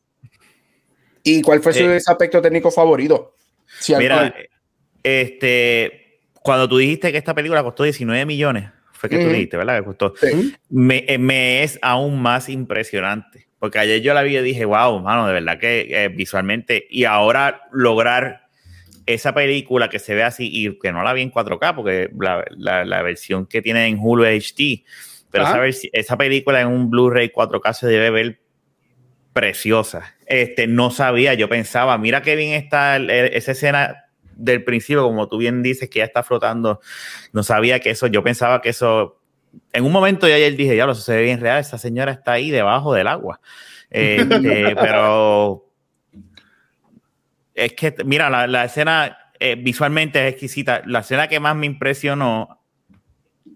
¿Y 1.24 1.42
cuál 1.42 1.62
fue 1.62 1.72
su 1.74 1.84
Eh, 1.84 2.00
aspecto 2.06 2.42
técnico 2.42 2.72
favorito? 2.72 3.36
Si 3.80 3.96
Mira, 3.96 4.20
algo- 4.22 4.36
este, 5.04 6.20
cuando 6.42 6.68
tú 6.68 6.78
dijiste 6.78 7.12
que 7.12 7.18
esta 7.18 7.34
película 7.34 7.64
costó 7.64 7.84
19 7.84 8.26
millones, 8.26 8.70
fue 8.94 9.10
que 9.10 9.18
tú 9.20 9.30
dijiste, 9.30 9.56
¿verdad? 9.58 9.80
Que 9.80 9.86
costó. 9.86 10.14
Sí. 10.20 10.54
Me, 10.70 11.06
eh, 11.08 11.18
me 11.18 11.64
es 11.64 11.80
aún 11.82 12.22
más 12.22 12.50
impresionante. 12.50 13.48
Porque 13.60 13.78
ayer 13.80 14.02
yo 14.02 14.14
la 14.14 14.24
vi 14.24 14.38
y 14.38 14.42
dije, 14.42 14.64
wow, 14.66 15.00
mano, 15.02 15.28
de 15.28 15.34
verdad 15.34 15.60
que 15.60 15.88
eh, 15.90 16.08
visualmente. 16.10 16.88
Y 16.90 17.04
ahora 17.06 17.64
lograr 17.74 18.48
esa 19.06 19.34
película 19.34 19.90
que 19.90 20.00
se 20.00 20.16
ve 20.16 20.24
así 20.24 20.50
y 20.52 20.80
que 20.80 20.92
no 20.92 21.04
la 21.04 21.14
vi 21.14 21.22
en 21.24 21.32
4K, 21.32 21.76
porque 21.76 22.10
la, 22.18 22.46
la- 22.52 22.86
la 22.86 23.02
versión 23.02 23.46
que 23.48 23.62
tiene 23.62 23.88
en 23.88 23.98
Hulu 24.00 24.24
HD, 24.24 24.84
pero 25.32 25.44
esa, 25.68 25.90
esa 25.94 26.18
película 26.18 26.62
en 26.62 26.68
un 26.68 26.90
Blu-ray 26.90 27.30
4K 27.30 27.74
se 27.74 27.88
debe 27.88 28.10
ver 28.12 28.40
preciosa. 29.34 30.16
Este, 30.26 30.68
no 30.68 30.92
sabía, 30.92 31.34
yo 31.34 31.50
pensaba, 31.50 31.98
mira 31.98 32.22
qué 32.22 32.36
bien 32.36 32.54
está 32.54 32.96
el- 32.96 33.10
el- 33.10 33.34
esa 33.34 33.52
escena 33.52 34.06
del 34.36 34.64
principio, 34.64 35.04
como 35.04 35.28
tú 35.28 35.38
bien 35.38 35.62
dices, 35.64 35.90
que 35.90 36.00
ya 36.00 36.06
está 36.06 36.24
flotando. 36.24 36.80
No 37.34 37.44
sabía 37.44 37.80
que 37.80 37.90
eso, 37.92 38.08
yo 38.08 38.24
pensaba 38.24 38.62
que 38.62 38.70
eso. 38.70 39.19
En 39.74 39.84
un 39.86 39.92
momento 39.92 40.28
yo 40.28 40.36
ayer 40.36 40.56
dije, 40.56 40.76
ya 40.76 40.86
lo 40.86 40.96
se 40.96 41.16
ve 41.16 41.24
bien 41.24 41.40
real, 41.40 41.60
esa 41.60 41.78
señora 41.78 42.12
está 42.12 42.34
ahí 42.34 42.52
debajo 42.52 42.94
del 42.94 43.08
agua. 43.08 43.40
Este, 43.90 44.76
pero 44.82 45.66
es 47.56 47.74
que, 47.74 47.96
mira, 48.06 48.30
la, 48.30 48.48
la 48.48 48.66
escena 48.66 49.18
eh, 49.40 49.56
visualmente 49.56 50.26
es 50.26 50.34
exquisita. 50.34 50.82
La 50.86 51.00
escena 51.00 51.28
que 51.28 51.40
más 51.40 51.56
me 51.56 51.66
impresionó 51.66 52.62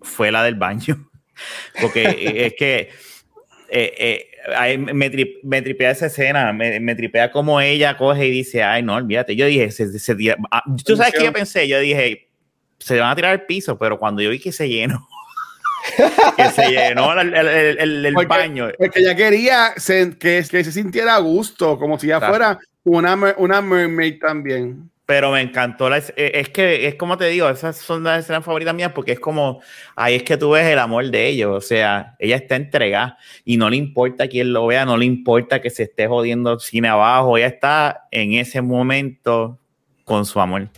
fue 0.02 0.32
la 0.32 0.44
del 0.44 0.56
baño. 0.56 1.10
Porque 1.82 2.04
eh, 2.04 2.46
es 2.48 2.54
que 2.58 2.90
eh, 3.70 3.94
eh, 3.98 4.28
ahí 4.56 4.78
me, 4.78 5.12
tri- 5.12 5.40
me 5.44 5.62
tripea 5.62 5.92
esa 5.92 6.06
escena, 6.08 6.54
me, 6.54 6.80
me 6.80 6.96
tripea 6.96 7.32
como 7.32 7.60
ella 7.60 7.98
coge 7.98 8.28
y 8.28 8.32
dice, 8.32 8.62
ay, 8.64 8.84
no, 8.84 8.96
olvídate. 8.96 9.36
Yo 9.36 9.46
dije, 9.46 9.72
se, 9.72 9.98
se 10.00 10.16
tira- 10.16 10.38
ah, 10.52 10.64
tú 10.86 10.96
sabes 10.96 11.14
que 11.14 11.24
yo 11.24 11.34
pensé, 11.34 11.68
yo 11.68 11.80
dije, 11.80 12.30
se 12.78 13.00
van 13.00 13.10
a 13.12 13.16
tirar 13.16 13.32
al 13.32 13.46
piso, 13.46 13.78
pero 13.80 13.98
cuando 13.98 14.22
yo 14.22 14.30
vi 14.30 14.40
que 14.40 14.52
se 14.52 14.68
llenó, 14.70 15.08
que 16.38 16.46
se 16.50 16.70
llenó 16.70 17.20
el, 17.20 17.34
el- 17.34 17.48
el- 17.48 17.78
el- 17.80 18.06
el 18.06 18.14
Porque- 18.14 18.28
baño. 18.28 18.70
Porque 18.78 19.00
ella 19.00 19.16
quería 19.16 19.74
se- 19.78 20.18
que, 20.18 20.44
que 20.50 20.64
se 20.64 20.72
sintiera 20.72 21.16
a 21.16 21.20
gusto, 21.20 21.78
como 21.78 22.00
si 22.00 22.08
ya 22.08 22.16
Exacto. 22.16 22.36
fuera 22.36 22.60
una, 22.84 23.36
una 23.38 23.62
mermaid 23.62 24.20
también. 24.20 24.90
Pero 25.06 25.32
me 25.32 25.42
encantó 25.42 25.90
la 25.90 25.98
es, 25.98 26.14
es 26.16 26.48
que 26.48 26.88
es 26.88 26.96
como 26.96 27.18
te 27.18 27.26
digo, 27.28 27.50
esas 27.50 27.76
son 27.78 28.06
las 28.06 28.22
escenas 28.22 28.46
favoritas 28.46 28.74
mías 28.74 28.94
porque 28.96 29.12
es 29.12 29.20
como 29.20 29.62
ahí 29.98 30.16
es 30.16 30.24
que 30.24 30.38
tú 30.38 30.52
ves 30.52 30.66
el 30.66 30.80
amor 30.80 31.06
de 31.12 31.28
ellos, 31.28 31.52
o 31.58 31.60
sea, 31.60 32.16
ella 32.20 32.38
está 32.38 32.56
entregada 32.56 33.18
y 33.44 33.58
no 33.58 33.70
le 33.70 33.76
importa 33.76 34.30
quién 34.30 34.54
lo 34.54 34.66
vea, 34.66 34.86
no 34.86 34.96
le 34.96 35.04
importa 35.06 35.62
que 35.62 35.70
se 35.70 35.84
esté 35.84 36.08
jodiendo 36.08 36.58
cine 36.58 36.88
abajo, 36.88 37.38
ella 37.38 37.48
está 37.48 38.08
en 38.12 38.32
ese 38.36 38.62
momento 38.62 39.60
con 40.06 40.26
su 40.26 40.40
amor. 40.40 40.70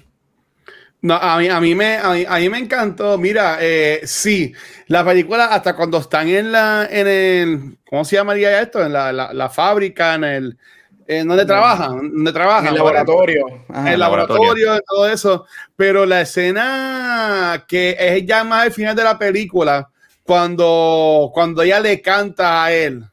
No, 1.06 1.14
a 1.14 1.38
mí, 1.38 1.48
a 1.50 1.60
mí, 1.60 1.76
me, 1.76 1.98
a 1.98 2.10
mí, 2.14 2.26
a 2.28 2.38
mí 2.40 2.50
me 2.50 2.58
encantó. 2.58 3.16
Mira, 3.20 3.60
eh, 3.62 4.02
sí, 4.06 4.52
la 4.88 5.06
película, 5.06 5.46
hasta 5.46 5.76
cuando 5.76 6.00
están 6.00 6.28
en 6.28 6.52
la, 6.52 6.88
en 6.90 7.08
el, 7.08 7.78
¿cómo 7.88 8.04
se 8.04 8.16
llamaría 8.16 8.60
esto? 8.60 8.84
En 8.84 8.92
la, 8.92 9.14
la, 9.14 9.32
la 9.32 9.48
fábrica, 9.52 10.16
en 10.16 10.24
el, 10.24 10.58
en 11.06 11.28
donde 11.28 11.46
trabajan, 11.46 12.12
donde 12.12 12.34
trabajan. 12.34 12.66
en 12.66 12.72
el 12.72 12.78
laboratorio. 12.78 13.46
En 13.70 13.88
el 13.88 14.00
laboratorio. 14.00 14.44
laboratorio, 14.56 14.82
todo 14.88 15.08
eso. 15.08 15.46
Pero 15.76 16.08
la 16.08 16.22
escena 16.22 17.66
que 17.68 17.96
es 18.00 18.26
ya 18.26 18.44
más 18.44 18.64
al 18.64 18.72
final 18.72 18.96
de 18.96 19.04
la 19.04 19.20
película, 19.20 19.88
cuando, 20.24 21.30
cuando 21.32 21.62
ella 21.62 21.82
le 21.82 22.02
canta 22.02 22.64
a 22.64 22.72
él. 22.72 23.06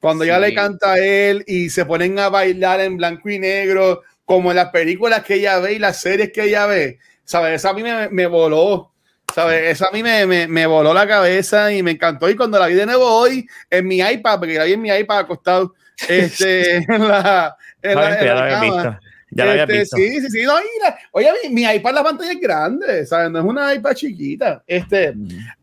Cuando 0.00 0.24
ella 0.24 0.38
le 0.38 0.54
canta 0.54 0.92
a 0.92 0.98
él 0.98 1.44
y 1.46 1.68
se 1.68 1.84
ponen 1.84 2.18
a 2.18 2.30
bailar 2.30 2.80
en 2.80 2.96
blanco 2.96 3.28
y 3.28 3.38
negro, 3.38 4.00
como 4.28 4.50
en 4.50 4.56
las 4.56 4.68
películas 4.68 5.24
que 5.24 5.36
ella 5.36 5.58
ve 5.58 5.72
y 5.72 5.78
las 5.78 6.00
series 6.02 6.30
que 6.32 6.44
ella 6.44 6.66
ve. 6.66 6.98
¿Sabes? 7.24 7.54
Esa 7.56 7.70
a 7.70 7.72
mí 7.72 7.82
me, 7.82 8.10
me 8.10 8.26
voló. 8.26 8.92
¿Sabes? 9.34 9.70
Esa 9.72 9.88
a 9.88 9.90
mí 9.90 10.02
me, 10.02 10.26
me, 10.26 10.46
me 10.46 10.66
voló 10.66 10.92
la 10.92 11.06
cabeza 11.08 11.72
y 11.72 11.82
me 11.82 11.92
encantó. 11.92 12.28
Y 12.28 12.36
cuando 12.36 12.58
la 12.58 12.66
vi 12.66 12.74
de 12.74 12.84
nuevo 12.86 13.06
hoy 13.06 13.46
en 13.70 13.86
mi 13.86 13.98
iPad, 14.00 14.38
porque 14.38 14.54
la 14.58 14.64
vi 14.64 14.74
en 14.74 14.82
mi 14.82 14.90
iPad 14.90 15.20
acostado, 15.20 15.74
este, 16.08 16.76
en 16.76 17.08
la, 17.08 17.56
en 17.82 17.94
la- 17.94 18.20
en 18.20 18.26
la 18.36 18.48
cama. 18.50 18.60
visto. 18.60 18.98
Ya 19.30 19.44
lo 19.44 19.50
habías 19.50 19.68
Este, 19.68 19.78
visto. 19.80 19.96
Sí, 19.96 20.20
sí, 20.20 20.30
sí. 20.30 20.42
No, 20.44 20.54
mira, 20.56 20.98
oye, 21.12 21.30
mi, 21.44 21.54
mi 21.66 21.74
iPad, 21.74 21.94
la 21.94 22.02
pantalla 22.04 22.32
es 22.32 22.40
grande, 22.40 23.06
¿sabes? 23.06 23.30
No 23.30 23.38
es 23.40 23.44
una 23.46 23.74
iPad 23.74 23.92
chiquita. 23.94 24.62
Este, 24.66 25.14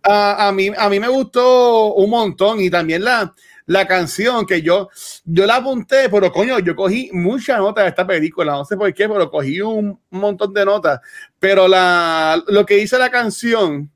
a, 0.04 0.48
a 0.48 0.52
mí, 0.52 0.72
a 0.76 0.90
mí 0.90 1.00
me 1.00 1.08
gustó 1.08 1.94
un 1.96 2.10
montón 2.10 2.60
y 2.62 2.70
también 2.70 3.04
la, 3.04 3.34
la 3.68 3.88
canción 3.88 4.46
que 4.46 4.62
yo, 4.62 4.90
yo 5.24 5.46
la 5.46 5.58
apunté, 5.58 6.10
pero 6.10 6.32
coño, 6.32 6.60
yo 6.60 6.76
cogí 6.76 7.10
muchas 7.14 7.60
notas 7.60 7.86
de 7.86 7.90
esta 7.90 8.06
película, 8.06 8.54
no 8.54 8.66
sé 8.66 8.78
por 8.78 8.94
qué, 8.94 9.10
pero 9.10 9.30
cogí 9.30 9.62
un, 9.62 10.00
montón 10.12 10.54
de 10.54 10.66
notas. 10.66 11.00
Pero 11.40 11.68
la, 11.68 12.42
lo 12.48 12.66
que 12.66 12.76
dice 12.76 12.98
la 12.98 13.10
canción, 13.10 13.92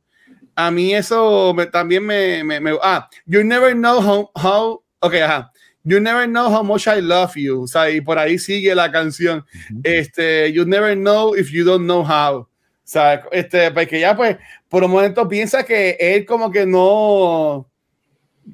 a 0.56 0.72
mí 0.72 0.94
eso 0.94 1.54
me- 1.54 1.68
también 1.68 2.06
me, 2.06 2.44
me, 2.44 2.60
me- 2.60 2.78
Ah, 2.82 3.08
you 3.26 3.44
never 3.44 3.74
know 3.74 4.00
how, 4.02 4.32
how 4.36 4.84
ok, 5.00 5.14
ajá. 5.16 5.52
You 5.84 6.00
never 6.00 6.28
know 6.28 6.50
how 6.50 6.62
much 6.64 6.88
I 6.88 7.02
love 7.02 7.36
you. 7.36 7.64
O 7.64 7.68
sea, 7.68 7.90
y 7.90 8.02
por 8.02 8.20
ahí 8.20 8.38
sigue 8.38 8.76
la 8.76 8.92
canción. 8.92 9.46
Este, 9.84 10.52
you 10.52 10.66
never 10.66 10.94
know 10.96 11.36
if 11.36 11.52
you 11.52 11.64
don't 11.64 11.86
know 11.86 12.04
how. 12.04 12.42
O 12.42 12.48
sea, 12.84 13.24
este, 13.32 13.72
porque 13.72 14.00
ya 14.00 14.16
pues, 14.16 14.38
por 14.68 14.84
un 14.84 14.92
momento 14.92 15.28
piensa 15.28 15.64
que 15.64 15.96
él 16.00 16.26
como 16.26 16.52
que 16.52 16.66
no, 16.66 17.69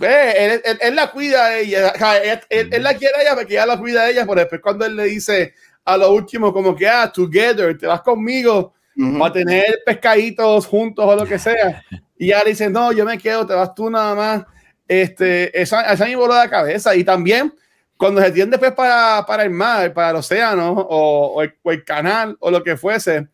él, 0.01 0.62
él- 0.65 0.77
él 0.81 0.95
la 0.95 1.12
cuida 1.12 1.45
a 1.45 1.58
ella, 1.58 1.91
o 1.93 1.97
sea, 1.97 2.17
él, 2.17 2.39
él- 2.71 2.84
la 2.84 2.93
quiere 2.95 3.15
a 3.17 3.21
ella 3.21 3.36
porque 3.36 3.53
ella 3.53 3.65
la 3.65 3.77
cuida 3.77 4.01
a 4.03 4.10
ella, 4.10 4.25
pero 4.25 4.39
después 4.41 4.62
cuando 4.62 4.86
él 4.86 4.95
le 4.95 5.05
dice 5.05 5.53
a 5.86 5.97
lo 5.97 6.12
último 6.12 6.51
como 6.51 6.75
que, 6.75 6.88
ah, 6.88 7.12
together, 7.12 7.77
te 7.77 7.86
vas 7.88 8.01
conmigo, 8.01 8.73
para 9.19 9.34
tener 9.34 9.81
pescaditos 9.86 10.65
juntos 10.67 11.05
o 11.05 11.15
lo 11.15 11.25
que 11.25 11.38
sea. 11.39 11.84
Y 12.17 12.27
ya 12.27 12.43
le 12.45 12.51
dice, 12.51 12.69
no, 12.69 12.93
yo 12.93 13.03
me 13.03 13.17
quedo, 13.17 13.45
te 13.45 13.53
vas 13.53 13.75
tú 13.75 13.89
nada 13.89 14.15
más. 14.15 14.45
Este, 14.88 15.62
esa, 15.62 15.91
esa 15.91 16.05
me 16.05 16.15
voló 16.15 16.34
la 16.34 16.49
cabeza. 16.49 16.95
Y 16.95 17.03
también 17.03 17.53
cuando 17.97 18.21
se 18.21 18.31
tiende 18.31 18.51
después 18.55 18.71
para, 18.71 19.25
para 19.25 19.43
el 19.43 19.49
mar, 19.49 19.93
para 19.93 20.12
el 20.12 20.15
océano 20.15 20.71
o, 20.71 21.41
el, 21.41 21.84
canal 21.84 22.38
o 22.39 22.49
lo 22.51 22.63
que 22.63 22.77
fuese, 22.77 23.27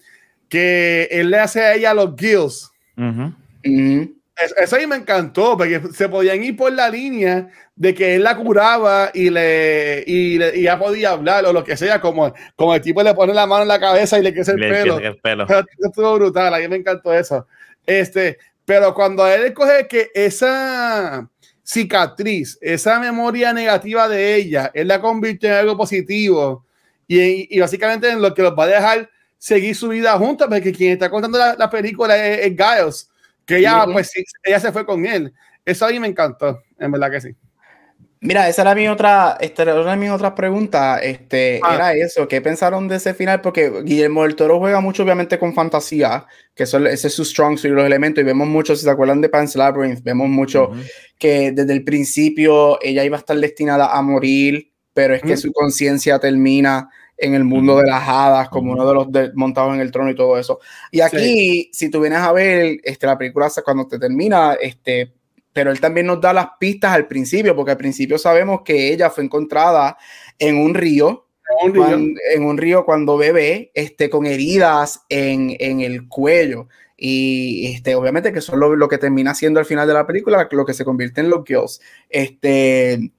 que 0.49 1.07
él 1.11 1.29
le 1.29 1.37
hace 1.37 1.61
a 1.61 1.73
ella 1.75 1.93
los 1.93 2.15
gills. 2.17 2.71
Eso, 4.35 4.75
ahí 4.75 4.87
me 4.87 4.95
encantó, 4.95 5.57
porque 5.57 5.81
se 5.93 6.09
podían 6.09 6.41
ir 6.43 6.55
por 6.55 6.71
la 6.71 6.89
línea 6.89 7.49
de 7.75 7.93
que 7.93 8.15
él 8.15 8.23
la 8.23 8.35
curaba 8.35 9.11
y 9.13 9.29
le, 9.29 10.03
y, 10.07 10.41
y 10.41 10.63
ya 10.63 10.79
podía 10.79 11.11
hablar 11.11 11.45
o 11.45 11.53
lo 11.53 11.63
que 11.63 11.77
sea, 11.77 11.99
como, 11.99 12.33
como 12.55 12.73
el 12.73 12.81
tipo 12.81 13.03
le 13.03 13.13
pone 13.13 13.33
la 13.33 13.45
mano 13.45 13.63
en 13.63 13.67
la 13.67 13.79
cabeza 13.79 14.17
y 14.17 14.23
le 14.23 14.33
crece 14.33 14.51
el 14.51 14.59
pelo. 14.59 14.99
El 14.99 15.17
pelo. 15.17 15.45
estuvo 15.79 16.15
brutal, 16.15 16.53
a 16.53 16.59
mí 16.59 16.67
me 16.67 16.77
encantó 16.77 17.13
eso. 17.13 17.45
Este, 17.85 18.37
pero 18.65 18.93
cuando 18.93 19.27
él 19.27 19.53
coge 19.53 19.87
que 19.87 20.09
esa 20.13 21.29
cicatriz, 21.63 22.57
esa 22.61 22.99
memoria 22.99 23.53
negativa 23.53 24.07
de 24.07 24.35
ella, 24.35 24.71
él 24.73 24.87
la 24.87 25.01
convierte 25.01 25.47
en 25.47 25.53
algo 25.53 25.77
positivo 25.77 26.65
y, 27.07 27.55
y 27.55 27.59
básicamente 27.59 28.09
en 28.09 28.21
lo 28.21 28.33
que 28.33 28.41
los 28.41 28.57
va 28.57 28.63
a 28.63 28.67
dejar 28.67 29.09
seguir 29.37 29.75
su 29.75 29.89
vida 29.89 30.17
juntos, 30.17 30.47
porque 30.47 30.71
quien 30.71 30.93
está 30.93 31.09
contando 31.09 31.37
la, 31.37 31.69
película 31.69 32.15
es, 32.15 32.45
es 32.45 32.55
Giles 32.55 33.10
que 33.45 33.57
ella, 33.57 33.85
pues 33.91 34.11
ella 34.43 34.59
se 34.59 34.71
fue 34.71 34.85
con 34.85 35.05
él. 35.05 35.33
Eso 35.65 35.85
a 35.85 35.89
mí 35.89 35.99
me 35.99 36.07
encantó, 36.07 36.61
en 36.79 36.91
verdad 36.91 37.11
que 37.11 37.21
sí. 37.21 37.35
Mira, 38.23 38.47
esa 38.47 38.61
era 38.61 38.75
mi 38.75 38.87
otra, 38.87 39.35
esta 39.41 39.63
era 39.63 39.81
una 39.81 39.91
de 39.91 39.97
mis 39.97 40.11
otras 40.11 40.33
preguntas. 40.33 40.99
Este, 41.01 41.59
ah. 41.63 41.73
Era 41.73 41.93
eso, 41.93 42.27
¿qué 42.27 42.39
pensaron 42.39 42.87
de 42.87 42.97
ese 42.97 43.15
final? 43.15 43.41
Porque 43.41 43.71
Guillermo 43.83 44.21
del 44.21 44.35
Toro 44.35 44.59
juega 44.59 44.79
mucho, 44.79 45.01
obviamente, 45.01 45.39
con 45.39 45.55
fantasía, 45.55 46.27
que 46.53 46.63
eso, 46.63 46.77
ese 46.85 47.07
es 47.07 47.13
su 47.15 47.25
strong 47.25 47.57
suit, 47.57 47.73
los 47.73 47.83
elementos, 47.83 48.21
y 48.21 48.25
vemos 48.25 48.47
mucho, 48.47 48.75
si 48.75 48.83
se 48.83 48.91
acuerdan 48.91 49.21
de 49.21 49.29
Pan's 49.29 49.55
Labyrinth, 49.55 50.03
vemos 50.03 50.29
mucho 50.29 50.69
que 51.17 51.51
desde 51.51 51.73
el 51.73 51.83
principio 51.83 52.79
ella 52.83 53.03
iba 53.03 53.17
a 53.17 53.21
estar 53.21 53.37
destinada 53.37 53.87
a 53.87 54.01
morir, 54.03 54.71
pero 54.93 55.15
es 55.15 55.23
que 55.23 55.35
su 55.35 55.51
conciencia 55.51 56.19
termina 56.19 56.89
en 57.17 57.35
el 57.35 57.43
mundo 57.43 57.77
de 57.77 57.87
las 57.87 58.07
hadas, 58.07 58.49
como 58.49 58.71
uno 58.71 58.87
de 58.87 58.93
los 58.93 59.35
montados 59.35 59.75
en 59.75 59.81
el 59.81 59.91
trono 59.91 60.09
y 60.09 60.15
todo 60.15 60.37
eso. 60.37 60.59
Y 60.91 61.01
aquí, 61.01 61.69
si 61.71 61.89
tú 61.89 62.01
vienes 62.01 62.19
a 62.19 62.31
ver, 62.31 62.79
este, 62.83 63.05
la 63.05 63.17
película 63.17 63.49
cuando 63.63 63.87
te 63.87 63.99
termina, 63.99 64.53
este, 64.53 65.13
pero 65.53 65.71
él 65.71 65.79
también 65.79 66.07
nos 66.07 66.19
da 66.19 66.33
las 66.33 66.47
pistas 66.59 66.93
al 66.93 67.07
principio, 67.07 67.55
porque 67.55 67.71
al 67.71 67.77
principio 67.77 68.17
sabemos 68.17 68.61
que 68.63 68.91
ella 68.91 69.09
fue 69.09 69.23
encontrada 69.23 69.97
en 70.39 70.57
un 70.57 70.73
río, 70.73 71.27
en 71.63 72.43
un 72.43 72.57
río 72.57 72.85
cuando 72.85 73.17
bebé, 73.17 73.71
este, 73.73 74.09
con 74.09 74.25
heridas 74.25 75.01
en, 75.09 75.55
en 75.59 75.81
el 75.81 76.07
cuello. 76.07 76.67
Y 77.03 77.73
este, 77.73 77.95
obviamente 77.95 78.31
que 78.31 78.39
eso 78.39 78.53
es 78.53 78.59
lo, 78.59 78.87
que 78.87 78.99
termina 78.99 79.33
siendo 79.33 79.59
al 79.59 79.65
final 79.65 79.87
de 79.87 79.93
la 79.95 80.05
película, 80.05 80.47
lo 80.51 80.65
que 80.65 80.75
se 80.75 80.85
convierte 80.85 81.21
en 81.21 81.31
los 81.31 81.43
kills. 81.43 81.81
Este, 82.07 83.11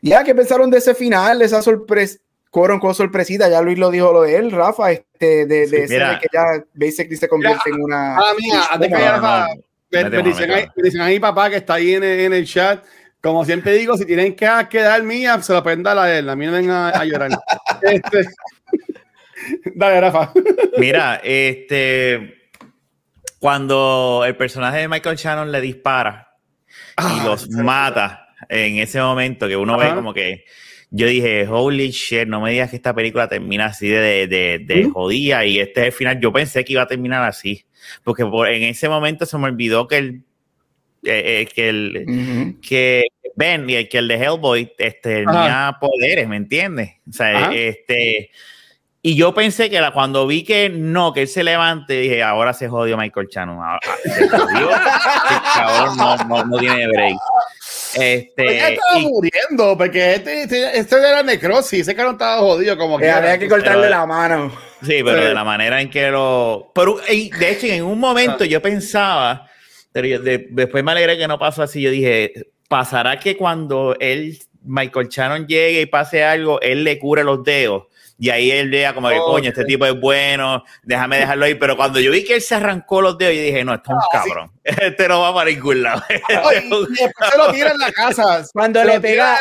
ya, 0.00 0.24
¿qué 0.24 0.34
pensaron 0.34 0.70
de 0.70 0.78
ese 0.78 0.94
final, 0.94 1.38
de 1.38 1.44
esa 1.44 1.60
sorpresa? 1.60 2.18
Coron 2.56 2.80
con 2.80 2.94
sorpresita, 2.94 3.50
ya 3.50 3.60
Luis 3.60 3.76
lo 3.76 3.90
dijo 3.90 4.14
lo 4.14 4.22
de 4.22 4.36
él, 4.36 4.50
Rafa, 4.50 4.90
este, 4.90 5.44
de, 5.44 5.66
de, 5.66 5.86
que 5.86 6.26
ya 6.32 6.64
basically 6.72 7.14
se 7.14 7.28
convierte 7.28 7.68
en 7.68 7.82
una. 7.82 8.16
Ah, 8.16 8.32
mía, 8.40 8.62
antes 8.70 8.88
que 8.88 8.94
Rafa, 8.94 9.48
me, 9.90 10.22
dicen 10.22 10.50
ahí, 10.50 10.66
me, 10.74 10.82
dicen 10.82 11.00
ahí, 11.02 11.20
papá, 11.20 11.50
que 11.50 11.56
está 11.56 11.74
ahí 11.74 11.92
en, 11.92 12.02
en, 12.02 12.32
el 12.32 12.46
chat. 12.46 12.82
Como 13.20 13.44
siempre 13.44 13.74
digo, 13.74 13.98
si 13.98 14.06
tienen 14.06 14.34
que 14.34 14.48
quedar 14.70 15.02
mía, 15.02 15.42
se 15.42 15.52
lo 15.52 15.62
pueden 15.62 15.82
dar 15.82 15.98
a 15.98 16.18
él. 16.18 16.30
A 16.30 16.34
mí 16.34 16.46
no 16.46 16.52
vengan 16.52 16.94
a, 16.94 17.04
llorar. 17.04 17.28
este, 17.82 18.24
dale, 19.74 20.00
Rafa. 20.00 20.32
Mira, 20.78 21.20
este. 21.22 22.48
Cuando 23.38 24.22
el 24.26 24.34
personaje 24.34 24.78
de 24.78 24.88
Michael 24.88 25.16
Shannon 25.16 25.52
le 25.52 25.60
dispara 25.60 26.32
y 26.72 27.02
ah, 27.20 27.22
los 27.22 27.50
mata 27.50 28.28
en 28.48 28.78
ese 28.78 28.98
momento, 28.98 29.46
que 29.46 29.58
uno 29.58 29.76
ve 29.76 29.94
como 29.94 30.14
que 30.14 30.46
yo 30.90 31.06
dije, 31.06 31.46
holy 31.46 31.90
shit, 31.90 32.28
no 32.28 32.40
me 32.40 32.52
digas 32.52 32.70
que 32.70 32.76
esta 32.76 32.94
película 32.94 33.28
termina 33.28 33.66
así 33.66 33.88
de, 33.88 34.26
de, 34.26 34.60
de 34.64 34.88
jodida 34.88 35.44
y 35.44 35.58
este 35.58 35.80
es 35.80 35.86
el 35.88 35.92
final. 35.92 36.20
Yo 36.20 36.32
pensé 36.32 36.64
que 36.64 36.72
iba 36.74 36.82
a 36.82 36.86
terminar 36.86 37.22
así, 37.24 37.64
porque 38.04 38.24
por, 38.24 38.48
en 38.48 38.62
ese 38.62 38.88
momento 38.88 39.26
se 39.26 39.36
me 39.38 39.44
olvidó 39.46 39.88
que 39.88 39.98
el, 39.98 40.22
eh, 41.04 41.42
eh, 41.42 41.48
que 41.54 41.68
el 41.68 42.56
que 42.60 43.04
Ben 43.36 43.68
y 43.68 43.74
el 43.74 43.88
que 43.88 43.98
el 43.98 44.08
de 44.08 44.14
Hellboy 44.14 44.72
este, 44.78 45.24
tenía 45.24 45.76
poderes, 45.80 46.26
¿me 46.26 46.36
entiendes? 46.36 46.92
O 47.08 47.12
sea, 47.12 47.52
este 47.52 48.30
y 49.06 49.14
yo 49.14 49.32
pensé 49.32 49.70
que 49.70 49.80
cuando 49.94 50.26
vi 50.26 50.42
que 50.42 50.68
no, 50.68 51.12
que 51.12 51.22
él 51.22 51.28
se 51.28 51.44
levante, 51.44 51.94
dije, 51.94 52.24
ahora 52.24 52.52
se 52.52 52.68
jodió 52.68 52.96
Michael 52.96 53.28
Chano. 53.28 53.62
Ah, 53.62 53.78
ah, 53.80 53.94
se 54.02 54.28
jodió. 54.28 54.68
el 54.70 55.42
cabrón 55.54 55.96
no, 55.96 56.16
no, 56.16 56.44
no 56.46 56.58
tiene 56.58 56.88
break. 56.88 57.16
Este, 57.94 58.72
estaba 58.72 58.98
muriendo, 58.98 59.78
porque 59.78 60.14
este, 60.14 60.42
este, 60.42 60.76
este, 60.76 60.96
era 60.96 61.22
necrosis, 61.22 61.86
ese 61.86 61.94
no 61.94 62.10
estaba 62.10 62.38
jodido 62.38 62.76
como 62.76 62.98
que. 62.98 63.08
Había 63.08 63.38
que 63.38 63.48
cortarle 63.48 63.88
la 63.88 64.06
mano. 64.06 64.50
Sí, 64.82 65.00
pero 65.04 65.24
de 65.24 65.34
la 65.34 65.44
manera 65.44 65.80
en 65.80 65.88
que 65.88 66.10
lo. 66.10 66.72
Pero, 66.74 66.96
de 67.06 67.48
hecho, 67.48 67.68
en 67.68 67.84
un 67.84 68.00
momento 68.00 68.44
yo 68.44 68.60
pensaba, 68.60 69.48
pero 69.92 70.20
después 70.20 70.82
me 70.82 70.90
alegré 70.90 71.16
que 71.16 71.28
no 71.28 71.38
pasó 71.38 71.62
así. 71.62 71.80
Yo 71.80 71.92
dije, 71.92 72.32
¿pasará 72.68 73.20
que 73.20 73.36
cuando 73.36 73.94
él, 74.00 74.36
Michael 74.64 75.06
Shannon, 75.10 75.46
llegue 75.46 75.82
y 75.82 75.86
pase 75.86 76.24
algo, 76.24 76.60
él 76.60 76.82
le 76.82 76.98
cure 76.98 77.22
los 77.22 77.44
dedos? 77.44 77.84
Y 78.18 78.30
ahí 78.30 78.50
él 78.50 78.70
vea 78.70 78.94
como 78.94 79.10
que, 79.10 79.18
coño, 79.18 79.50
este 79.50 79.64
tipo 79.64 79.84
es 79.84 79.98
bueno, 80.00 80.64
déjame 80.82 81.18
dejarlo 81.18 81.44
ahí. 81.44 81.54
Pero 81.54 81.76
cuando 81.76 82.00
yo 82.00 82.10
vi 82.10 82.24
que 82.24 82.36
él 82.36 82.40
se 82.40 82.54
arrancó 82.54 83.02
los 83.02 83.18
dedos, 83.18 83.34
yo 83.34 83.42
dije, 83.42 83.64
no, 83.64 83.74
este 83.74 83.90
es 83.90 83.94
un 83.94 84.00
ah, 84.00 84.08
cabrón. 84.10 84.52
Este 84.66 85.06
no 85.06 85.20
va 85.20 85.32
para 85.32 85.48
ningún 85.48 85.80
lado. 85.80 86.02
y 86.08 86.14
después 86.14 87.30
se 87.30 87.38
lo 87.38 87.52
tira 87.52 87.70
en 87.70 87.78
la 87.78 87.92
casa. 87.92 88.44
Cuando 88.52 88.82
le 88.82 89.00
pega. 89.00 89.38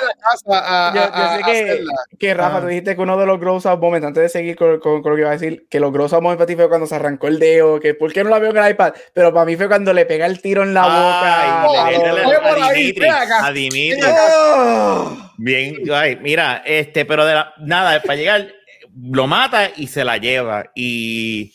yo, 0.93 1.01
sé 1.03 1.43
que, 1.45 1.83
que, 2.19 2.33
Rafa, 2.35 2.61
tú 2.61 2.67
dijiste 2.67 2.95
que 2.95 3.01
uno 3.01 3.17
de 3.17 3.25
los 3.25 3.39
gross 3.39 3.65
up 3.65 3.79
moments, 3.79 4.05
antes 4.05 4.21
de 4.21 4.29
seguir 4.29 4.55
con, 4.55 4.79
con, 4.79 5.01
lo 5.03 5.15
que 5.15 5.21
iba 5.21 5.29
a 5.29 5.33
decir, 5.33 5.65
que 5.67 5.79
los 5.79 5.91
gross 5.91 6.13
up 6.13 6.21
moments 6.21 6.37
para 6.37 6.45
ti 6.45 6.55
fue 6.55 6.69
cuando 6.69 6.85
se 6.85 6.93
arrancó 6.93 7.27
el 7.27 7.39
dedo, 7.39 7.79
que 7.79 7.95
¿por 7.95 8.13
qué 8.13 8.23
no 8.23 8.29
la 8.29 8.37
veo 8.37 8.51
en 8.51 8.57
el 8.57 8.69
iPad? 8.69 8.93
Pero 9.13 9.33
para 9.33 9.45
mí 9.45 9.55
fue 9.55 9.67
cuando 9.67 9.93
le 9.93 10.05
pega 10.05 10.27
el 10.27 10.39
tiro 10.41 10.61
en 10.61 10.75
la 10.75 10.83
boca. 10.83 11.91
y 11.91 11.95
a, 11.95 12.73
Dimitri. 12.73 13.07
A 13.07 13.51
Dimitri. 13.51 14.01
Bien, 15.37 15.75
ay, 15.91 16.19
mira, 16.21 16.61
este, 16.65 17.03
pero 17.05 17.25
de 17.25 17.33
la, 17.33 17.53
nada, 17.57 17.99
para 18.01 18.15
llegar 18.15 18.45
lo 19.01 19.27
mata 19.27 19.71
y 19.75 19.87
se 19.87 20.03
la 20.03 20.17
lleva. 20.17 20.71
Y, 20.75 21.53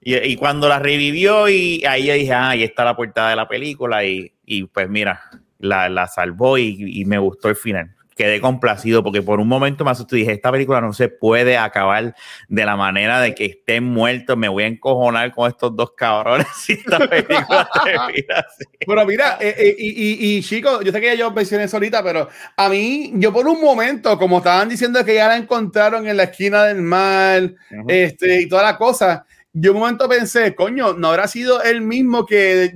y, 0.00 0.36
cuando 0.36 0.68
la 0.68 0.78
revivió, 0.78 1.48
y 1.48 1.84
ahí 1.84 2.06
yo 2.06 2.14
dije, 2.14 2.32
ah, 2.32 2.50
ahí 2.50 2.62
está 2.62 2.84
la 2.84 2.96
portada 2.96 3.30
de 3.30 3.36
la 3.36 3.48
película. 3.48 4.04
Y, 4.04 4.32
y 4.44 4.64
pues 4.64 4.88
mira, 4.88 5.22
la, 5.58 5.88
la 5.88 6.06
salvó 6.06 6.58
y, 6.58 7.04
me 7.04 7.18
gustó 7.18 7.48
el 7.48 7.56
final 7.56 7.94
quedé 8.20 8.38
complacido 8.38 9.02
porque 9.02 9.22
por 9.22 9.40
un 9.40 9.48
momento 9.48 9.82
me 9.82 9.92
asusté 9.92 10.16
y 10.16 10.18
dije, 10.20 10.32
esta 10.32 10.52
película 10.52 10.82
no 10.82 10.92
se 10.92 11.08
puede 11.08 11.56
acabar 11.56 12.14
de 12.48 12.66
la 12.66 12.76
manera 12.76 13.18
de 13.18 13.34
que 13.34 13.46
estén 13.46 13.84
muertos, 13.84 14.36
me 14.36 14.46
voy 14.46 14.64
a 14.64 14.66
encojonar 14.66 15.32
con 15.32 15.48
estos 15.48 15.74
dos 15.74 15.92
cabrones 15.92 16.46
si 16.54 16.74
esta 16.74 16.98
película 16.98 17.66
termina 17.84 18.44
así. 18.46 18.64
Pero 18.86 19.06
mira, 19.06 19.38
eh, 19.40 19.54
eh, 19.56 19.74
y, 19.78 20.36
y, 20.36 20.42
chicos, 20.42 20.84
yo 20.84 20.92
sé 20.92 21.00
que 21.00 21.06
ya 21.06 21.14
yo 21.14 21.30
mencioné 21.30 21.64
eso 21.64 21.78
ahorita, 21.78 22.02
pero 22.02 22.28
a 22.58 22.68
mí, 22.68 23.10
yo 23.14 23.32
por 23.32 23.48
un 23.48 23.58
momento, 23.58 24.18
como 24.18 24.38
estaban 24.38 24.68
diciendo 24.68 25.02
que 25.02 25.14
ya 25.14 25.28
la 25.28 25.38
encontraron 25.38 26.06
en 26.06 26.18
la 26.18 26.24
esquina 26.24 26.64
del 26.64 26.82
mar, 26.82 27.54
este, 27.88 28.42
y 28.42 28.48
toda 28.50 28.64
la 28.64 28.76
cosa, 28.76 29.24
yo 29.50 29.72
un 29.72 29.78
momento 29.78 30.06
pensé, 30.10 30.54
coño, 30.54 30.92
no 30.92 31.08
habrá 31.08 31.26
sido 31.26 31.62
él 31.62 31.80
mismo 31.80 32.26
que 32.26 32.70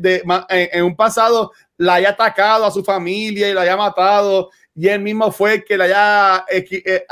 en 0.49 0.85
un 0.85 0.97
pasado 0.97 1.53
la 1.77 1.95
haya 1.95 2.11
atacado 2.11 2.65
a 2.65 2.71
su 2.71 2.83
familia 2.83 3.51
y 3.51 3.53
la 3.53 3.61
haya 3.61 3.77
matado 3.77 4.51
y 4.75 4.89
él 4.89 5.01
mismo 5.01 5.31
fue 5.31 5.55
el 5.55 5.65
que 5.65 5.79
le 5.79 5.85
haya 5.85 6.45
eh, 6.51 7.07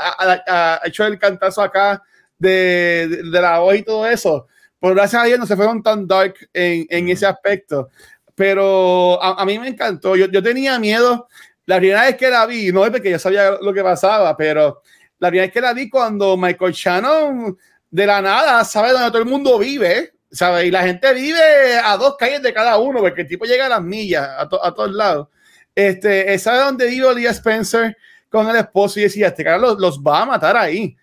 hecho 0.83 1.05
el 1.05 1.17
cantazo 1.17 1.61
acá 1.61 2.03
de, 2.37 3.21
de, 3.31 3.41
la 3.41 3.59
voz 3.59 3.75
y 3.75 3.83
todo 3.83 4.05
eso. 4.05 4.47
Por 4.79 4.95
gracias 4.95 5.23
a 5.23 5.25
Dios 5.25 5.39
no 5.39 5.45
se 5.45 5.55
fueron 5.55 5.81
tan 5.81 6.05
dark 6.05 6.35
en, 6.51 6.85
en 6.89 7.09
ese 7.09 7.25
aspecto. 7.25 7.89
Pero 8.35 9.21
a, 9.21 9.45
mí 9.45 9.57
me 9.59 9.69
encantó. 9.69 10.15
Yo, 10.15 10.25
yo 10.25 10.43
tenía 10.43 10.77
miedo. 10.79 11.27
La 11.65 11.77
primera 11.77 12.01
vez 12.01 12.17
que 12.17 12.29
la 12.29 12.45
vi, 12.45 12.71
no 12.73 12.83
es 12.83 12.91
porque 12.91 13.11
yo 13.11 13.19
sabía 13.19 13.51
lo 13.61 13.73
que 13.73 13.81
pasaba, 13.81 14.35
pero 14.35 14.81
la 15.19 15.29
primera 15.29 15.45
vez 15.45 15.53
que 15.53 15.61
la 15.61 15.73
vi 15.73 15.89
cuando 15.89 16.35
Michael 16.35 16.73
Shannon 16.73 17.57
de 17.89 18.05
la 18.05 18.21
nada 18.21 18.65
sabe 18.65 18.91
dónde 18.91 19.07
todo 19.07 19.19
el 19.19 19.29
mundo 19.29 19.57
vive, 19.57 20.15
¿sabe? 20.29 20.65
Y 20.65 20.71
la 20.71 20.83
gente 20.83 21.13
vive 21.13 21.77
a 21.81 21.95
dos 21.95 22.17
calles 22.17 22.41
de 22.41 22.51
cada 22.51 22.77
uno, 22.77 22.99
porque 22.99 23.21
el 23.21 23.27
tipo 23.27 23.45
llega 23.45 23.67
a 23.67 23.69
las 23.69 23.81
millas, 23.81 24.27
a, 24.27 24.41
a 24.41 24.47
todos 24.73 24.91
lados. 24.91 25.29
Este, 25.75 26.37
¿sabe 26.39 26.59
dónde 26.59 26.87
vive 26.87 27.15
Lee 27.15 27.25
Spencer 27.27 27.97
con 28.29 28.47
el 28.49 28.55
esposo? 28.55 28.99
Y 28.99 29.03
decía, 29.03 29.27
este 29.27 29.43
cara 29.43 29.57
los, 29.57 29.79
los 29.79 29.99
va 29.99 30.21
a 30.21 30.25
matar 30.25 30.57
ahí. 30.57 30.95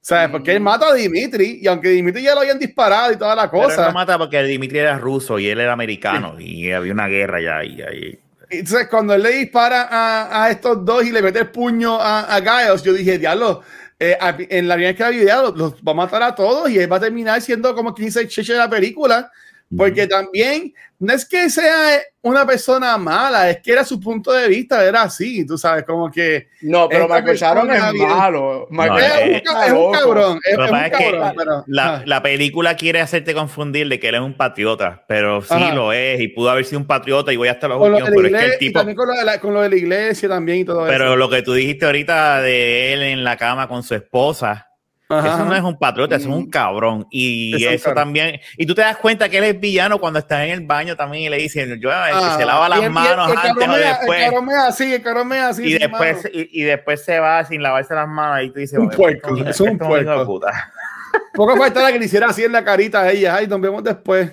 ¿Sabes? 0.00 0.28
Porque 0.28 0.52
él 0.52 0.60
mata 0.60 0.88
a 0.88 0.94
Dimitri 0.94 1.60
y 1.62 1.66
aunque 1.66 1.88
Dimitri 1.88 2.22
ya 2.22 2.34
lo 2.34 2.42
habían 2.42 2.58
disparado 2.58 3.10
y 3.12 3.16
toda 3.16 3.34
la 3.34 3.50
cosa. 3.50 3.68
Pero 3.68 3.82
él 3.82 3.88
no 3.88 3.94
mata 3.94 4.18
porque 4.18 4.42
Dimitri 4.42 4.78
era 4.78 4.98
ruso 4.98 5.38
y 5.38 5.48
él 5.48 5.60
era 5.60 5.72
americano 5.72 6.38
y 6.38 6.70
había 6.70 6.92
una 6.92 7.08
guerra 7.08 7.40
ya. 7.40 7.64
Y, 7.64 7.80
ahí. 7.80 8.20
Entonces, 8.50 8.86
cuando 8.88 9.14
él 9.14 9.22
le 9.22 9.30
dispara 9.30 9.88
a, 9.90 10.44
a, 10.44 10.50
estos 10.50 10.84
dos 10.84 11.06
y 11.06 11.10
le 11.10 11.22
mete 11.22 11.38
el 11.38 11.48
puño 11.48 11.98
a, 11.98 12.36
a 12.36 12.40
Giles, 12.42 12.82
yo 12.82 12.92
dije, 12.92 13.18
diablo, 13.18 13.62
eh, 13.98 14.18
en 14.50 14.68
la 14.68 14.76
línea 14.76 14.94
que 14.94 15.02
la 15.04 15.08
vida 15.08 15.42
los, 15.42 15.56
los, 15.56 15.74
va 15.76 15.92
a 15.92 15.94
matar 15.94 16.22
a 16.22 16.34
todos 16.34 16.68
y 16.68 16.78
él 16.78 16.92
va 16.92 16.96
a 16.96 17.00
terminar 17.00 17.40
siendo 17.40 17.74
como 17.74 17.94
quien 17.94 18.08
dice 18.08 18.28
cheche 18.28 18.52
de 18.52 18.58
la 18.58 18.68
película 18.68 19.32
porque 19.76 20.06
también 20.06 20.72
no 20.98 21.12
es 21.12 21.24
que 21.26 21.50
sea 21.50 22.00
una 22.22 22.46
persona 22.46 22.96
mala, 22.96 23.50
es 23.50 23.60
que 23.60 23.72
era 23.72 23.84
su 23.84 24.00
punto 24.00 24.32
de 24.32 24.48
vista, 24.48 24.82
era 24.84 25.02
así, 25.02 25.46
tú 25.46 25.58
sabes, 25.58 25.84
como 25.84 26.10
que. 26.10 26.48
No, 26.62 26.88
pero 26.88 27.06
Michael 27.08 27.36
Sharon 27.36 27.70
es 27.70 27.94
malo. 27.94 28.68
es, 28.70 29.72
un, 29.72 29.92
cabrón. 29.92 30.40
Es, 30.42 30.56
un 30.56 30.66
cabrón 30.66 31.34
pero, 31.36 31.64
la, 31.66 32.02
la, 32.06 32.22
película 32.22 32.76
quiere 32.76 33.00
hacerte 33.00 33.34
confundir 33.34 33.88
de 33.88 34.00
que 34.00 34.08
él 34.08 34.14
es 34.14 34.20
un 34.20 34.34
patriota, 34.34 35.04
pero 35.06 35.42
sí 35.42 35.72
lo 35.74 35.92
es 35.92 36.20
y 36.20 36.28
pudo 36.28 36.50
haber 36.50 36.64
sido 36.64 36.78
un 36.78 36.86
patriota 36.86 37.32
y 37.32 37.36
voy 37.36 37.48
hasta 37.48 37.68
los 37.68 37.80
últimos, 37.80 38.10
pero 38.14 38.26
es 38.26 38.32
que 38.32 38.52
el 38.52 38.58
tipo. 38.58 38.78
También 38.78 38.96
con 38.96 39.08
lo, 39.08 39.14
de 39.14 39.24
la, 39.24 39.40
con 39.40 39.52
lo 39.52 39.60
de 39.60 39.68
la 39.68 39.76
iglesia 39.76 40.28
también 40.28 40.58
y 40.58 40.64
todo 40.64 40.86
eso. 40.86 40.92
Pero 40.92 41.16
lo 41.16 41.28
que 41.28 41.42
tú 41.42 41.52
dijiste 41.52 41.84
ahorita 41.84 42.40
de 42.40 42.94
él 42.94 43.02
en 43.02 43.24
la 43.24 43.36
cama 43.36 43.68
con 43.68 43.82
su 43.82 43.94
esposa 43.94 44.68
eso 45.08 45.44
no 45.44 45.54
es 45.54 45.62
un 45.62 45.78
patriota, 45.78 46.16
eso 46.16 46.28
es 46.28 46.34
un 46.34 46.48
cabrón. 46.48 47.06
Y 47.10 47.64
eso 47.64 47.92
también. 47.92 48.40
Y 48.56 48.66
tú 48.66 48.74
te 48.74 48.80
das 48.80 48.96
cuenta 48.96 49.28
que 49.28 49.38
él 49.38 49.44
es 49.44 49.60
villano 49.60 49.98
cuando 49.98 50.18
está 50.18 50.44
en 50.44 50.52
el 50.52 50.66
baño 50.66 50.96
también 50.96 51.24
y 51.24 51.28
le 51.28 51.36
dicen, 51.36 51.78
yo, 51.80 51.90
ah, 51.92 52.36
se 52.38 52.44
lava 52.44 52.68
las 52.68 52.90
manos 52.90 53.32
antes 53.36 53.68
o 53.68 53.72
después. 53.72 54.20
El 54.20 54.24
cabrón 54.26 54.46
me 54.46 54.54
así, 54.54 54.94
el 54.94 55.02
cabrón 55.02 55.32
así. 55.32 55.62
Y 55.64 55.78
después, 55.78 56.28
y, 56.32 56.62
después 56.62 57.04
se 57.04 57.20
va 57.20 57.44
sin 57.44 57.62
lavarse 57.62 57.94
las 57.94 58.08
manos 58.08 58.44
y 58.44 58.50
tú 58.50 58.60
dices, 58.60 58.78
un 58.78 58.88
puerco, 58.88 59.36
es 59.36 59.60
un 59.60 59.78
puerco. 59.78 60.40
Poco 61.34 61.56
falta 61.56 61.82
la 61.82 61.92
que 61.92 61.98
le 61.98 62.06
hiciera 62.06 62.28
así 62.28 62.42
en 62.42 62.52
la 62.52 62.64
carita 62.64 63.02
a 63.02 63.10
ella. 63.10 63.36
Ay, 63.36 63.46
nos 63.46 63.60
vemos 63.60 63.84
después. 63.84 64.32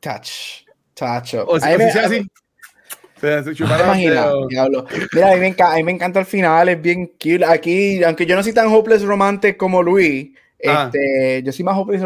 Touch. 0.00 0.62
Tacho. 0.94 1.46
O 1.46 1.58
sea, 1.58 1.76
así. 3.28 3.50
Mira, 5.12 5.30
a 5.30 5.34
mí, 5.34 5.40
me 5.40 5.46
encanta, 5.48 5.72
a 5.72 5.76
mí 5.76 5.82
me 5.82 5.92
encanta 5.92 6.20
el 6.20 6.26
final, 6.26 6.68
es 6.68 6.80
bien 6.80 7.06
cute. 7.06 7.44
Aquí, 7.44 8.02
aunque 8.04 8.26
yo 8.26 8.36
no 8.36 8.42
soy 8.42 8.52
tan 8.52 8.72
hopeless 8.72 9.02
romántico 9.02 9.58
como 9.58 9.82
Luis, 9.82 10.30
ah. 10.66 10.90
este, 10.92 11.42
yo 11.42 11.52
soy 11.52 11.64
más 11.64 11.76
hopeless 11.76 12.02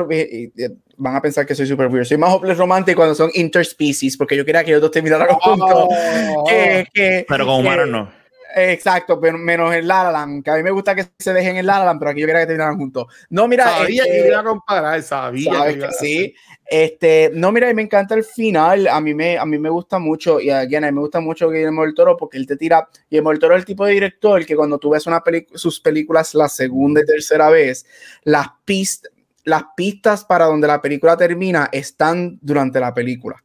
van 0.99 1.17
a 1.17 1.21
pensar 1.21 1.47
que 1.47 1.55
soy 1.55 1.67
super 1.67 1.89
weird. 1.89 2.07
Soy 2.07 2.17
más 2.17 2.33
hopeless 2.33 2.59
romántico 2.59 2.97
cuando 2.97 3.14
son 3.14 3.31
interspecies, 3.35 4.17
porque 4.17 4.37
yo 4.37 4.45
quería 4.45 4.64
que 4.64 4.71
ellos 4.71 4.83
dos 4.83 4.91
terminaran 4.91 5.29
juntos. 5.29 5.89
pero 7.29 7.47
con 7.47 7.61
humanos 7.61 7.89
no. 7.89 8.11
Exacto, 8.59 9.20
pero 9.20 9.36
menos 9.36 9.74
el 9.74 9.86
La 9.86 10.11
Land, 10.11 10.42
que 10.42 10.50
a 10.50 10.54
mí 10.54 10.62
me 10.62 10.70
gusta 10.70 10.94
que 10.94 11.04
se 11.18 11.34
dejen 11.34 11.59
el 11.59 11.66
La 11.66 11.84
Land, 11.84 11.98
pero 11.98 12.11
aquí 12.11 12.22
yo 12.22 12.26
quería 12.26 12.40
que 12.40 12.46
terminaran 12.46 12.78
juntos. 12.78 13.04
No, 13.28 13.46
mira, 13.46 13.64
sabía 13.64 14.04
que 14.04 14.16
este, 14.16 14.28
iba 14.28 14.40
a 14.40 14.44
comparar, 14.44 15.02
sabía 15.02 15.74
que, 15.74 15.92
sí. 15.92 16.34
Este, 16.64 17.30
no, 17.34 17.52
mira, 17.52 17.66
a 17.66 17.68
mí 17.68 17.74
me 17.74 17.82
encanta 17.82 18.14
el 18.14 18.24
final, 18.24 18.88
a 18.88 18.98
mí 18.98 19.12
me, 19.12 19.36
a 19.36 19.44
mí 19.44 19.59
me 19.59 19.68
gusta 19.68 19.98
mucho, 19.98 20.40
y 20.40 20.48
a, 20.48 20.61
a 20.61 20.64
mí 20.64 20.80
me 20.80 21.00
gusta 21.00 21.20
mucho 21.20 21.50
Guillermo 21.50 21.82
del 21.82 21.94
Toro 21.94 22.16
porque 22.16 22.38
él 22.38 22.46
te 22.46 22.57
tira, 22.57 22.88
Guillermo 23.11 23.28
del 23.28 23.38
Toro 23.40 23.54
es 23.57 23.59
el 23.59 23.66
tipo 23.66 23.84
de 23.84 23.92
director 23.92 24.46
que 24.46 24.57
cuando 24.57 24.78
tú 24.78 24.88
ves 24.88 25.07
una 25.07 25.22
sus 25.52 25.78
películas 25.78 26.34
la 26.34 26.48
segunda 26.48 27.02
y 27.02 27.04
tercera 27.04 27.50
vez, 27.50 27.84
las 28.22 28.46
pistas, 28.64 29.12
las 29.44 29.64
pistas 29.76 30.24
para 30.24 30.46
donde 30.46 30.66
la 30.66 30.80
película 30.80 31.14
termina 31.14 31.68
están 31.70 32.38
durante 32.40 32.80
la 32.80 32.94
película. 32.94 33.36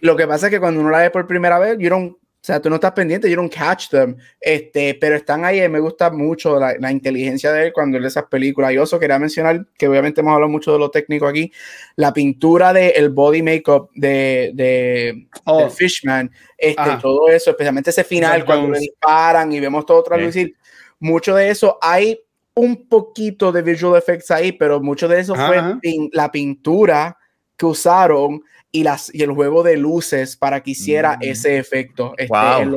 Lo 0.00 0.16
que 0.16 0.26
pasa 0.26 0.46
es 0.46 0.50
que 0.50 0.58
cuando 0.58 0.80
uno 0.80 0.88
la 0.88 1.00
ve 1.00 1.10
por 1.10 1.26
primera 1.26 1.58
vez, 1.58 1.76
you 1.78 1.90
don't 1.90 2.16
o 2.42 2.44
sea, 2.44 2.60
tú 2.60 2.68
no 2.68 2.74
estás 2.74 2.90
pendiente, 2.90 3.30
you 3.30 3.36
don't 3.36 3.54
catch 3.54 3.88
them, 3.88 4.16
este, 4.40 4.94
pero 4.94 5.14
están 5.14 5.44
ahí 5.44 5.62
y 5.62 5.68
me 5.68 5.78
gusta 5.78 6.10
mucho 6.10 6.58
la, 6.58 6.74
la, 6.76 6.90
inteligencia 6.90 7.52
de 7.52 7.66
él 7.66 7.72
cuando 7.72 7.98
él 7.98 8.04
esas 8.04 8.24
películas. 8.24 8.72
Y 8.72 8.78
oso 8.78 8.98
quería 8.98 9.16
mencionar, 9.16 9.64
que 9.78 9.86
obviamente 9.86 10.22
hemos 10.22 10.34
hablado 10.34 10.50
mucho 10.50 10.72
de 10.72 10.80
lo 10.80 10.90
técnico 10.90 11.28
aquí, 11.28 11.52
la 11.94 12.12
pintura 12.12 12.72
del 12.72 12.90
el 12.96 13.10
body 13.10 13.44
makeup 13.44 13.90
de, 13.94 14.50
de, 14.54 15.28
oh. 15.44 15.70
Fishman, 15.70 16.32
este, 16.58 16.96
todo 17.00 17.28
eso, 17.28 17.50
especialmente 17.50 17.90
ese 17.90 18.02
final 18.02 18.44
cuando 18.44 18.70
le 18.70 18.80
disparan 18.80 19.52
y 19.52 19.60
vemos 19.60 19.86
todo 19.86 20.02
traducir, 20.02 20.56
mucho 20.98 21.36
de 21.36 21.48
eso 21.48 21.78
hay 21.80 22.18
un 22.54 22.88
poquito 22.88 23.52
de 23.52 23.62
visual 23.62 23.96
effects 23.96 24.32
ahí, 24.32 24.50
pero 24.50 24.80
mucho 24.80 25.06
de 25.06 25.20
eso 25.20 25.36
fue 25.36 25.62
la 26.10 26.32
pintura 26.32 27.16
que 27.56 27.66
usaron 27.66 28.42
y, 28.72 28.82
las, 28.82 29.14
y 29.14 29.22
el 29.22 29.32
juego 29.32 29.62
de 29.62 29.76
luces 29.76 30.36
para 30.36 30.62
que 30.62 30.72
hiciera 30.72 31.18
mm. 31.18 31.22
ese 31.22 31.58
efecto. 31.58 32.14
Este, 32.16 32.34
en, 32.34 32.74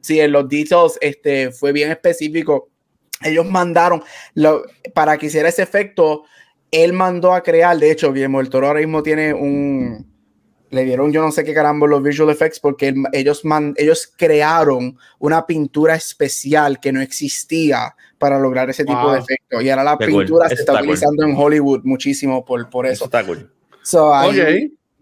sí, 0.00 0.20
en 0.20 0.32
los 0.32 0.48
details 0.48 0.98
este, 1.00 1.52
fue 1.52 1.72
bien 1.72 1.90
específico. 1.92 2.68
Ellos 3.22 3.46
mandaron 3.46 4.02
lo, 4.34 4.64
para 4.92 5.16
que 5.16 5.26
hiciera 5.26 5.48
ese 5.48 5.62
efecto. 5.62 6.24
Él 6.72 6.92
mandó 6.92 7.32
a 7.32 7.42
crear, 7.42 7.78
de 7.78 7.92
hecho, 7.92 8.12
Guillermo 8.12 8.40
el 8.40 8.50
Toro 8.50 8.66
ahora 8.66 8.80
mismo 8.80 9.02
tiene 9.02 9.32
un, 9.32 10.04
le 10.70 10.84
dieron 10.84 11.12
yo 11.12 11.22
no 11.22 11.30
sé 11.30 11.44
qué 11.44 11.54
caramba 11.54 11.86
los 11.86 12.02
visual 12.02 12.28
effects 12.28 12.58
porque 12.58 12.92
ellos, 13.12 13.44
man, 13.44 13.72
ellos 13.76 14.12
crearon 14.16 14.98
una 15.20 15.46
pintura 15.46 15.94
especial 15.94 16.80
que 16.80 16.92
no 16.92 17.00
existía 17.00 17.94
para 18.18 18.38
lograr 18.40 18.68
ese 18.68 18.84
tipo 18.84 19.12
de 19.12 19.20
efecto 19.20 19.60
y 19.62 19.70
ahora 19.70 19.84
la 19.84 19.98
pintura 19.98 20.48
se 20.48 20.54
está 20.54 20.74
utilizando 20.74 21.24
en 21.24 21.36
Hollywood 21.36 21.82
muchísimo 21.84 22.44
por, 22.44 22.68
por 22.68 22.86
eso. 22.86 23.04
está 23.04 23.24
cool. 23.24 23.50
So, 23.82 24.12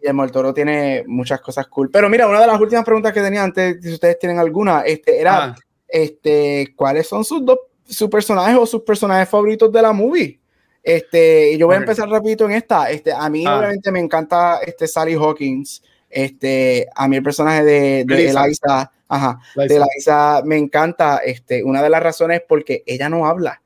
el 0.05 0.31
Toro 0.31 0.53
tiene 0.53 1.05
muchas 1.07 1.41
cosas 1.41 1.67
cool. 1.69 1.91
Pero 1.91 2.09
mira, 2.09 2.27
una 2.27 2.41
de 2.41 2.47
las 2.47 2.61
últimas 2.61 2.85
preguntas 2.85 3.13
que 3.13 3.21
tenía 3.21 3.43
antes, 3.43 3.79
si 3.83 3.93
ustedes 3.93 4.19
tienen 4.19 4.39
alguna, 4.39 4.81
este, 4.81 5.21
era, 5.21 5.55
este, 5.89 6.75
¿cuáles 6.77 7.09
son 7.09 7.25
sus 7.25 7.45
dos, 7.45 7.59
sus 7.87 8.09
personajes 8.09 8.57
o 8.59 8.67
sus 8.67 8.83
personajes 8.83 9.29
favoritos 9.29 9.73
de 9.73 9.83
la 9.83 9.93
movie? 9.93 10.39
Este, 10.83 11.57
yo 11.57 11.67
voy 11.67 11.77
a 11.77 11.79
empezar 11.79 12.09
rapidito 12.09 12.45
en 12.45 12.53
esta. 12.53 12.91
Este, 12.91 13.13
a 13.13 13.29
mí 13.31 13.45
ah. 13.47 13.59
obviamente 13.59 13.91
me 13.91 14.01
encanta 14.01 14.59
este 14.59 14.87
Sally 14.87 15.15
Hawkins. 15.15 15.83
Este, 16.11 16.87
a 16.95 17.09
mí 17.09 17.17
el 17.17 17.23
personaje 17.23 17.65
de, 17.65 18.05
de 18.07 18.31
Eliza, 18.31 18.93
ajá, 19.09 19.41
de 19.57 19.77
Eliza 19.77 20.43
me 20.45 20.59
encanta. 20.59 21.19
Este, 21.25 21.65
una 21.65 21.83
de 21.83 21.89
las 21.89 22.03
razones 22.03 22.41
es 22.41 22.45
porque 22.47 22.83
ella 22.87 23.09
no 23.09 23.27
habla. 23.27 23.63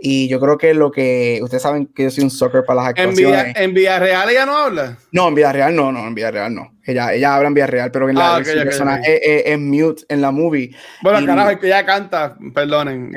Y 0.00 0.28
yo 0.28 0.38
creo 0.38 0.56
que 0.56 0.74
lo 0.74 0.92
que 0.92 1.40
ustedes 1.42 1.62
saben 1.62 1.86
que 1.86 2.04
yo 2.04 2.10
soy 2.10 2.22
un 2.22 2.30
soccer 2.30 2.64
para 2.64 2.82
las 2.82 2.90
actuaciones. 2.90 3.56
¿En 3.56 3.74
vida, 3.74 3.98
real 3.98 4.30
ella 4.30 4.46
no 4.46 4.56
habla? 4.56 4.96
No, 5.10 5.26
en 5.26 5.34
vida 5.34 5.52
real 5.52 5.74
no, 5.74 5.90
no, 5.90 6.06
en 6.06 6.14
vida 6.14 6.30
real 6.30 6.54
no. 6.54 6.72
Ella, 6.84 7.12
ella 7.12 7.34
habla 7.34 7.48
en 7.48 7.54
vida 7.54 7.66
real, 7.66 7.90
pero 7.90 8.08
en 8.08 8.14
la 8.14 8.36
ah, 8.36 9.00
Es, 9.04 9.58
mute 9.58 10.04
en 10.08 10.20
la 10.20 10.30
movie. 10.30 10.70
Bueno, 11.02 11.26
carajo, 11.26 11.50
es 11.50 11.58
que 11.58 11.66
ella 11.66 11.84
canta, 11.84 12.36
perdonen. 12.54 13.12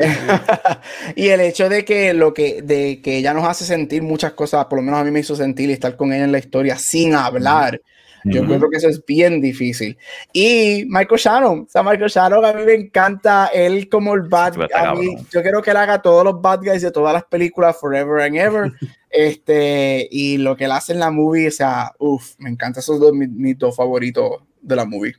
y 1.15 1.27
el 1.27 1.41
hecho 1.41 1.69
de 1.69 1.85
que 1.85 2.13
lo 2.15 2.33
que, 2.33 2.63
de 2.63 2.99
que 3.01 3.17
ella 3.17 3.33
nos 3.33 3.45
hace 3.45 3.63
sentir 3.63 4.01
muchas 4.01 4.33
cosas, 4.33 4.65
por 4.65 4.79
lo 4.79 4.83
menos 4.83 4.99
a 4.99 5.03
mí 5.03 5.11
me 5.11 5.19
hizo 5.19 5.35
sentir 5.35 5.69
y 5.69 5.73
estar 5.73 5.95
con 5.95 6.11
ella 6.11 6.23
en 6.23 6.31
la 6.31 6.39
historia 6.39 6.77
sin 6.77 7.13
hablar. 7.13 7.79
Yo 8.23 8.45
creo 8.45 8.69
que 8.69 8.77
eso 8.77 8.87
es 8.87 9.03
bien 9.05 9.41
difícil. 9.41 9.97
Y 10.33 10.85
Michael 10.87 11.19
Shannon, 11.19 11.59
o 11.61 11.69
sea, 11.69 11.83
Michael 11.83 12.09
Shannon 12.09 12.45
a 12.45 12.53
mí 12.53 12.63
me 12.65 12.73
encanta 12.73 13.47
él 13.47 13.89
como 13.89 14.13
el 14.13 14.21
bad 14.21 14.55
guy. 14.55 15.17
Yo 15.31 15.41
quiero 15.41 15.61
que 15.61 15.71
él 15.71 15.77
haga 15.77 16.01
todos 16.01 16.23
los 16.23 16.41
bad 16.41 16.59
guys 16.61 16.81
de 16.81 16.91
todas 16.91 17.13
las 17.13 17.23
películas 17.23 17.77
Forever 17.79 18.21
and 18.21 18.35
Ever. 18.35 18.71
este, 19.09 20.07
y 20.11 20.37
lo 20.37 20.55
que 20.55 20.65
él 20.65 20.71
hace 20.71 20.93
en 20.93 20.99
la 20.99 21.11
movie, 21.11 21.47
o 21.47 21.51
sea, 21.51 21.91
uff, 21.99 22.33
me 22.37 22.49
encanta 22.49 22.79
esos 22.79 22.99
dos 22.99 23.13
mis, 23.13 23.57
dos 23.57 23.75
favoritos 23.75 24.41
de 24.61 24.75
la 24.75 24.85
movie. 24.85 25.15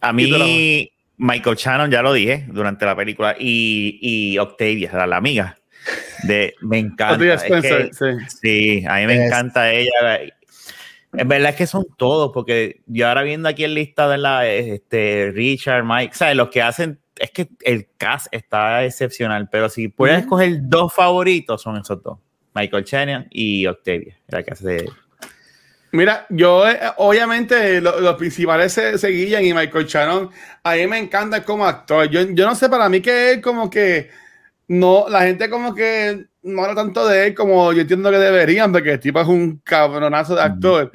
A 0.00 0.12
mí, 0.12 0.90
Michael 1.18 1.56
Shannon, 1.56 1.90
ya 1.90 2.00
lo 2.00 2.14
dije 2.14 2.46
durante 2.48 2.86
la 2.86 2.96
película, 2.96 3.36
y, 3.38 3.98
y 4.00 4.38
Octavia, 4.38 5.06
la, 5.06 5.16
amiga. 5.16 5.58
De, 6.22 6.54
me 6.62 6.78
encanta. 6.80 7.38
sí. 8.40 8.84
a 8.88 8.96
mí 8.96 9.06
me 9.06 9.26
encanta 9.26 9.70
ella 9.70 9.90
en 11.12 11.28
verdad 11.28 11.50
es 11.50 11.56
que 11.56 11.66
son 11.66 11.86
todos, 11.96 12.30
porque 12.32 12.82
yo 12.86 13.08
ahora 13.08 13.22
viendo 13.22 13.48
aquí 13.48 13.64
en 13.64 13.74
lista 13.74 14.08
de 14.08 14.18
la 14.18 14.46
este, 14.46 15.30
Richard, 15.34 15.84
Mike, 15.84 16.14
¿sabes? 16.14 16.36
Los 16.36 16.50
que 16.50 16.62
hacen, 16.62 17.00
es 17.16 17.30
que 17.30 17.48
el 17.62 17.88
cast 17.96 18.28
está 18.30 18.84
excepcional, 18.84 19.48
pero 19.50 19.68
si 19.68 19.88
puedes 19.88 20.20
escoger 20.20 20.58
dos 20.62 20.94
favoritos, 20.94 21.62
son 21.62 21.76
esos 21.76 22.02
dos: 22.02 22.18
Michael 22.54 22.84
Chenian 22.84 23.26
y 23.30 23.66
Octavia, 23.66 24.16
la 24.28 24.42
que 24.42 24.52
hace 24.52 24.86
Mira, 25.92 26.26
yo 26.28 26.68
eh, 26.68 26.78
obviamente 26.98 27.80
los 27.80 28.14
principales 28.14 28.72
se, 28.72 28.96
se, 28.96 29.10
y 29.10 29.52
Michael 29.52 29.86
Shannon, 29.86 30.30
a 30.62 30.74
mí 30.76 30.86
me 30.86 30.98
encanta 30.98 31.42
como 31.42 31.66
actor. 31.66 32.08
Yo, 32.08 32.22
yo 32.22 32.46
no 32.46 32.54
sé, 32.54 32.68
para 32.68 32.88
mí 32.88 33.00
que 33.00 33.32
es 33.32 33.42
como 33.42 33.68
que 33.68 34.08
no, 34.68 35.06
la 35.08 35.22
gente 35.22 35.50
como 35.50 35.74
que 35.74 36.26
no 36.42 36.62
habla 36.62 36.74
tanto 36.74 37.06
de 37.06 37.28
él 37.28 37.34
como 37.34 37.72
yo 37.72 37.82
entiendo 37.82 38.10
que 38.10 38.18
deberían, 38.18 38.72
porque 38.72 38.92
el 38.92 39.00
tipo 39.00 39.20
es 39.20 39.28
un 39.28 39.60
cabronazo 39.64 40.34
de 40.34 40.42
actor. 40.42 40.90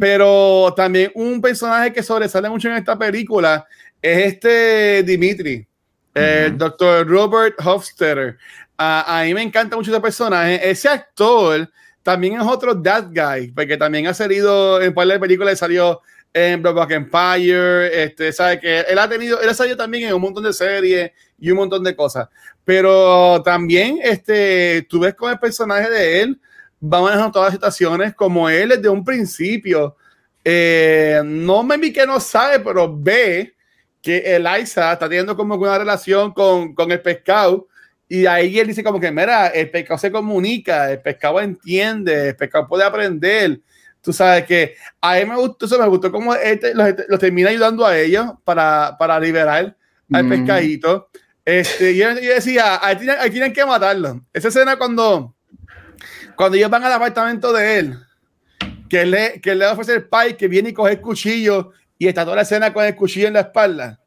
Pero 0.00 0.72
también 0.76 1.10
un 1.14 1.40
personaje 1.40 1.92
que 1.92 2.02
sobresale 2.02 2.48
mucho 2.48 2.68
en 2.68 2.74
esta 2.74 2.98
película 2.98 3.66
es 4.02 4.34
este 4.34 5.02
Dimitri, 5.02 5.66
el 6.14 6.56
doctor 6.56 7.06
Robert 7.06 7.54
Hofstetter. 7.64 8.38
a 8.76 9.22
mí 9.24 9.34
me 9.34 9.42
encanta 9.42 9.76
mucho 9.76 9.90
ese 9.90 10.00
personaje. 10.00 10.68
Ese 10.68 10.88
actor 10.88 11.68
también 12.02 12.40
es 12.40 12.46
otro 12.46 12.80
That 12.80 13.08
Guy, 13.10 13.52
porque 13.52 13.76
también 13.76 14.06
ha 14.06 14.14
salido 14.14 14.80
en 14.80 14.94
par 14.94 15.06
de 15.06 15.18
películas, 15.18 15.58
salió 15.58 16.00
en 16.32 16.62
Brokeback 16.62 16.90
Empire, 16.92 18.04
este, 18.04 18.32
sabe 18.32 18.60
que 18.60 18.80
él 18.80 18.98
ha 18.98 19.08
tenido, 19.08 19.40
él 19.40 19.48
ha 19.48 19.54
salido 19.54 19.76
también 19.76 20.08
en 20.08 20.14
un 20.14 20.20
montón 20.20 20.44
de 20.44 20.52
series 20.52 21.12
y 21.38 21.50
un 21.50 21.56
montón 21.56 21.82
de 21.82 21.96
cosas. 21.96 22.28
Pero 22.64 23.42
también, 23.42 23.98
este, 24.02 24.86
tú 24.88 25.00
ves 25.00 25.14
con 25.14 25.30
el 25.30 25.38
personaje 25.38 25.90
de 25.90 26.20
él, 26.22 26.40
va 26.82 27.00
manejando 27.00 27.32
todas 27.32 27.48
las 27.48 27.54
situaciones 27.54 28.14
como 28.14 28.48
él 28.48 28.68
desde 28.70 28.88
un 28.88 29.04
principio. 29.04 29.96
Eh, 30.44 31.20
no 31.24 31.62
me 31.62 31.76
vi 31.76 31.92
que 31.92 32.06
no 32.06 32.20
sabe, 32.20 32.60
pero 32.60 32.94
ve 32.96 33.54
que 34.00 34.36
Eliza 34.36 34.92
está 34.92 35.08
teniendo 35.08 35.36
como 35.36 35.56
una 35.56 35.78
relación 35.78 36.32
con, 36.32 36.74
con 36.74 36.90
el 36.92 37.00
pescado 37.02 37.66
Y 38.08 38.26
ahí 38.26 38.58
él 38.58 38.68
dice 38.68 38.84
como 38.84 39.00
que, 39.00 39.10
mira, 39.10 39.48
el 39.48 39.70
pescado 39.70 39.98
se 39.98 40.10
comunica, 40.12 40.90
el 40.92 41.00
pescado 41.00 41.40
entiende, 41.40 42.28
el 42.28 42.36
pescado 42.36 42.66
puede 42.66 42.84
aprender. 42.84 43.60
Tú 44.08 44.14
sabes 44.14 44.46
que 44.46 44.74
a 45.02 45.18
él 45.18 45.28
me 45.28 45.36
gustó 45.36 45.66
eso, 45.66 45.78
me 45.78 45.86
gustó 45.86 46.10
como 46.10 46.34
este, 46.34 46.72
los, 46.74 46.94
los, 47.08 47.20
termina 47.20 47.50
ayudando 47.50 47.84
a 47.84 47.94
ellos 47.98 48.24
para, 48.42 48.96
para 48.98 49.20
liberar 49.20 49.76
al 50.10 50.24
Mm. 50.24 50.28
pescadito. 50.30 51.10
Este, 51.44 51.92
y 51.92 51.98
yo, 51.98 52.10
yo 52.14 52.32
decía, 52.32 52.78
ahí 52.82 52.96
tienen, 52.96 53.16
ahí 53.20 53.28
tienen 53.30 53.52
que 53.52 53.66
matarlo. 53.66 54.22
Esa 54.32 54.48
escena 54.48 54.76
cuando, 54.78 55.34
cuando 56.36 56.56
ellos 56.56 56.70
van 56.70 56.84
al 56.84 56.92
apartamento 56.94 57.52
de 57.52 57.78
él, 57.78 57.98
que 58.88 59.04
le, 59.04 59.42
que 59.42 59.54
le 59.54 59.66
ofrece 59.66 59.92
el 59.92 60.04
pai, 60.08 60.38
que 60.38 60.48
viene 60.48 60.70
y 60.70 60.72
coge 60.72 60.92
el 60.92 61.00
cuchillo 61.02 61.72
y 61.98 62.08
está 62.08 62.24
toda 62.24 62.36
la 62.36 62.42
escena 62.42 62.72
con 62.72 62.82
el 62.86 62.96
cuchillo 62.96 63.26
en 63.28 63.34
la 63.34 63.40
espalda. 63.40 64.00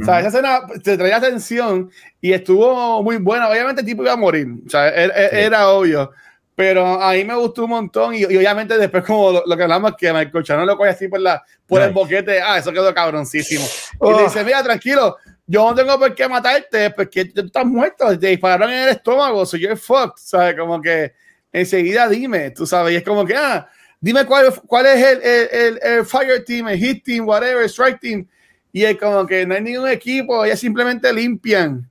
O 0.00 0.02
sea, 0.06 0.20
esa 0.20 0.28
escena 0.28 0.60
te 0.82 0.96
traía 0.96 1.18
atención 1.18 1.90
y 2.22 2.32
estuvo 2.32 3.02
muy 3.02 3.18
buena. 3.18 3.50
Obviamente 3.50 3.82
el 3.82 3.86
tipo 3.86 4.02
iba 4.02 4.12
a 4.12 4.16
morir, 4.16 4.46
o 4.66 4.70
sea, 4.70 4.88
era, 4.88 5.12
Sí. 5.14 5.36
era 5.36 5.68
obvio. 5.68 6.10
Pero 6.54 7.00
a 7.02 7.12
mí 7.12 7.24
me 7.24 7.34
gustó 7.34 7.64
un 7.64 7.70
montón 7.70 8.14
y, 8.14 8.18
y 8.20 8.24
obviamente 8.36 8.76
después 8.76 9.02
como 9.04 9.32
lo, 9.32 9.42
lo 9.46 9.56
que 9.56 9.62
hablamos 9.62 9.94
que 9.96 10.12
Michael 10.12 10.44
Chano 10.44 10.66
lo 10.66 10.76
coge 10.76 10.90
así 10.90 11.08
por, 11.08 11.18
la, 11.20 11.42
por 11.66 11.80
el 11.80 11.92
boquete, 11.92 12.42
ah, 12.42 12.58
eso 12.58 12.70
quedó 12.72 12.92
cabroncísimo. 12.92 13.64
Y 13.64 13.96
Oh. 13.98 14.16
le 14.18 14.24
dice, 14.24 14.44
mira, 14.44 14.62
tranquilo, 14.62 15.16
yo 15.46 15.70
no 15.70 15.74
tengo 15.74 15.98
por 15.98 16.14
qué 16.14 16.28
matarte 16.28 16.90
porque 16.90 17.24
tú 17.24 17.40
estás 17.46 17.64
muerto, 17.64 18.18
te 18.18 18.26
dispararon 18.28 18.70
en 18.70 18.82
el 18.82 18.88
estómago, 18.90 19.46
soy 19.46 19.60
yo 19.60 19.74
fucked, 19.76 20.16
¿sabes? 20.16 20.54
Como 20.54 20.80
que 20.82 21.12
enseguida 21.52 22.06
dime, 22.08 22.50
tú 22.50 22.66
sabes, 22.66 22.92
y 22.92 22.96
es 22.96 23.02
como 23.02 23.24
que, 23.24 23.34
ah, 23.34 23.66
dime 23.98 24.26
cuál, 24.26 24.52
cuál 24.66 24.86
es 24.86 25.02
el, 25.06 25.22
el, 25.22 25.48
el, 25.52 25.80
el 25.82 26.04
fire 26.06 26.44
team, 26.44 26.68
el 26.68 26.78
hit 26.78 27.02
team, 27.02 27.26
whatever, 27.26 27.64
strike 27.64 27.98
team. 27.98 28.26
Y 28.72 28.84
es 28.84 28.98
como 28.98 29.26
que 29.26 29.46
no 29.46 29.54
hay 29.54 29.62
ningún 29.62 29.88
equipo, 29.88 30.44
ellas 30.44 30.60
simplemente 30.60 31.10
limpian. 31.12 31.88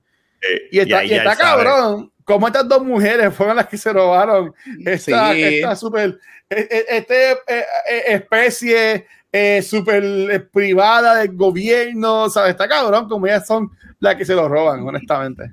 Y 0.70 0.80
está, 0.80 1.04
y 1.04 1.10
ya 1.10 1.16
está 1.18 1.32
él 1.32 1.38
sabe. 1.38 1.64
Como 2.24 2.46
estas 2.46 2.68
dos 2.68 2.84
mujeres 2.84 3.34
fueron 3.34 3.56
las 3.56 3.66
que 3.66 3.76
se 3.78 3.92
robaron 3.92 4.54
esta, 4.84 5.32
Sí. 5.32 5.42
esta 5.42 5.76
super 5.76 6.18
e- 6.48 6.68
e- 6.70 6.96
este, 6.98 7.32
eh, 7.32 7.64
especie 8.08 9.06
eh, 9.32 9.62
super 9.62 10.04
eh, 10.04 10.40
privada 10.40 11.14
del 11.16 11.34
gobierno, 11.34 12.28
¿sabes? 12.28 12.50
Está 12.50 12.68
cabrón, 12.68 13.08
como 13.08 13.26
ellas 13.26 13.46
son 13.46 13.70
las 13.98 14.14
que 14.16 14.24
se 14.26 14.34
lo 14.34 14.46
roban, 14.48 14.86
honestamente. 14.86 15.52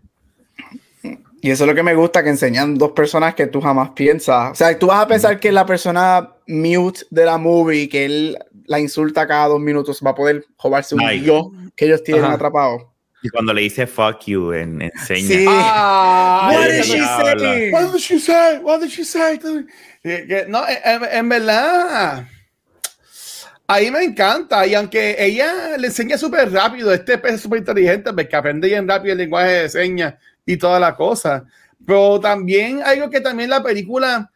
Y 1.42 1.52
eso 1.52 1.64
es 1.64 1.70
lo 1.70 1.74
que 1.76 1.84
me 1.84 1.96
gusta, 1.96 2.22
que 2.22 2.30
enseñan 2.30 2.76
dos 2.78 2.92
personas 2.92 3.34
que 3.34 3.48
tú 3.48 3.62
jamás 3.62 3.92
piensas. 3.92 4.52
O 4.52 4.56
sea, 4.56 4.78
tú 4.78 4.88
vas 4.88 5.02
a 5.06 5.08
pensar 5.08 5.40
que 5.40 5.54
la 5.54 5.66
persona 5.66 6.34
mute 6.48 7.02
de 7.10 7.24
la 7.24 7.38
movie, 7.38 7.88
que 7.88 8.04
él 8.04 8.38
la 8.66 8.80
insulta 8.80 9.26
cada 9.26 9.48
dos 9.48 9.60
minutos, 9.62 10.02
va 10.06 10.12
a 10.12 10.16
poder 10.16 10.46
robarse 10.62 10.96
un 10.96 11.10
yo 11.24 11.52
que 11.78 11.86
ellos 11.86 12.04
tienen 12.04 12.26
Ajá. 12.26 12.34
atrapado. 12.34 12.89
Y 13.22 13.30
cuando 13.30 13.54
le 13.54 13.62
dice 13.62 13.86
fuck 13.86 14.22
you 14.26 14.54
en, 14.54 14.82
enseña. 14.82 15.28
Sí. 15.28 15.46
Ah, 15.48 16.52
What 16.54 16.68
did 16.70 16.84
she 16.84 17.00
say? 17.00 17.72
What 17.72 17.92
did 17.92 18.00
she 18.00 18.20
say? 18.20 18.58
What 18.60 18.80
did 18.82 18.90
she 18.90 19.04
say? 19.04 19.40
No, 20.48 20.64
en, 20.68 21.04
en 21.12 21.30
verdad, 21.30 22.28
ahí 23.68 23.92
me 23.92 24.04
encanta. 24.04 24.66
Y 24.66 24.74
aunque 24.74 25.16
ella 25.20 25.78
le 25.78 25.88
enseña 25.88 26.18
súper 26.18 26.52
rápido, 26.52 26.94
este 26.94 27.18
pez 27.18 27.34
es 27.34 27.42
súper 27.42 27.60
inteligente, 27.60 28.14
porque 28.14 28.36
aprende 28.36 28.68
bien 28.68 28.88
rápido 28.88 29.14
el 29.14 29.20
lenguaje 29.20 29.52
de 29.52 29.70
señas 29.70 30.16
y 30.46 30.58
toda 30.58 30.80
la 30.80 30.96
cosa. 30.96 31.46
Pero 31.86 32.20
también 32.20 32.82
algo 32.84 33.10
que 33.10 33.20
también 33.20 33.50
la 33.50 33.62
película 33.62 34.32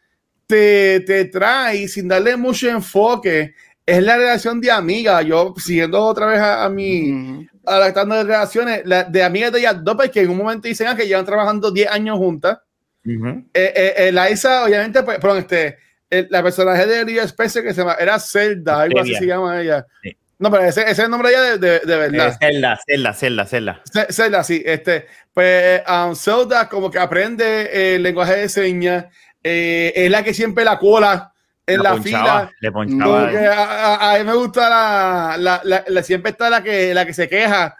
te, 0.46 1.00
te 1.00 1.24
trae 1.26 1.88
sin 1.88 2.08
darle 2.08 2.36
mucho 2.36 2.68
enfoque 2.68 3.54
es 3.86 4.02
la 4.02 4.16
relación 4.16 4.60
de 4.60 4.70
amiga. 4.70 5.20
Yo 5.22 5.54
siguiendo 5.58 6.00
otra 6.02 6.26
vez 6.26 6.40
a, 6.40 6.64
a 6.64 6.68
mi 6.68 7.12
Ujú. 7.12 7.46
adaptando 7.66 8.14
de 8.16 8.24
relaciones 8.24 8.82
la- 8.84 9.04
de 9.04 9.22
amigas 9.22 9.52
de 9.52 9.60
ellas 9.60 9.76
dos, 9.82 9.96
porque 9.96 10.20
en 10.20 10.30
un 10.30 10.36
momento 10.38 10.68
dicen 10.68 10.86
ah, 10.88 10.96
que 10.96 11.06
llevan 11.06 11.24
trabajando 11.26 11.70
10 11.70 11.90
años 11.90 12.16
juntas. 12.18 12.58
Ujú. 13.06 13.28
Eh, 13.52 13.72
eh, 13.76 13.94
eh, 13.96 14.12
la 14.12 14.30
Isa, 14.30 14.64
obviamente, 14.64 15.02
pues, 15.02 15.18
perdón, 15.18 15.38
este, 15.38 15.76
el- 16.10 16.28
la 16.30 16.42
personaje 16.42 16.86
de 16.86 17.04
Ria 17.04 17.24
Spencer 17.24 17.62
que 17.62 17.74
se 17.74 17.80
llama, 17.82 17.94
era 18.00 18.18
Zelda, 18.18 18.82
algo 18.82 19.00
así 19.00 19.14
se 19.14 19.26
llama 19.26 19.60
ella. 19.60 19.84
Sí. 20.02 20.16
No, 20.38 20.50
pero 20.50 20.64
ese, 20.64 20.82
ese 20.82 20.90
es 20.92 20.98
el 20.98 21.10
nombre 21.10 21.28
de 21.30 21.34
ella 21.34 21.42
de, 21.44 21.58
de, 21.58 21.78
de 21.80 21.94
Eh, 21.94 21.96
verdad. 21.96 22.36
Zelda, 22.40 22.78
Zelda, 22.86 23.12
Zelda, 23.14 23.46
Zelda. 23.46 23.82
Ce- 23.92 24.12
Zelda, 24.12 24.42
sí. 24.44 24.62
Este, 24.64 25.06
pues 25.32 25.82
um, 25.88 26.14
Zelda 26.16 26.68
como 26.68 26.90
que 26.90 26.98
aprende 26.98 27.94
el 27.94 28.02
lenguaje 28.02 28.36
de 28.36 28.48
señas, 28.48 29.06
eh, 29.42 29.92
es 29.94 30.10
la 30.10 30.22
que 30.24 30.32
siempre 30.34 30.64
la 30.64 30.78
cola 30.78 31.32
en 31.66 31.82
la, 31.82 31.90
ponchaba, 31.92 32.24
fila. 32.48 32.50
Le 32.60 32.72
ponchaba. 32.72 33.30
que 33.30 33.38
a, 33.46 33.64
a- 33.94 34.14
a 34.14 34.18
mí 34.18 34.24
me 34.24 34.34
gusta 34.34 34.68
la, 34.68 35.36
la, 35.38 35.60
la- 35.64 35.84
la- 35.86 36.02
siempre 36.02 36.30
está 36.32 36.50
la 36.50 36.62
que, 36.62 36.92
la 36.94 37.04
que 37.06 37.14
se 37.14 37.28
queja 37.28 37.76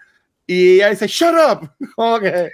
y 0.47 0.75
ella 0.77 0.91
dice, 0.91 1.07
shut 1.07 1.35
up. 1.35 1.71
Como 1.97 2.21
que, 2.21 2.51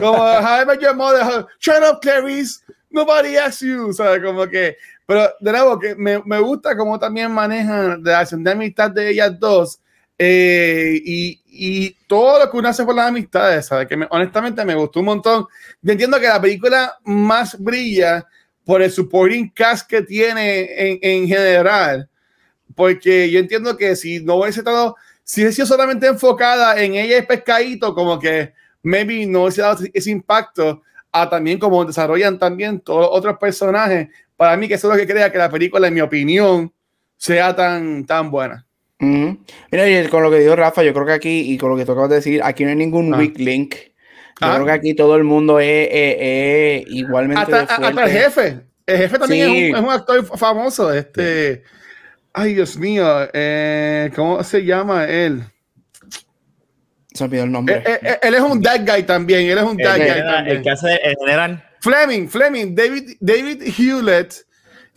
como, 0.00 0.16
I 0.26 0.64
met 0.66 0.80
your 0.80 0.94
mother, 0.96 1.46
shut 1.60 1.82
up, 1.88 2.00
Clarice. 2.00 2.60
Nobody 2.90 3.36
asked 3.36 3.66
you. 3.68 3.92
¿sabes? 3.92 4.22
Como 4.22 4.46
que, 4.48 4.76
pero 5.06 5.28
de 5.40 5.52
nuevo, 5.52 5.78
que 5.78 5.94
me, 5.94 6.20
me 6.24 6.38
gusta 6.40 6.76
cómo 6.76 6.98
también 6.98 7.30
manejan 7.32 8.02
la 8.02 8.12
relación 8.12 8.42
de 8.42 8.50
amistad 8.52 8.90
de 8.90 9.10
ellas 9.10 9.38
dos 9.38 9.80
eh, 10.18 11.00
y, 11.04 11.40
y 11.46 11.90
todo 12.08 12.38
lo 12.44 12.50
que 12.50 12.56
uno 12.56 12.68
hace 12.68 12.84
por 12.84 12.94
las 12.94 13.08
amistades, 13.08 13.66
¿sabes? 13.66 13.86
Que 13.86 13.96
me- 13.96 14.08
honestamente 14.10 14.64
me 14.64 14.74
gustó 14.74 15.00
un 15.00 15.06
montón. 15.06 15.46
Yo 15.80 15.92
entiendo 15.92 16.18
que 16.18 16.26
la 16.26 16.40
película 16.40 16.98
más 17.04 17.56
brilla 17.58 18.26
por 18.68 18.82
el 18.82 18.90
supporting 18.90 19.48
cast 19.48 19.88
que 19.88 20.02
tiene 20.02 20.66
en, 20.76 20.98
en 21.00 21.26
general, 21.26 22.06
porque 22.74 23.30
yo 23.30 23.38
entiendo 23.40 23.74
que 23.78 23.96
si 23.96 24.20
no 24.20 24.34
hubiese 24.34 24.60
estado, 24.60 24.94
si 25.24 25.40
hubiese 25.40 25.56
sido 25.56 25.66
solamente 25.68 26.06
enfocada 26.06 26.78
en 26.78 26.94
ella 26.94 27.16
y 27.16 27.22
pescadito, 27.22 27.94
como 27.94 28.18
que 28.18 28.52
maybe 28.82 29.24
no 29.24 29.44
hubiese 29.44 29.62
dado 29.62 29.82
ese 29.94 30.10
impacto 30.10 30.82
a 31.10 31.30
también 31.30 31.58
como 31.58 31.82
desarrollan 31.86 32.38
también 32.38 32.78
todos 32.80 33.00
los 33.00 33.08
otros 33.10 33.38
personajes. 33.38 34.08
Para 34.36 34.54
mí, 34.58 34.68
que 34.68 34.74
eso 34.74 34.92
es 34.92 34.98
lo 34.98 35.00
que 35.06 35.10
crea 35.10 35.32
que 35.32 35.38
la 35.38 35.48
película, 35.48 35.88
en 35.88 35.94
mi 35.94 36.02
opinión, 36.02 36.70
sea 37.16 37.56
tan, 37.56 38.04
tan 38.04 38.30
buena. 38.30 38.66
Ujú. 39.00 39.38
Mira, 39.72 39.88
y 39.88 40.06
con 40.08 40.22
lo 40.22 40.30
que 40.30 40.40
dijo 40.40 40.54
Rafa, 40.54 40.82
yo 40.82 40.92
creo 40.92 41.06
que 41.06 41.12
aquí, 41.12 41.54
y 41.54 41.56
con 41.56 41.70
lo 41.70 41.76
que 41.78 41.86
tú 41.86 41.92
acabas 41.92 42.10
de 42.10 42.16
decir, 42.16 42.42
aquí 42.44 42.64
no 42.64 42.68
hay 42.70 42.76
ningún 42.76 43.14
Ah. 43.14 43.16
weak 43.16 43.38
link. 43.38 43.76
Yo 44.40 44.46
Ah. 44.46 44.54
creo 44.54 44.66
que 44.66 44.72
aquí 44.72 44.94
todo 44.94 45.16
el 45.16 45.24
mundo 45.24 45.58
es, 45.60 45.88
es- 45.90 46.16
es 46.18 46.84
igualmente 46.88 47.42
Hasta, 47.42 47.74
hasta 47.74 47.88
el 48.04 48.10
jefe. 48.10 48.60
El 48.86 48.96
jefe 48.98 49.18
también 49.18 49.48
Sí. 49.50 49.64
es, 49.66 49.70
un, 49.72 49.76
es 49.76 49.82
un 49.84 49.90
actor 49.90 50.38
famoso. 50.38 50.92
Este. 50.92 51.62
Ay, 52.32 52.54
Dios 52.54 52.76
mío. 52.76 53.04
eh, 53.32 54.10
¿Cómo 54.14 54.42
se 54.44 54.64
llama 54.64 55.04
él? 55.06 55.42
Se 57.12 57.24
me 57.24 57.28
olvidó 57.28 57.44
el 57.44 57.52
nombre. 57.52 57.82
Eh, 57.84 57.98
eh, 58.02 58.18
él 58.22 58.34
es 58.34 58.40
un 58.40 58.60
dad 58.62 58.80
guy 58.86 59.02
también. 59.02 59.40
Él 59.50 59.58
es 59.58 59.64
un 59.64 59.76
dad 59.76 59.96
guy 59.96 60.06
general- 60.06 60.34
también. 60.36 60.56
el 60.56 60.62
que 60.62 60.70
hace 60.70 60.94
el 61.02 61.16
general. 61.18 61.64
Fleming, 61.80 62.28
Fleming, 62.28 62.74
David, 62.74 63.16
David 63.20 63.62
Hewlett. 63.76 64.34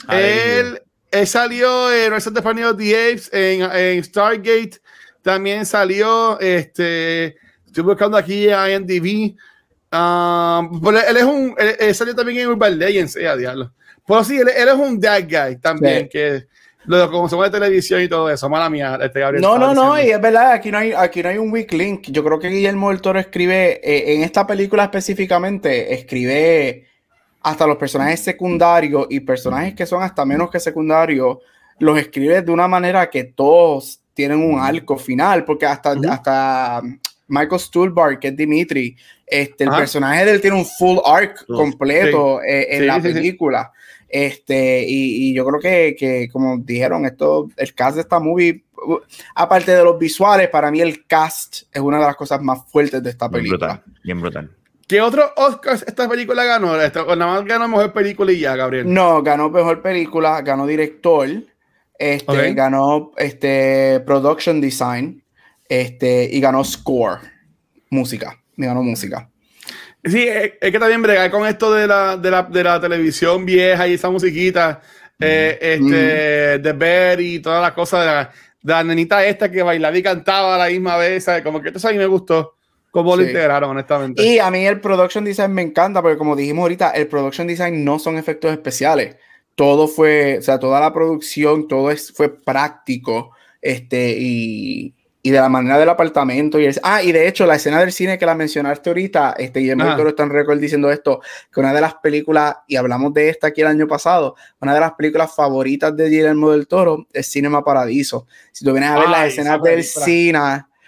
Ah, 0.07 0.19
él, 0.19 0.81
él 1.11 1.27
salió 1.27 1.91
en 1.93 2.13
Planet 2.43 2.65
of 2.65 2.77
the 2.77 2.95
Apes, 2.95 3.29
en, 3.33 3.61
en 3.63 4.03
Stargate. 4.03 4.79
También 5.23 5.65
salió. 5.65 6.39
Este, 6.39 7.37
estoy 7.71 7.83
buscando 7.83 8.17
aquí 8.17 8.49
a 8.49 8.69
IMDb. 8.69 9.35
Um, 9.93 10.81
pero 10.81 10.99
él 10.99 11.17
es 11.17 11.23
un. 11.23 11.55
Él, 11.57 11.75
él 11.79 11.95
salió 11.95 12.15
también 12.15 12.39
en 12.39 12.47
Urban 12.47 12.77
Legends, 12.77 13.15
eh, 13.15 13.27
a 13.27 13.35
diablo. 13.35 13.71
Pero 14.05 14.23
sí, 14.23 14.37
él, 14.37 14.49
él 14.49 14.67
es 14.67 14.75
un 14.75 14.99
dad 14.99 15.23
guy 15.23 15.57
también. 15.57 16.03
Sí. 16.03 16.09
Que 16.09 16.45
lo 16.85 17.11
como 17.11 17.29
somos 17.29 17.45
de 17.45 17.59
televisión 17.59 18.01
y 18.01 18.07
todo 18.07 18.29
eso. 18.29 18.49
Mala 18.49 18.69
mía, 18.69 18.97
este 19.01 19.19
Gabriel. 19.19 19.41
No, 19.41 19.57
no, 19.57 19.73
no, 19.73 20.01
y 20.01 20.09
es 20.09 20.21
verdad, 20.21 20.53
aquí 20.53 20.71
no 20.71 20.79
hay, 20.79 20.93
aquí 20.93 21.21
no 21.21 21.29
hay 21.29 21.37
un 21.37 21.51
weak 21.51 21.71
link. 21.73 22.07
Yo 22.09 22.23
creo 22.23 22.39
que 22.39 22.49
Guillermo 22.49 22.89
del 22.89 23.01
Toro 23.01 23.19
escribe, 23.19 23.79
eh, 23.83 24.15
en 24.15 24.23
esta 24.23 24.47
película 24.47 24.83
específicamente, 24.85 25.93
escribe 25.93 26.87
hasta 27.43 27.67
los 27.67 27.77
personajes 27.77 28.21
secundarios 28.21 29.07
y 29.09 29.19
personajes 29.19 29.73
que 29.75 29.85
son 29.85 30.03
hasta 30.03 30.25
menos 30.25 30.49
que 30.49 30.59
secundarios, 30.59 31.37
los 31.79 31.97
escribe 31.97 32.41
de 32.41 32.51
una 32.51 32.67
manera 32.67 33.09
que 33.09 33.25
todos 33.25 34.01
tienen 34.13 34.39
un 34.39 34.59
arco 34.59 34.97
final, 34.97 35.43
porque 35.43 35.65
hasta, 35.65 35.95
hasta 36.09 36.81
Michael 37.31 37.59
Stuhlbarg, 37.59 38.19
que 38.19 38.27
es 38.27 38.37
Dimitri, 38.37 38.95
este, 39.25 39.63
el 39.63 39.69
Ajá. 39.69 39.79
personaje 39.79 40.25
de 40.25 40.31
él 40.33 40.41
tiene 40.41 40.57
un 40.57 40.65
full 40.65 40.97
arc 41.05 41.37
Sí. 41.39 41.45
completo 41.47 42.41
eh, 42.43 42.67
en 42.75 42.79
Sí, 42.81 42.85
la 42.85 42.95
sí, 43.01 43.07
sí. 43.07 43.13
película. 43.13 43.71
Este, 44.09 44.83
y, 44.85 45.29
y 45.29 45.33
yo 45.33 45.45
creo 45.45 45.59
que, 45.61 45.95
que, 45.97 46.29
como 46.29 46.57
dijeron, 46.57 47.05
esto, 47.05 47.47
el 47.55 47.73
cast 47.73 47.95
de 47.95 48.01
esta 48.01 48.19
movie, 48.19 48.63
uh, 48.85 48.97
aparte 49.35 49.71
de 49.73 49.83
los 49.83 49.97
visuales, 49.97 50.49
para 50.49 50.69
mí 50.69 50.81
el 50.81 51.05
cast 51.07 51.63
es 51.71 51.81
una 51.81 51.97
de 51.97 52.03
las 52.05 52.15
cosas 52.17 52.41
más 52.41 52.59
fuertes 52.69 53.01
de 53.01 53.09
esta 53.09 53.29
Bien 53.29 53.43
película. 53.45 53.67
brutal. 53.75 53.93
Bien 54.03 54.19
brutal. 54.21 54.51
¿Qué 54.85 54.99
otro 54.99 55.31
Oscar 55.37 55.75
esta 55.87 56.09
película 56.09 56.43
ganó? 56.43 56.75
Esta- 56.81 57.03
o 57.03 57.15
nada 57.15 57.35
más 57.35 57.45
ganó 57.45 57.69
mejor 57.69 57.93
película 57.93 58.33
y 58.33 58.39
ya, 58.39 58.57
Gabriel. 58.57 58.93
No, 58.93 59.23
ganó 59.23 59.49
mejor 59.49 59.81
película, 59.81 60.41
ganó 60.41 60.67
director, 60.67 61.29
este, 61.97 62.53
ganó 62.53 63.11
este, 63.15 64.01
production 64.05 64.59
design, 64.59 65.23
este, 65.71 66.27
y 66.29 66.41
ganó 66.41 66.65
score, 66.65 67.19
música, 67.89 68.37
y 68.57 68.65
ganó 68.65 68.83
música. 68.83 69.29
Sí, 70.03 70.27
es, 70.27 70.53
es 70.59 70.71
que 70.71 70.79
también 70.79 71.01
bregar 71.01 71.31
con 71.31 71.47
esto 71.47 71.73
de 71.73 71.87
la, 71.87 72.17
de 72.17 72.29
la, 72.29 72.43
de 72.43 72.61
la 72.61 72.81
televisión 72.81 73.45
vieja 73.45 73.87
y 73.87 73.93
esa 73.93 74.09
musiquita, 74.09 74.81
eh, 75.17 75.57
este, 75.61 76.59
de 76.59 76.73
Bear 76.73 77.21
y 77.21 77.39
todas 77.39 77.61
las 77.61 77.71
cosas 77.71 78.01
de 78.01 78.05
la, 78.07 78.31
de 78.61 78.73
la 78.73 78.83
nenita 78.83 79.25
esta 79.25 79.49
que 79.49 79.63
bailaba 79.63 79.97
y 79.97 80.03
cantaba 80.03 80.55
a 80.55 80.57
la 80.57 80.67
misma 80.67 80.97
vez, 80.97 81.23
¿sabes? 81.23 81.41
Como 81.41 81.61
que 81.61 81.69
esto 81.69 81.87
a 81.87 81.91
mí 81.93 81.97
me 81.97 82.05
gustó. 82.07 82.55
cómo 82.89 83.15
lo 83.15 83.21
Sí. 83.23 83.29
integraron, 83.29 83.69
honestamente. 83.69 84.21
Y 84.21 84.39
a 84.39 84.51
mí 84.51 84.65
el 84.65 84.81
production 84.81 85.23
design 85.23 85.53
me 85.53 85.61
encanta 85.61 86.01
porque 86.01 86.17
como 86.17 86.35
dijimos 86.35 86.63
ahorita, 86.63 86.89
el 86.91 87.07
production 87.07 87.47
design 87.47 87.85
no 87.85 87.97
son 87.97 88.17
efectos 88.17 88.51
especiales. 88.51 89.15
Todo 89.55 89.87
fue, 89.87 90.39
o 90.39 90.41
sea, 90.41 90.59
toda 90.59 90.81
la 90.81 90.91
producción, 90.91 91.69
todo 91.69 91.89
es, 91.91 92.11
fue 92.11 92.27
práctico. 92.43 93.31
Este, 93.61 94.17
y, 94.19 94.93
y 95.23 95.29
de 95.29 95.39
la 95.39 95.49
manera 95.49 95.77
del 95.77 95.89
apartamento. 95.89 96.59
Y 96.59 96.65
el- 96.65 96.79
ah, 96.83 97.03
y 97.03 97.11
de 97.11 97.27
hecho, 97.27 97.45
la 97.45 97.55
escena 97.55 97.79
del 97.79 97.91
cine 97.91 98.17
que 98.17 98.25
la 98.25 98.33
mencionaste 98.35 98.89
ahorita, 98.89 99.35
este, 99.37 99.59
Guillermo 99.59 99.83
del 99.83 99.97
Toro 99.97 100.09
está 100.09 100.23
en 100.23 100.29
récord 100.31 100.59
diciendo 100.59 100.89
esto, 100.91 101.21
que 101.53 101.59
una 101.59 101.73
de 101.73 101.81
las 101.81 101.95
películas, 101.95 102.55
y 102.67 102.75
hablamos 102.75 103.13
de 103.13 103.29
esta 103.29 103.47
aquí 103.47 103.61
el 103.61 103.67
año 103.67 103.87
pasado, 103.87 104.35
una 104.59 104.73
de 104.73 104.79
las 104.79 104.93
películas 104.93 105.33
favoritas 105.35 105.95
de 105.95 106.09
Guillermo 106.09 106.51
del 106.51 106.67
Toro 106.67 107.05
es 107.13 107.27
Cinema 107.31 107.63
Paradiso. 107.63 108.25
Si 108.51 108.65
tú 108.65 108.71
vienes 108.71 108.89
a 108.89 108.99
ver 108.99 109.09
las 109.09 109.27
escenas 109.27 109.61
del 109.61 109.75
película. 109.75 110.05
cine, 110.05 110.39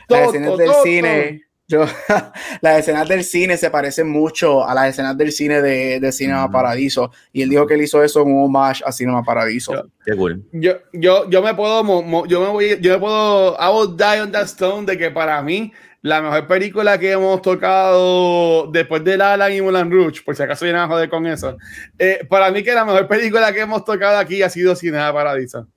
las 0.09 0.27
escenas 0.29 0.57
del 0.57 0.67
cine, 0.83 1.43
yo, 1.73 1.85
las 2.61 2.79
escenas 2.79 3.07
del 3.07 3.23
cine 3.23 3.57
se 3.57 3.69
parecen 3.69 4.09
mucho 4.09 4.67
a 4.67 4.73
las 4.73 4.89
escenas 4.89 5.17
del 5.17 5.31
cine 5.31 5.61
de, 5.61 5.99
de 5.99 6.11
Cinema 6.11 6.45
Ujú. 6.45 6.53
Paradiso. 6.53 7.11
Y 7.31 7.41
él 7.41 7.49
dijo 7.49 7.65
que 7.67 7.73
él 7.75 7.81
hizo 7.81 8.03
eso 8.03 8.21
en 8.21 8.27
un 8.33 8.45
homage 8.45 8.83
a 8.85 8.91
Cinema 8.91 9.23
Paradiso. 9.23 9.73
Yo- 9.73 9.83
Qué 10.05 10.15
cool. 10.15 10.43
Yo, 10.51 10.73
yo, 10.93 11.29
yo 11.29 11.41
me 11.41 11.53
puedo, 11.53 11.83
mo- 11.83 12.01
mo- 12.03 12.25
yo 12.25 12.41
me 12.41 12.47
voy, 12.47 12.77
yo 12.81 12.93
me 12.93 12.99
puedo, 12.99 13.55
I 13.59 13.69
will 13.73 13.95
die 13.97 14.21
on 14.21 14.31
that 14.31 14.43
stone 14.45 14.85
de 14.85 14.97
que 14.97 15.11
para 15.11 15.41
mí 15.41 15.71
la 16.01 16.21
mejor 16.21 16.47
película 16.47 16.97
que 16.99 17.11
hemos 17.11 17.41
tocado 17.41 18.67
después 18.71 19.03
de 19.03 19.15
La 19.17 19.29
La 19.37 19.47
Land 19.47 19.55
y 19.55 19.61
Moulin 19.61 19.89
Rouge, 19.89 20.21
por 20.25 20.35
si 20.35 20.43
acaso 20.43 20.65
vienen 20.65 20.81
a 20.81 20.87
joder 20.87 21.09
con 21.09 21.25
eso, 21.25 21.57
eh, 21.97 22.25
para 22.29 22.51
mí 22.51 22.61
que 22.63 22.73
la 22.73 22.83
mejor 22.83 23.07
película 23.07 23.53
que 23.53 23.61
hemos 23.61 23.85
tocado 23.85 24.17
aquí 24.17 24.41
ha 24.43 24.49
sido 24.49 24.75
Cinema 24.75 25.13
Paradiso. 25.13 25.67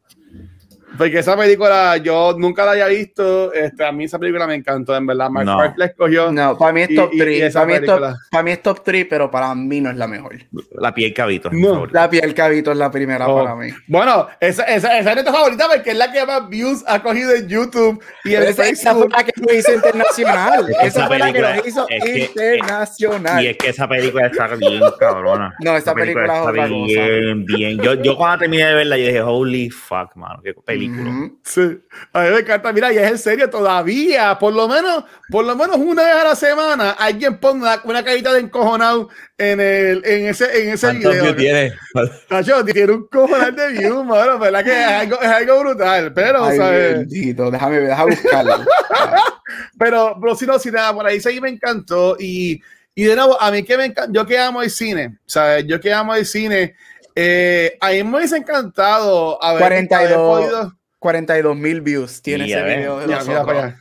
Porque 0.97 1.19
esa 1.19 1.37
película 1.37 1.97
yo 1.99 2.35
nunca 2.39 2.65
la 2.65 2.73
había 2.73 2.87
visto, 2.89 3.53
este, 3.53 3.85
a 3.85 3.93
mí 3.93 4.05
esa 4.05 4.19
película 4.19 4.47
me 4.47 4.55
encantó, 4.55 4.97
en 4.97 5.07
verdad. 5.07 5.29
Mark 5.31 5.47
No. 5.47 5.57
Park 5.59 5.75
la 5.77 5.85
escogió. 5.87 6.31
No, 6.33 6.57
para 6.59 6.73
mí 6.73 6.83
es 6.83 6.95
top 6.95 7.11
y- 7.13 7.19
3. 7.19 7.39
y 7.39 7.43
esa 7.43 7.61
para, 7.61 7.67
mí 7.67 7.73
es 7.75 7.81
top, 7.81 7.87
película. 8.01 8.17
para 8.31 8.43
mí 8.43 8.51
es 8.51 8.63
top 8.63 8.85
3, 8.85 9.07
pero 9.09 9.31
para 9.31 9.55
mí 9.55 9.81
no 9.81 9.91
es 9.91 9.97
la 9.97 10.07
mejor. 10.07 10.37
La 10.73 10.95
piel 10.95 11.13
cabito. 11.15 11.51
No. 11.53 11.87
La 11.87 12.09
piel 12.11 12.35
cabito 12.35 12.73
es 12.73 12.79
la 12.79 12.91
primera 12.91 13.29
Oh. 13.29 13.43
para 13.43 13.55
mí. 13.57 13.69
Bueno, 13.87 14.29
esa, 14.41 14.65
esa, 14.65 14.99
esa 14.99 15.11
es 15.11 15.15
nuestra 15.17 15.33
favorita 15.33 15.67
porque 15.73 15.91
es 15.91 15.97
la 15.97 16.13
que 16.13 16.25
más 16.27 16.49
views 16.49 16.85
ha 16.87 17.03
cogido 17.03 17.33
en 17.35 17.49
YouTube 17.49 18.03
y 18.25 18.35
en 18.35 18.43
Esa, 18.45 18.67
esa 18.69 18.95
fue 18.95 19.09
la 19.09 19.25
que 19.25 19.33
lo 19.37 19.53
hizo 19.55 19.73
internacional. 19.75 20.67
Es 20.71 20.77
que 20.79 20.87
esa 20.87 20.99
esa 20.99 21.07
fue 21.07 21.19
la 21.19 21.27
que 21.27 21.33
película 21.33 21.57
lo 21.57 21.67
hizo 21.69 21.87
es 21.89 22.05
que- 22.05 22.25
internacional. 22.25 23.45
Y 23.45 23.47
es 23.49 23.57
que 23.57 23.69
esa 23.71 23.89
película 23.89 24.27
está 24.27 24.47
bien 24.57 24.81
cabrona. 24.99 25.55
No, 25.61 25.77
esa 25.77 25.95
película 25.95 26.25
es 26.27 26.31
está 26.31 26.43
otra 26.51 26.67
bien, 26.67 27.45
bien. 27.45 27.79
Yo, 27.81 27.95
yo 27.95 28.17
cuando 28.17 28.39
terminé 28.41 28.67
de 28.67 28.75
verla, 28.75 28.97
yo 28.97 29.07
dije, 29.07 29.21
holy 29.23 29.71
fuck, 29.71 30.15
mano, 30.17 30.41
qué 30.43 30.55
película. 30.55 30.86
Ujú. 30.91 31.39
Sí, 31.45 31.81
a 32.13 32.23
mí 32.23 32.31
me 32.31 32.39
encanta. 32.41 32.73
Mira, 32.73 32.93
y 32.93 32.99
es 32.99 33.11
en 33.11 33.19
serio, 33.19 33.49
todavía, 33.51 34.39
por 34.39 34.53
lo 34.53 34.69
menos, 34.69 35.05
por 35.31 35.45
lo 35.45 35.57
menos 35.57 35.77
una 35.77 36.03
vez 36.05 36.15
a 36.15 36.25
la 36.25 36.35
semana, 36.37 36.91
alguien 36.93 37.39
pone 37.39 37.61
una, 37.61 37.81
una 37.85 38.05
carita 38.05 38.33
de 38.33 38.41
encojonado 38.41 39.09
en, 39.39 39.61
el, 39.61 40.05
en 40.05 40.27
ese, 40.27 40.63
en 40.63 40.71
ese 40.75 40.87
¿Cuántos 40.87 41.13
video. 41.13 41.25
views 41.25 41.37
tiene? 41.37 41.73
Nacho, 42.31 42.65
tiene 42.65 42.93
un 42.93 43.07
cojonal 43.09 43.55
de 43.57 43.69
views, 43.69 44.05
mano, 44.05 44.39
¿verdad? 44.39 44.65
Que 44.65 44.73
es 44.73 44.87
algo, 44.87 45.21
es 45.21 45.29
algo 45.29 45.61
brutal, 45.61 46.13
pero, 46.15 46.45
Ay, 46.45 46.57
¿sabes? 46.59 46.99
bendito, 46.99 47.51
déjame 47.51 47.79
déjame 47.81 48.11
buscarlo. 48.15 48.65
Pero, 49.79 50.17
pero 50.21 50.35
si 50.35 50.47
no, 50.47 50.59
si 50.59 50.71
nada, 50.71 50.93
por 50.95 51.07
ahí 51.07 51.21
sí 51.21 51.41
me 51.41 51.49
encantó. 51.49 52.17
Y, 52.19 52.61
y 52.95 53.05
de 53.05 53.15
nuevo, 53.15 53.41
a 53.41 53.51
mí 53.51 53.63
que 53.63 53.77
me 53.77 53.85
encanta, 53.87 54.11
yo 54.13 54.27
que 54.27 54.39
amo 54.39 54.63
el 54.63 54.71
cine, 54.71 55.19
¿sabes? 55.27 55.65
Yo 55.67 55.79
que 55.81 55.93
amo 55.93 56.15
el 56.15 56.27
cine, 56.27 56.75
eh, 57.17 57.77
a 57.81 57.91
mí 57.91 58.05
me 58.05 58.19
hubiese 58.19 58.37
encantado 58.37 59.43
haber, 59.43 59.63
42. 59.63 59.99
haber 59.99 60.17
podido. 60.17 60.77
42 60.99 61.55
mil 61.57 61.83
views 61.83 62.21
tiene 62.23 62.49
Y 62.49 62.53
ese 62.53 62.63
ver, 62.63 62.79
video 62.79 62.99
de 62.99 63.07
Mira, 63.07 63.23
mira 63.25 63.41
nosotros. 63.45 63.75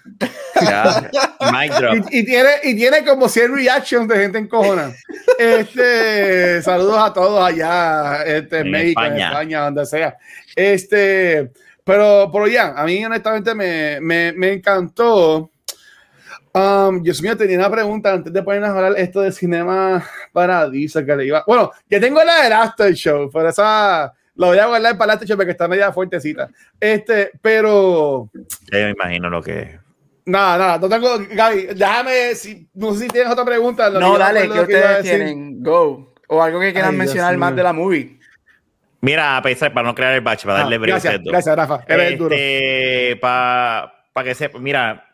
para 0.62 1.02
allá. 1.06 1.10
Ya, 1.42 1.52
mic 1.52 1.74
drop. 1.74 2.08
Y, 2.12 2.20
y 2.20 2.26
tiene, 2.26 2.50
y 2.64 2.76
tiene 2.76 3.04
como 3.06 3.30
100 3.30 3.56
reactions 3.56 4.08
de 4.08 4.16
gente 4.18 4.38
encojona. 4.38 4.94
Este, 5.40 6.62
saludos 6.62 7.00
a 7.00 7.14
todos 7.14 7.44
allá, 7.44 8.22
este, 8.26 8.60
en 8.60 8.66
En 8.68 8.72
México, 8.72 9.02
en 9.02 9.08
España. 9.14 9.28
España, 9.30 9.62
donde 9.66 9.86
sea. 9.86 10.18
Este, 10.56 11.52
pero, 11.84 12.30
pero 12.32 12.48
ya, 12.48 12.74
a 12.76 12.84
mí 12.86 13.04
honestamente 13.04 13.56
me, 13.56 14.00
me, 14.02 14.32
me 14.34 14.54
encantó. 14.54 15.52
Um, 16.56 17.04
Dios 17.04 17.22
mío, 17.22 17.36
tenía 17.36 17.58
una 17.58 17.70
pregunta 17.70 18.14
antes 18.14 18.32
de 18.32 18.42
ponernos 18.42 18.70
a 18.70 18.76
hablar 18.78 18.94
esto 18.98 19.20
de 19.20 19.34
Cinema 19.34 20.02
Paradiso 20.32 21.06
que 21.06 21.14
le 21.14 21.26
iba. 21.26 21.44
Bueno, 21.46 21.70
yo 21.90 22.00
tengo 22.00 22.24
la 22.24 22.44
del 22.44 22.54
After 22.54 22.94
Show, 22.94 23.30
pero 23.34 23.50
esa 23.50 24.14
lo 24.36 24.48
voy 24.48 24.58
a 24.58 24.66
guardar 24.68 24.98
para 24.98 25.12
el 25.12 25.16
After 25.16 25.28
Show 25.28 25.36
porque 25.38 25.52
está 25.52 25.68
media 25.68 25.92
fuertecita. 25.92 26.48
Este, 26.80 27.32
pero 27.42 28.30
Ya 28.72 28.80
yo 28.80 28.86
me 28.86 28.92
imagino 28.92 29.30
lo 29.30 29.42
que 29.44 29.60
es. 29.60 29.80
Nada, 30.28 30.58
nada, 30.58 30.78
no 30.80 30.88
tengo, 30.88 31.10
Gaby, 31.30 31.68
déjame, 31.76 32.36
si, 32.36 32.68
no 32.74 32.94
sé 32.94 33.02
si 33.02 33.08
tienes 33.10 33.32
otra 33.34 33.44
pregunta. 33.44 33.90
lo 33.90 34.00
que 34.00 34.06
No, 34.06 34.18
dale, 34.18 34.40
me 34.40 34.46
¿qué 34.48 34.52
acuerdo 34.54 34.68
que 34.68 34.74
ustedes 34.76 35.02
tienen? 35.04 35.62
Go. 35.62 36.14
O 36.30 36.42
algo 36.42 36.60
que 36.62 36.72
quieran 36.72 36.92
Ay, 36.92 36.96
Dios 36.96 37.06
mencionar 37.08 37.38
más 37.38 37.52
mío. 37.52 37.58
de 37.58 37.64
la 37.64 37.74
movie. 37.74 38.18
Mira, 39.02 39.36
a 39.38 39.42
pesar, 39.42 39.74
para 39.74 39.88
no 39.90 39.94
crear 39.94 40.14
el 40.14 40.22
bache, 40.22 40.46
para 40.48 40.60
Ah, 40.60 40.62
darle 40.62 40.78
breve 40.78 40.94
a 40.98 41.02
gracias, 41.02 41.22
gracias, 41.24 41.56
Rafa, 41.58 41.84
eres 41.86 42.12
el 42.14 42.18
duro. 42.18 42.34
Este, 42.34 43.18
para 43.18 43.92
que 44.24 44.34
sepa, 44.34 44.58
mira, 44.58 45.06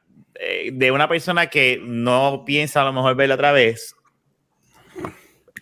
eh, 0.43 0.71
de 0.73 0.89
una 0.89 1.07
persona 1.07 1.47
que 1.47 1.79
no 1.83 2.43
piensa 2.45 2.81
a 2.81 2.85
lo 2.85 2.93
mejor 2.93 3.15
verla 3.15 3.35
otra 3.35 3.51
vez, 3.51 3.95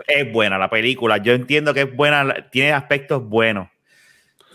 es 0.07 0.31
buena 0.31 0.57
la 0.57 0.69
película. 0.69 1.17
Yo 1.17 1.33
entiendo 1.33 1.73
que 1.73 1.81
es 1.81 1.93
buena, 1.93 2.49
tiene 2.49 2.71
aspectos 2.71 3.27
buenos. 3.27 3.67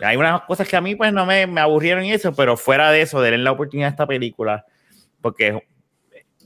Hay 0.01 0.17
unas 0.17 0.41
cosas 0.43 0.67
que 0.67 0.77
a 0.77 0.81
mí 0.81 0.95
pues 0.95 1.13
no 1.13 1.27
me, 1.27 1.47
me 1.47 1.61
aburrieron 1.61 2.07
y 2.07 2.13
eso, 2.15 2.35
pero 2.35 2.57
fuera 2.57 2.91
de 2.91 3.03
eso, 3.03 3.21
denle 3.21 3.45
la 3.45 3.53
oportunidad 3.53 3.89
a 3.89 3.91
esta 3.91 4.07
película, 4.07 4.65
porque 5.21 5.63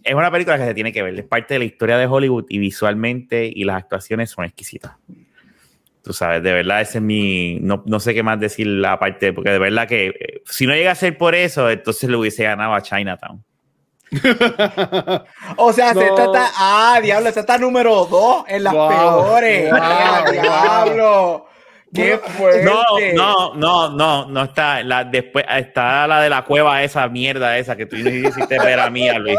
es, 0.02 0.14
una 0.14 0.32
película 0.32 0.58
que 0.58 0.64
se 0.64 0.74
tiene 0.74 0.92
que 0.92 1.04
ver, 1.04 1.16
es 1.16 1.24
parte 1.24 1.54
de 1.54 1.60
la 1.60 1.64
historia 1.64 1.98
de 1.98 2.06
Hollywood 2.06 2.46
y 2.48 2.58
visualmente 2.58 3.48
y 3.54 3.62
las 3.62 3.76
actuaciones 3.76 4.30
son 4.30 4.44
exquisitas. 4.44 4.96
Tú 6.02 6.12
sabes, 6.12 6.42
de 6.42 6.52
verdad, 6.52 6.80
ese 6.80 6.98
es 6.98 7.04
mi. 7.04 7.60
No, 7.60 7.84
no 7.86 8.00
sé 8.00 8.12
qué 8.12 8.24
más 8.24 8.40
decir 8.40 8.66
la 8.66 8.98
parte, 8.98 9.32
porque 9.32 9.50
de 9.50 9.58
verdad 9.58 9.86
que 9.86 10.06
eh, 10.08 10.42
si 10.46 10.66
no 10.66 10.74
llega 10.74 10.90
a 10.90 10.96
ser 10.96 11.16
por 11.16 11.36
eso, 11.36 11.70
entonces 11.70 12.10
le 12.10 12.16
hubiese 12.16 12.42
ganado 12.42 12.74
a 12.74 12.82
Chinatown. 12.82 13.44
O 15.56 15.72
sea, 15.72 15.92
No. 15.94 16.00
esta 16.00 16.24
está. 16.24 16.46
Ah, 16.56 17.00
diablo, 17.02 17.28
esta 17.28 17.40
está 17.40 17.58
número 17.58 18.04
2 18.06 18.44
en 18.48 18.64
las 18.64 18.72
Wow, 18.72 18.88
peores. 18.88 19.70
wow, 19.70 19.80
Ah, 19.82 20.24
diablo. 20.30 21.44
Qué 21.92 22.18
fuerte. 22.18 22.64
No, 22.64 22.82
no, 23.14 23.54
no, 23.54 23.88
no, 23.90 24.26
no 24.26 24.44
está. 24.44 24.82
La, 24.82 25.04
después 25.04 25.44
está 25.48 26.06
la 26.06 26.20
de 26.20 26.28
la 26.28 26.42
cueva, 26.44 26.82
esa 26.82 27.08
mierda, 27.08 27.56
esa 27.56 27.76
que 27.76 27.86
tú 27.86 27.96
hiciste 27.96 28.58
ver 28.58 28.78
a 28.80 28.90
mí, 28.90 29.08
Luis. 29.18 29.38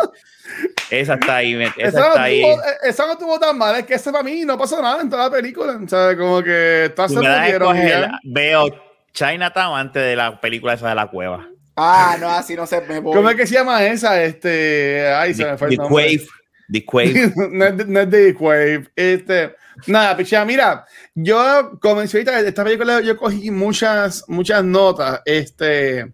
Esa 0.90 1.14
está 1.14 1.36
ahí, 1.38 1.54
esa 1.62 1.74
Esa 1.78 2.00
no, 2.00 2.08
está 2.08 2.24
ahí. 2.24 2.42
tuvo, 2.42 2.52
eh, 2.64 2.78
esa 2.84 3.06
no 3.06 3.18
tuvo 3.20 3.40
tan 3.40 3.56
mal, 3.56 3.76
es 3.76 3.86
que 3.86 3.94
ese 3.94 4.12
para 4.12 4.24
mí 4.24 4.44
no 4.46 4.58
pasó 4.58 4.82
nada 4.82 5.00
en 5.02 5.10
toda 5.10 5.26
la 5.26 5.32
película. 5.32 5.80
O 5.84 5.88
sea, 5.88 6.18
como 6.18 6.42
que 6.42 6.92
se 7.08 7.22
ya. 7.22 8.20
veo 8.24 8.66
Chinatown 9.14 9.78
antes 9.80 10.02
de 10.04 10.16
la 10.16 10.42
película 10.42 10.74
esa 10.74 10.90
de 10.90 10.96
la 10.96 11.06
cueva. 11.08 11.48
Ah, 11.82 12.18
no, 12.20 12.30
así 12.30 12.56
no 12.56 12.66
se 12.68 12.82
me 12.82 13.00
voy. 13.00 13.16
¿Cómo 13.16 13.30
es 13.30 13.36
que 13.36 13.48
se 13.48 13.54
llama 13.56 13.86
esa? 13.86 14.22
Este, 14.24 15.08
ay, 15.08 15.34
se 15.34 15.46
me 15.46 15.58
fue 15.58 15.68
el 15.70 15.78
The 15.78 15.78
nombre. 15.78 16.04
Quave. 16.06 16.28
The 16.72 16.86
Quave. 16.86 17.34
no, 17.52 17.66
es 17.66 17.78
de- 17.78 17.86
no 17.86 18.00
es 18.02 18.10
de 18.10 18.32
Wave. 18.34 18.88
Este, 18.96 19.56
nada, 19.88 20.18
pichea, 20.18 20.44
mira, 20.46 20.86
yo 21.16 21.80
comencé 21.82 22.18
ahorita, 22.18 22.40
esta 22.42 22.64
película 22.64 23.00
yo 23.02 23.16
cogí 23.18 23.50
muchas, 23.50 24.24
muchas 24.28 24.64
notas, 24.64 25.22
este, 25.26 26.12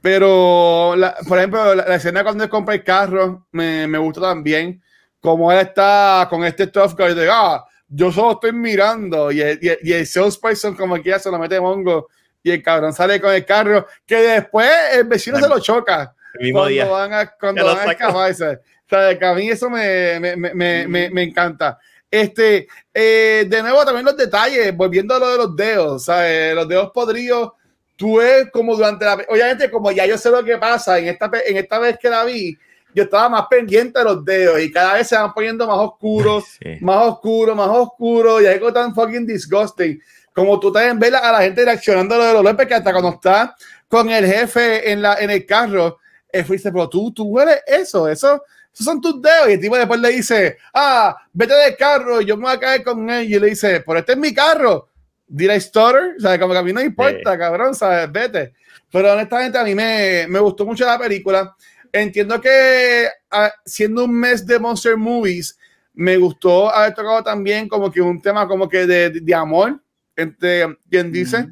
pero, 0.00 0.94
la- 0.96 1.16
por 1.26 1.38
ejemplo, 1.38 1.74
la, 1.74 1.84
la 1.86 1.94
escena 1.96 2.22
cuando 2.22 2.44
él 2.44 2.50
compra 2.50 2.74
el 2.74 2.84
carro 2.84 3.46
me, 3.52 3.86
me 3.86 3.98
gustó 3.98 4.20
también, 4.20 4.82
como 5.20 5.50
él 5.52 5.58
está 5.58 6.26
con 6.30 6.44
este 6.44 6.68
tough 6.68 6.94
guy 6.96 7.14
de, 7.14 7.28
ah, 7.30 7.64
yo 7.88 8.10
solo 8.12 8.32
estoy 8.32 8.52
mirando, 8.52 9.30
y 9.32 9.40
el, 9.40 9.58
y 9.62 9.68
el, 9.68 9.78
y 9.82 9.92
el 9.92 10.06
salesperson 10.06 10.74
como 10.74 10.96
que 10.96 11.10
ya 11.10 11.18
se 11.18 11.30
lo 11.30 11.38
mete 11.38 11.60
mongo, 11.60 12.08
y 12.46 12.52
el 12.52 12.62
cabrón 12.62 12.92
sale 12.92 13.20
con 13.20 13.34
el 13.34 13.44
carro, 13.44 13.86
que 14.06 14.16
después 14.16 14.70
el 14.94 15.04
vecino 15.04 15.38
se 15.40 15.48
lo 15.48 15.58
choca 15.58 16.14
El 16.34 16.44
mismo 16.44 16.60
cuando 16.60 16.70
día. 16.70 16.86
van 16.86 17.12
a, 17.12 17.26
cuando 17.38 17.64
van 17.64 17.88
a 17.88 17.92
escaparse. 17.92 18.44
O 18.48 18.88
sea, 18.88 19.18
que 19.18 19.24
a 19.26 19.34
mí 19.34 19.48
eso 19.50 19.68
me, 19.68 20.20
me, 20.20 20.36
me, 20.36 20.86
me, 20.86 21.10
me- 21.10 21.22
encanta. 21.24 21.76
Este, 22.08 22.68
eh, 22.94 23.46
de 23.48 23.62
nuevo, 23.62 23.84
también 23.84 24.04
los 24.06 24.16
detalles, 24.16 24.74
volviendo 24.76 25.14
a 25.14 25.18
lo 25.18 25.28
de 25.30 25.36
los 25.38 25.56
dedos, 25.56 26.04
¿sabes? 26.04 26.54
Los 26.54 26.68
dedos 26.68 26.92
podridos, 26.94 27.50
tú 27.96 28.18
ves 28.18 28.46
como 28.52 28.76
durante 28.76 29.04
la. 29.04 29.14
Obviamente, 29.28 29.68
como 29.70 29.90
ya 29.90 30.06
yo 30.06 30.16
sé 30.16 30.30
lo 30.30 30.44
que 30.44 30.56
pasa, 30.56 30.98
en 31.00 31.08
esta, 31.08 31.28
en 31.44 31.56
esta 31.56 31.80
vez 31.80 31.98
que 32.00 32.08
la 32.08 32.22
vi, 32.24 32.56
yo 32.94 33.02
estaba 33.02 33.28
más 33.28 33.46
pendiente 33.50 33.98
de 33.98 34.04
los 34.04 34.24
dedos 34.24 34.60
y 34.60 34.70
cada 34.70 34.94
vez 34.94 35.08
se 35.08 35.16
van 35.16 35.34
poniendo 35.34 35.66
más 35.66 35.78
oscuros, 35.78 36.44
Sí. 36.62 36.78
más 36.80 37.04
oscuro, 37.06 37.56
más 37.56 37.68
oscuro, 37.68 38.40
y 38.40 38.46
algo 38.46 38.72
tan 38.72 38.94
fucking 38.94 39.26
disgusting. 39.26 40.00
Como 40.36 40.60
tú 40.60 40.70
también 40.70 40.98
ves 40.98 41.14
a 41.14 41.32
la 41.32 41.40
gente 41.40 41.64
reaccionando 41.64 42.14
a 42.14 42.18
lo 42.18 42.24
de 42.24 42.32
los 42.34 42.42
golpes, 42.42 42.66
que 42.66 42.74
hasta 42.74 42.92
cuando 42.92 43.08
está 43.08 43.56
con 43.88 44.10
el 44.10 44.26
jefe 44.26 44.92
en, 44.92 45.00
la, 45.00 45.14
en 45.14 45.30
el 45.30 45.46
carro, 45.46 45.98
y 46.30 46.42
dice, 46.42 46.70
pero 46.70 46.90
tú, 46.90 47.10
tú 47.10 47.24
hueles 47.24 47.62
eso, 47.66 48.06
eso, 48.06 48.44
esos 48.70 48.84
son 48.84 49.00
tus 49.00 49.22
dedos. 49.22 49.48
Y 49.48 49.52
el 49.52 49.60
tipo 49.60 49.78
después 49.78 49.98
le 49.98 50.10
dice, 50.10 50.58
ah, 50.74 51.16
vete 51.32 51.54
del 51.54 51.74
carro, 51.74 52.20
yo 52.20 52.36
me 52.36 52.42
voy 52.42 52.52
a 52.52 52.60
caer 52.60 52.84
con 52.84 53.08
él. 53.08 53.32
Y 53.32 53.38
le 53.38 53.46
dice, 53.46 53.82
pero 53.86 54.00
este 54.00 54.12
es 54.12 54.18
mi 54.18 54.34
carro. 54.34 54.90
Did 55.26 55.54
I 55.54 55.58
stutter? 55.58 56.16
O 56.18 56.20
sea, 56.20 56.38
como 56.38 56.52
que 56.52 56.58
a 56.58 56.62
mí 56.62 56.72
no 56.74 56.82
importa, 56.82 57.38
cabrón, 57.38 57.74
¿sabes? 57.74 58.12
Vete. 58.12 58.52
Pero 58.92 59.14
honestamente 59.14 59.56
a 59.56 59.64
mí 59.64 59.74
me, 59.74 60.26
me 60.28 60.38
gustó 60.38 60.66
mucho 60.66 60.84
la 60.84 60.98
película. 60.98 61.56
entiendo 61.90 62.38
que 62.42 63.08
ah, 63.30 63.50
siendo 63.64 64.04
un 64.04 64.12
mes 64.12 64.46
de 64.46 64.58
Monster 64.58 64.98
Movies, 64.98 65.58
me 65.94 66.18
gustó 66.18 66.68
haber 66.68 66.92
tocado 66.92 67.22
también 67.22 67.68
como 67.68 67.90
que 67.90 68.02
un 68.02 68.20
tema 68.20 68.46
como 68.46 68.68
que 68.68 68.86
de, 68.86 69.08
de 69.08 69.34
amor, 69.34 69.80
entre 70.16 70.78
quien 70.90 71.12
dice, 71.12 71.48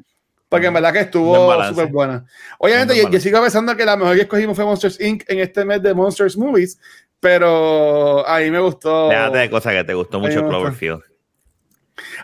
porque 0.49 0.67
en 0.67 0.73
verdad 0.73 0.93
que 0.93 1.01
estuvo 1.01 1.63
súper 1.65 1.87
buena. 1.87 2.25
Obviamente, 2.59 2.95
yo, 2.97 3.09
yo, 3.09 3.19
sigo 3.19 3.41
pensando 3.41 3.75
que 3.75 3.85
la 3.85 3.95
mejor 3.95 4.15
que 4.15 4.23
escogimos 4.23 4.55
fue 4.55 4.65
Monsters 4.65 4.99
Inc. 4.99 5.23
en 5.27 5.39
este 5.39 5.65
mes 5.65 5.81
de 5.81 5.93
Monsters 5.93 6.37
Movies, 6.37 6.79
pero 7.19 8.27
a 8.27 8.39
mí 8.39 8.51
me 8.51 8.59
gustó. 8.59 9.09
Déjate 9.09 9.37
de 9.37 9.49
cosas 9.49 9.73
que 9.73 9.83
te 9.83 9.93
gustó 9.93 10.19
mucho 10.19 10.47
Cloverfield. 10.47 11.01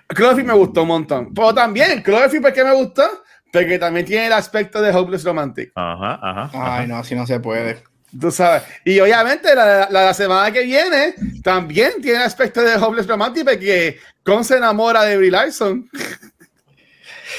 Cloverfield 0.07 0.47
me 0.47 0.53
gustó 0.53 0.83
un 0.83 0.89
montón. 0.89 1.33
Pero 1.33 1.53
también, 1.53 2.01
Cloverfield, 2.01 2.43
¿por 2.43 2.53
qué 2.53 2.63
me 2.63 2.73
gustó? 2.73 3.03
Porque 3.51 3.77
también 3.79 4.05
tiene 4.05 4.27
el 4.27 4.33
aspecto 4.33 4.81
de 4.81 4.95
Hopeless 4.95 5.23
Romantic. 5.23 5.71
Ajá, 5.75 6.19
ajá. 6.21 6.77
Ay, 6.77 6.87
no, 6.87 6.97
así 6.97 7.15
no 7.15 7.25
se 7.25 7.39
puede. 7.39 7.83
Tú 8.19 8.31
sabes. 8.31 8.63
Y 8.85 8.99
obviamente 8.99 9.55
la, 9.55 9.87
la, 9.89 10.13
semana 10.13 10.51
que 10.51 10.63
viene 10.63 11.15
también 11.43 11.93
tiene 12.01 12.17
el 12.17 12.23
aspecto 12.23 12.61
de 12.61 12.75
Hopeless 12.75 13.07
Romantic 13.07 13.45
porque 13.45 13.99
Con 14.23 14.43
se 14.43 14.57
enamora 14.57 15.03
de 15.03 15.17
Brie 15.17 15.31
Larson. 15.31 15.89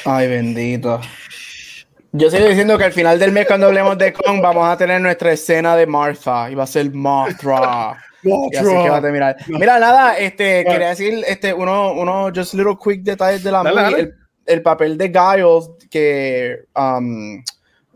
Ay, 0.04 0.28
bendito. 0.28 1.00
Yo 2.14 2.30
sigo 2.30 2.46
diciendo 2.46 2.76
que 2.76 2.84
al 2.84 2.92
final 2.92 3.18
del 3.18 3.32
mes, 3.32 3.46
cuando 3.46 3.68
hablemos 3.68 3.96
de 3.96 4.12
Kong, 4.12 4.40
vamos 4.42 4.68
a 4.68 4.76
tener 4.76 5.00
nuestra 5.00 5.32
escena 5.32 5.74
de 5.74 5.86
Martha 5.86 6.50
y 6.50 6.54
va 6.54 6.64
a 6.64 6.66
ser 6.66 6.92
Mothra. 6.92 7.96
Y 8.24 8.56
así 8.56 8.68
que 8.68 8.88
va 8.88 8.98
a 8.98 9.02
terminar. 9.02 9.36
Mira, 9.48 9.80
nada, 9.80 10.16
este, 10.16 10.64
quería 10.64 10.90
decir 10.90 11.24
este, 11.26 11.52
uno, 11.52 11.92
uno, 11.92 12.30
just 12.32 12.54
little 12.54 12.76
quick 12.80 13.02
detalles 13.02 13.42
de 13.42 13.50
la 13.50 13.64
movie. 13.64 14.12
El, 14.46 14.62
papel 14.62 14.96
de 14.96 15.08
Giles 15.08 15.70
que, 15.90 16.60
um, 16.76 17.42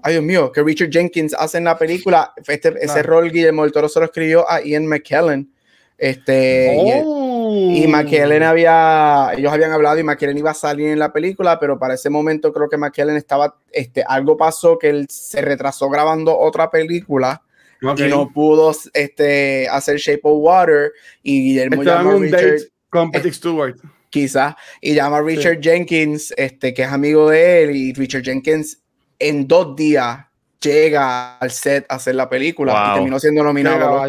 ay 0.03 0.13
Dios 0.15 0.25
mío, 0.25 0.51
que 0.51 0.65
Richard 0.65 0.91
Jenkins 0.91 1.33
hace 1.33 1.59
en 1.59 1.65
la 1.65 1.79
película, 1.79 2.33
este, 2.45 2.75
ese 2.81 3.05
rol 3.05 3.31
Guillermo 3.31 3.63
del 3.63 3.71
Toro 3.71 3.89
se 3.89 4.01
lo 4.01 4.07
escribió 4.07 4.51
a 4.51 4.61
Ian 4.63 4.89
McKellen. 4.89 5.49
Este, 5.97 7.05
y, 7.51 7.85
oh. 7.85 7.89
McKellen 7.89 8.43
había, 8.43 9.33
ellos 9.37 9.53
habían 9.53 9.73
hablado 9.73 9.99
y 9.99 10.03
McKellen 10.03 10.39
iba 10.39 10.51
a 10.51 10.55
salir 10.55 10.89
en 10.89 10.99
la 10.99 11.13
película, 11.13 11.59
pero 11.59 11.79
para 11.79 11.95
ese 11.95 12.11
momento 12.11 12.53
creo 12.53 12.69
que 12.69 12.77
McKellen 12.77 13.17
estaba, 13.17 13.57
este, 13.73 14.03
algo 14.07 14.37
pasó 14.37 14.79
que 14.79 14.89
él 14.89 15.07
se 15.09 15.41
retrasó 15.41 15.89
grabando 15.89 16.37
otra 16.39 16.71
película 16.71 17.43
y 17.81 18.03
no 18.09 18.31
pudo 18.33 18.73
este, 18.95 19.69
hacer 19.69 19.99
Shape 19.99 20.21
of 20.23 20.39
Water 20.39 20.93
y 21.23 21.43
Guillermo 21.43 21.83
llamó 21.83 22.11
a 22.13 22.19
Richard 22.19 22.59
con 22.89 23.11
Patrick 23.11 23.35
Stewart. 23.35 23.77
Quizás, 24.11 24.55
y 24.81 24.95
llama 24.95 25.19
a 25.19 25.23
Richard 25.23 25.61
Jenkins, 25.61 26.33
este, 26.37 26.73
que 26.73 26.83
es 26.83 26.89
amigo 26.89 27.29
de 27.29 27.65
él, 27.65 27.77
y 27.77 27.93
Richard 27.93 28.23
Jenkins 28.23 28.81
en 29.19 29.47
dos 29.47 29.77
días 29.77 30.27
llega 30.61 31.37
al 31.37 31.51
set 31.51 31.85
a 31.89 31.97
hacer 31.97 32.15
la 32.15 32.29
película 32.29 32.73
y 32.73 32.95
terminó 32.95 33.19
siendo 33.21 33.43
nominado. 33.43 34.03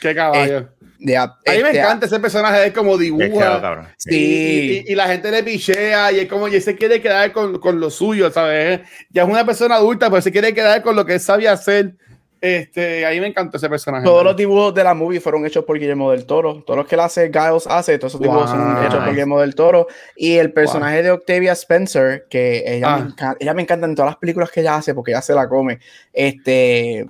Qué 0.00 0.14
caballo. 0.14 0.68
De, 0.98 1.16
a 1.16 1.26
mí 1.26 1.32
me 1.46 1.68
este, 1.68 1.78
encanta 1.78 2.06
ese 2.06 2.18
personaje, 2.18 2.66
es 2.66 2.72
como 2.72 2.98
dibuja. 2.98 3.94
sí. 3.96 4.84
Y, 4.86 4.94
la 4.96 5.06
gente 5.06 5.30
le 5.30 5.44
pichea 5.44 6.10
y 6.10 6.20
es 6.20 6.28
como, 6.28 6.48
y 6.48 6.60
se 6.60 6.74
quiere 6.74 7.00
quedar 7.00 7.30
con, 7.32 7.60
con, 7.60 7.78
lo 7.78 7.88
suyo, 7.88 8.30
¿sabes? 8.30 8.80
Ya 9.10 9.22
es 9.22 9.28
una 9.28 9.46
persona 9.46 9.76
adulta, 9.76 10.10
pero 10.10 10.20
se 10.20 10.32
quiere 10.32 10.52
quedar 10.52 10.82
con 10.82 10.96
lo 10.96 11.06
que 11.06 11.18
sabe 11.20 11.48
hacer. 11.48 11.94
Este, 12.40 13.04
ahí 13.04 13.20
me 13.20 13.26
encanta 13.26 13.56
ese 13.56 13.68
personaje. 13.68 14.04
Todos 14.04 14.24
los 14.24 14.36
dibujos 14.36 14.74
de 14.74 14.84
la 14.84 14.94
movie 14.94 15.20
fueron 15.20 15.44
hechos 15.44 15.64
por 15.64 15.78
Guillermo 15.78 16.10
del 16.10 16.24
Toro. 16.26 16.62
Todos 16.64 16.78
los 16.78 16.86
que 16.86 16.94
él 16.94 17.00
hace, 17.00 17.30
Giles 17.32 17.66
hace, 17.66 17.98
todos 17.98 18.12
esos 18.12 18.20
dibujos 18.20 18.50
son 18.50 18.84
hechos 18.84 18.98
por 18.98 19.10
Guillermo 19.10 19.40
del 19.40 19.54
Toro. 19.54 19.86
Y 20.16 20.36
el 20.36 20.52
personaje 20.52 21.02
de 21.02 21.10
Octavia 21.12 21.52
Spencer, 21.52 22.26
que 22.28 22.64
ella, 22.66 22.96
me 22.96 23.02
ah. 23.02 23.06
encanta, 23.06 23.36
ella 23.40 23.54
me 23.54 23.62
encanta 23.62 23.86
en 23.86 23.94
todas 23.94 24.10
las 24.10 24.18
películas 24.18 24.50
que 24.50 24.60
ella 24.60 24.76
hace 24.76 24.94
porque 24.94 25.12
ella 25.12 25.22
se 25.22 25.34
la 25.34 25.48
come. 25.48 25.78
Este, 26.12 27.06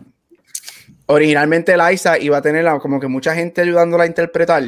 originalmente 1.08 1.76
Liza 1.76 2.18
iba 2.18 2.38
a 2.38 2.42
tener 2.42 2.66
como 2.80 3.00
que 3.00 3.08
mucha 3.08 3.34
gente 3.34 3.62
ayudándola 3.62 4.04
a 4.04 4.06
interpretar 4.06 4.62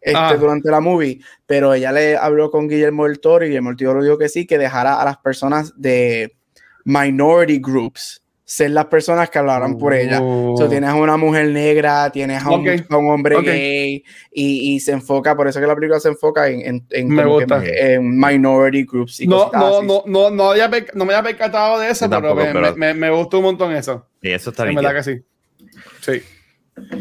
este, 0.00 0.18
ah. 0.18 0.36
durante 0.38 0.70
la 0.70 0.80
movie, 0.80 1.20
pero 1.46 1.74
ella 1.74 1.92
le 1.92 2.16
habló 2.16 2.50
con 2.50 2.68
Guillermo 2.68 3.06
del 3.06 3.20
Toro 3.20 3.44
y 3.44 3.48
Guillermo 3.48 3.70
del 3.70 3.78
Toro 3.78 4.02
dijo 4.02 4.18
que 4.18 4.28
sí, 4.28 4.46
que 4.46 4.58
dejara 4.58 5.00
a 5.00 5.04
las 5.04 5.16
personas 5.18 5.72
de 5.76 6.36
minority 6.84 7.58
groups 7.58 8.22
ser 8.44 8.70
las 8.70 8.86
personas 8.86 9.28
que 9.28 9.40
hablaran 9.40 9.76
por 9.76 9.92
ella. 9.92 10.20
O 10.22 10.56
sea, 10.56 10.66
oh. 10.66 10.68
tienes 10.68 10.88
a 10.88 10.94
una 10.94 11.16
mujer 11.16 11.48
negra, 11.48 12.10
tienes 12.10 12.40
a 12.44 12.50
un, 12.50 13.10
hombre 13.10 13.42
gay 13.42 14.04
y, 14.30 14.78
se 14.78 14.92
enfoca, 14.92 15.34
por 15.36 15.48
eso 15.48 15.60
que 15.60 15.66
la 15.66 15.74
película 15.74 15.98
se 15.98 16.08
enfoca 16.08 16.48
en, 16.48 16.86
en, 16.90 17.08
minority 18.18 18.84
groups. 18.84 19.20
Y 19.20 19.26
no, 19.26 19.50
no, 19.52 19.82
no, 19.82 20.04
no, 20.06 20.30
no, 20.30 20.54
no, 20.54 21.04
me 21.04 21.14
había 21.14 21.22
percatado 21.24 21.80
de 21.80 21.90
eso, 21.90 22.08
pero, 22.08 22.36
me, 22.76 22.94
me, 22.94 23.10
gustó 23.10 23.38
un 23.38 23.44
montón 23.44 23.72
eso. 23.72 24.06
Y 24.22 24.30
eso 24.30 24.50
está 24.50 24.62
bien. 24.62 24.76
verdad 24.76 24.94
que 24.94 25.02
sí. 25.02 25.22
Sí. 26.00 26.22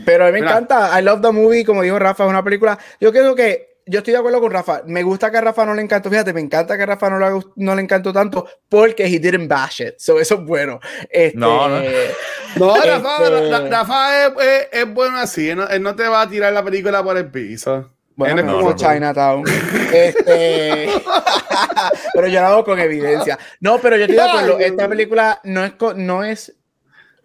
Pero 0.05 0.25
a 0.25 0.27
mí 0.27 0.33
me 0.33 0.39
encanta. 0.39 0.99
I 0.99 1.03
love 1.03 1.21
the 1.21 1.31
movie, 1.31 1.65
como 1.65 1.81
dijo 1.81 1.99
Rafa, 1.99 2.23
es 2.23 2.29
una 2.29 2.43
película. 2.43 2.77
Yo 2.99 3.11
creo 3.11 3.35
que 3.35 3.75
yo 3.87 3.99
estoy 3.99 4.13
de 4.13 4.19
acuerdo 4.19 4.39
con 4.39 4.51
Rafa. 4.51 4.81
Me 4.85 5.03
gusta 5.03 5.29
que 5.29 5.37
a 5.37 5.41
Rafa 5.41 5.65
no 5.65 5.73
le 5.73 5.81
encantó. 5.81 6.09
Fíjate, 6.09 6.33
me 6.33 6.41
encanta 6.41 6.75
que 6.75 6.83
a 6.83 6.87
Rafa 6.87 7.09
no 7.09 7.19
le, 7.19 7.45
no 7.55 7.75
le 7.75 7.81
encantó 7.81 8.11
tanto 8.11 8.47
porque 8.67 9.05
he 9.05 9.19
didn't 9.19 9.47
bash 9.47 9.81
it. 9.81 9.95
So, 9.97 10.19
eso 10.19 10.35
es 10.35 10.41
bueno. 10.41 10.79
Este, 11.09 11.37
no, 11.37 11.67
no. 11.67 11.81
no, 12.55 12.75
Rafa, 12.75 13.23
este 13.23 13.69
Rafa 13.69 14.25
es, 14.25 14.67
es, 14.71 14.93
bueno 14.93 15.17
así. 15.17 15.49
Él 15.49 15.57
no, 15.57 15.67
él 15.67 15.81
no, 15.83 15.95
te 15.95 16.07
va 16.07 16.21
a 16.21 16.29
tirar 16.29 16.51
la 16.53 16.63
película 16.63 17.03
por 17.03 17.17
el 17.17 17.29
piso. 17.29 17.91
Bueno, 18.15 18.39
es 18.39 18.47
como 18.47 18.73
Chinatown. 18.73 19.43
este... 19.93 20.89
pero 22.13 22.27
yo 22.27 22.41
lo 22.41 22.47
hago 22.47 22.63
con 22.63 22.79
evidencia. 22.79 23.37
No, 23.59 23.77
pero 23.79 23.97
yo 23.97 24.03
estoy 24.03 24.15
de 24.15 24.23
acuerdo. 24.23 24.59
Esta 24.59 24.87
película 24.87 25.41
no 25.43 25.63
es, 25.65 25.73
no 25.95 26.23
es 26.23 26.55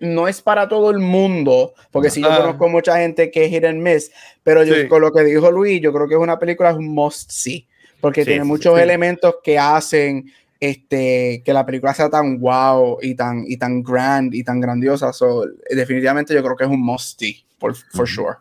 no 0.01 0.29
es 0.29 0.43
para 0.43 0.69
todo 0.69 0.91
el 0.91 0.99
mundo, 0.99 1.75
porque 1.91 2.11
si 2.11 2.23
yo 2.23 2.29
conozco 2.29 2.69
mucha 2.69 2.99
gente 2.99 3.31
que 3.31 3.45
es 3.45 3.51
hit 3.51 3.65
and 3.65 3.81
miss, 3.81 4.11
pero 4.43 4.65
yo 4.65 4.89
con 4.89 5.03
lo 5.03 5.13
que 5.13 5.23
dijo 5.23 5.51
Luis, 5.51 5.81
yo 5.81 5.93
creo 5.93 6.09
que 6.09 6.15
es 6.15 6.21
una 6.21 6.39
película, 6.39 6.71
es 6.71 6.77
un 6.77 6.89
must 6.89 7.31
see, 7.31 7.69
porque 8.01 8.25
tiene 8.25 8.45
muchos 8.45 8.79
elementos 8.79 9.37
que 9.45 9.59
hacen 9.59 10.33
este, 10.59 11.43
que 11.45 11.53
la 11.53 11.65
película 11.65 11.95
sea 11.95 12.11
tan 12.11 12.39
wow 12.39 12.99
y 13.01 13.15
tan, 13.15 13.45
y 13.47 13.57
tan 13.57 13.83
grand 13.83 14.35
y 14.35 14.43
tan 14.43 14.61
grandiosa. 14.61 15.13
So, 15.13 15.45
definitivamente 15.71 16.35
yo 16.35 16.43
creo 16.43 16.57
que 16.57 16.65
es 16.65 16.71
un 16.71 16.83
must 16.83 17.19
see, 17.19 17.45
for, 17.59 17.75
for 17.75 18.09
sure. 18.09 18.37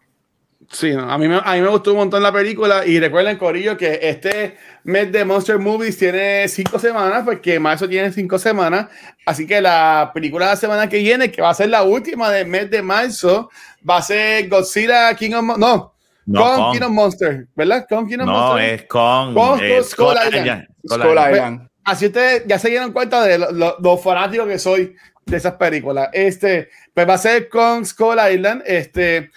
Sí, 0.71 0.91
a 0.91 1.17
mí, 1.17 1.27
me, 1.27 1.41
a 1.43 1.53
mí 1.53 1.61
me 1.61 1.67
gustó 1.67 1.91
un 1.91 1.97
montón 1.97 2.21
la 2.21 2.31
película 2.31 2.85
y 2.85 2.99
recuerden, 2.99 3.37
Corillo, 3.37 3.75
que 3.75 3.99
este 4.03 4.55
mes 4.83 5.11
de 5.11 5.25
Monster 5.25 5.57
Movies 5.57 5.97
tiene 5.97 6.47
cinco 6.47 6.77
semanas, 6.77 7.23
porque 7.25 7.59
marzo 7.59 7.89
tiene 7.89 8.11
cinco 8.11 8.37
semanas, 8.37 8.87
así 9.25 9.47
que 9.47 9.61
la 9.61 10.11
película 10.13 10.45
de 10.45 10.51
la 10.51 10.55
semana 10.57 10.87
que 10.87 10.99
viene, 10.99 11.31
que 11.31 11.41
va 11.41 11.49
a 11.49 11.55
ser 11.55 11.69
la 11.69 11.81
última 11.81 12.29
del 12.29 12.45
mes 12.45 12.69
de 12.69 12.83
marzo, 12.83 13.49
va 13.87 13.97
a 13.97 14.01
ser 14.03 14.47
Godzilla 14.47 15.15
King 15.15 15.33
of 15.33 15.57
No, 15.57 15.95
con, 16.31 16.73
King 16.73 16.83
of 16.83 16.91
Monster, 16.91 17.47
¿verdad? 17.55 17.87
Con 17.89 18.07
King 18.07 18.19
of 18.19 18.25
no, 18.27 18.31
Monster. 18.31 18.67
No, 18.67 18.75
es 18.75 18.83
con, 18.83 19.33
con 19.33 19.59
eh, 19.63 19.83
Skull, 19.83 20.15
Island. 20.27 20.67
Skull 20.87 21.17
Island. 21.31 21.69
Así 21.83 22.05
ustedes 22.05 22.43
ya 22.45 22.59
se 22.59 22.69
dieron 22.69 22.91
cuenta 22.91 23.23
de 23.23 23.39
lo, 23.39 23.77
lo, 23.79 23.97
fanático 23.97 24.45
que 24.45 24.59
soy 24.59 24.95
de 25.25 25.37
esas 25.37 25.53
películas. 25.53 26.09
Este, 26.13 26.69
pues 26.93 27.09
va 27.09 27.15
a 27.15 27.17
ser 27.17 27.49
con 27.49 27.83
Skull 27.83 28.17
Island. 28.31 28.61
Este, 28.67 29.31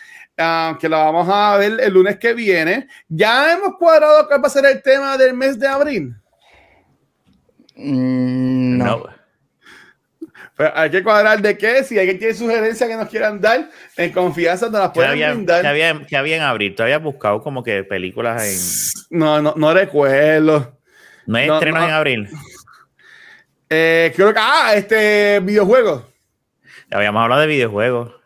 Ah, 0.44 0.76
que 0.80 0.88
la 0.88 0.98
vamos 0.98 1.28
a 1.30 1.56
ver 1.56 1.78
el 1.80 1.92
lunes 1.92 2.18
que 2.18 2.34
viene. 2.34 2.88
Ya 3.08 3.52
hemos 3.52 3.76
cuadrado 3.78 4.26
cuál 4.26 4.42
va 4.42 4.48
a 4.48 4.50
ser 4.50 4.66
el 4.66 4.82
tema 4.82 5.16
del 5.16 5.34
mes 5.34 5.58
de 5.58 5.68
abril. 5.68 6.14
Mm, 7.76 8.78
no. 8.78 9.04
Pues 10.56 10.70
hay 10.74 10.90
que 10.90 11.02
cuadrar 11.02 11.40
de 11.40 11.56
qué. 11.56 11.84
Si 11.84 11.98
alguien 11.98 12.18
tiene 12.18 12.34
sugerencias 12.34 12.88
que 12.88 12.96
nos 12.96 13.08
quieran 13.08 13.40
dar, 13.40 13.70
en 13.96 14.12
confianza 14.12 14.66
nos 14.66 14.80
las 14.80 14.90
pueden 14.90 15.12
había, 15.12 15.32
brindar. 15.32 15.62
¿Qué 15.62 15.68
había, 15.68 16.06
que 16.06 16.16
había 16.16 16.36
en 16.36 16.42
abril? 16.42 16.74
¿Tú 16.74 16.82
habías 16.82 17.02
buscado 17.02 17.40
como 17.40 17.62
que 17.62 17.84
películas 17.84 18.42
en...? 18.44 19.18
No, 19.18 19.40
no, 19.40 19.54
no 19.56 19.72
recuerdo. 19.72 20.78
¿No 21.26 21.38
hay 21.38 21.48
estrenos 21.48 21.84
en 21.84 21.90
abril? 21.90 22.28
Eh, 23.70 24.12
creo 24.16 24.34
que... 24.34 24.40
Ah, 24.42 24.72
este... 24.74 25.40
Videojuegos. 25.40 26.04
Habíamos 26.90 27.22
hablado 27.22 27.42
de 27.42 27.46
videojuegos 27.46 28.21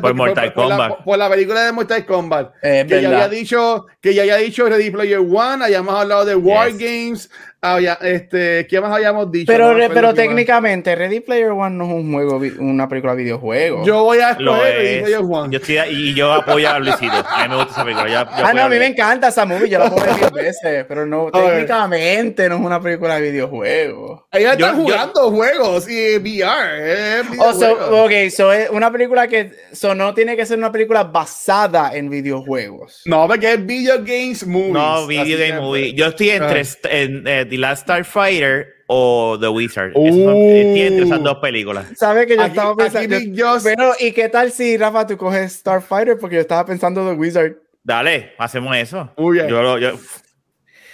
por, 0.00 0.14
Mortal 0.14 0.54
Kombat. 0.54 1.04
Por 1.04 1.18
la, 1.18 1.28
película 1.28 1.64
de 1.64 1.72
Mortal 1.72 2.06
Kombat. 2.06 2.52
que 2.60 2.86
ya 2.88 3.08
había 3.08 3.28
dicho, 3.28 3.86
que 4.00 4.14
ya 4.14 4.22
había 4.22 4.36
dicho 4.36 4.68
Ready 4.68 4.90
Player 4.90 5.18
One, 5.18 5.64
hayamos 5.64 5.94
hablado 5.94 6.24
de 6.24 6.34
War 6.34 6.72
Games, 6.72 7.30
había, 7.60 7.94
este, 7.94 8.66
¿qué 8.66 8.80
más 8.80 8.92
habíamos 8.92 9.30
dicho? 9.32 9.52
Pero, 9.52 9.74
pero 9.92 10.14
técnicamente, 10.14 10.94
Ready 10.94 11.20
Player 11.20 11.50
One 11.50 11.76
no 11.76 11.84
es 11.86 11.90
un 11.92 12.12
juego, 12.12 12.40
una 12.60 12.88
película 12.88 13.14
de 13.14 13.22
videojuego. 13.24 13.84
Yo 13.84 14.04
voy 14.04 14.18
a 14.18 14.30
escoger 14.30 14.76
Ready 14.76 15.00
Player 15.00 15.20
One. 15.20 15.52
Yo 15.52 15.58
estoy, 15.58 15.78
y 15.90 16.14
yo 16.14 16.32
apoyo 16.32 16.70
a 16.70 16.78
Luisito. 16.78 17.12
A 17.12 17.42
mí 17.42 17.48
me 17.48 17.56
gusta 17.56 17.72
esa 17.72 17.84
película. 17.84 18.28
ah, 18.30 18.52
no, 18.54 18.62
a 18.62 18.68
mí 18.68 18.78
me 18.78 18.86
encanta 18.86 19.28
esa 19.28 19.44
movie, 19.44 19.68
yo 19.68 19.78
la 19.78 19.90
puedo 19.90 20.04
ver 20.04 20.16
10 20.16 20.32
veces, 20.32 20.84
pero 20.86 21.06
no, 21.06 21.30
técnicamente 21.30 22.48
no 22.48 22.56
es 22.56 22.60
una 22.60 22.80
película 22.80 23.16
de 23.16 23.30
videojuegos. 23.30 24.22
Ellos 24.32 24.52
están 24.52 24.76
jugando 24.76 25.30
juegos 25.30 25.88
y 25.88 26.16
VR. 26.16 27.22
Oh, 27.38 27.52
so, 27.52 28.04
ok, 28.04 28.12
so 28.30 28.52
es 28.52 28.70
una 28.70 28.90
película 28.92 29.26
que 29.26 29.52
so, 29.72 29.94
no 29.94 30.14
tiene 30.14 30.36
que 30.36 30.46
ser 30.46 30.58
una 30.58 30.70
película 30.70 31.04
basada 31.04 31.94
en 31.94 32.08
videojuegos. 32.08 33.02
No, 33.04 33.26
porque 33.26 33.54
es 33.54 33.66
Video 33.66 33.96
Games 33.98 34.46
Movie. 34.46 34.72
No, 34.72 35.06
Video 35.06 35.38
Game 35.38 35.60
Movie. 35.60 35.94
Yo 35.94 36.06
estoy 36.06 36.30
entre, 36.30 36.60
ah. 36.60 36.88
en, 36.90 37.47
The 37.48 37.58
Last 37.58 37.82
Starfighter 37.82 38.66
o 38.86 39.36
The 39.40 39.48
Wizard. 39.48 39.92
Esas 39.94 40.14
son, 40.14 40.34
eh, 40.36 40.64
Uh. 40.64 40.76
entre 40.92 41.04
esas 41.06 41.22
dos 41.22 41.38
películas. 41.38 41.86
¿Sabes 41.96 42.26
que 42.26 42.36
yo 42.36 42.42
Aquí- 42.42 42.50
estaba 42.50 42.70
aquí 42.70 42.82
pensando? 42.82 43.18
Big 43.18 43.34
Joss- 43.42 43.62
Pero, 43.64 43.92
¿y 44.00 44.12
qué 44.12 44.28
tal 44.28 44.50
si, 44.52 44.76
Rafa, 44.76 45.06
tú 45.06 45.16
coges 45.16 45.52
Starfighter? 45.54 46.18
Porque 46.18 46.36
yo 46.36 46.40
estaba 46.42 46.64
pensando 46.64 47.06
The 47.08 47.14
Wizard. 47.16 47.56
Dale, 47.84 48.32
hacemos 48.38 48.76
eso. 48.76 49.10
Muy 49.16 49.36
bien. 49.38 49.48
Yo, 49.48 49.62
lo- 49.62 49.78
yo, 49.78 49.92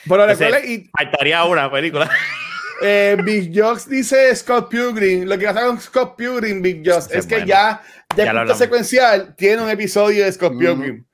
Pero 0.08 0.26
recuerden, 0.26 0.62
y 0.70 0.90
faltaría 0.96 1.44
una 1.44 1.70
película. 1.70 2.10
eh, 2.82 3.16
Big 3.24 3.52
Joss 3.58 3.88
dice 3.88 4.34
Scott 4.36 4.68
Pilgrim. 4.68 5.24
Lo 5.24 5.38
que 5.38 5.46
pasa 5.46 5.64
con 5.66 5.80
Scott 5.80 6.16
Pilgrim, 6.16 6.60
Big 6.62 6.82
Joss, 6.84 7.06
Ese 7.06 7.14
es 7.14 7.20
es 7.20 7.26
que 7.26 7.34
bueno. 7.36 7.46
ya, 7.48 7.82
ya, 8.16 8.44
Ya 8.46 8.54
secuencial 8.54 9.34
tiene 9.36 9.62
un 9.62 9.70
episodio 9.70 10.24
de 10.24 10.32
Scott 10.32 10.58
Pilgrim. 10.58 11.04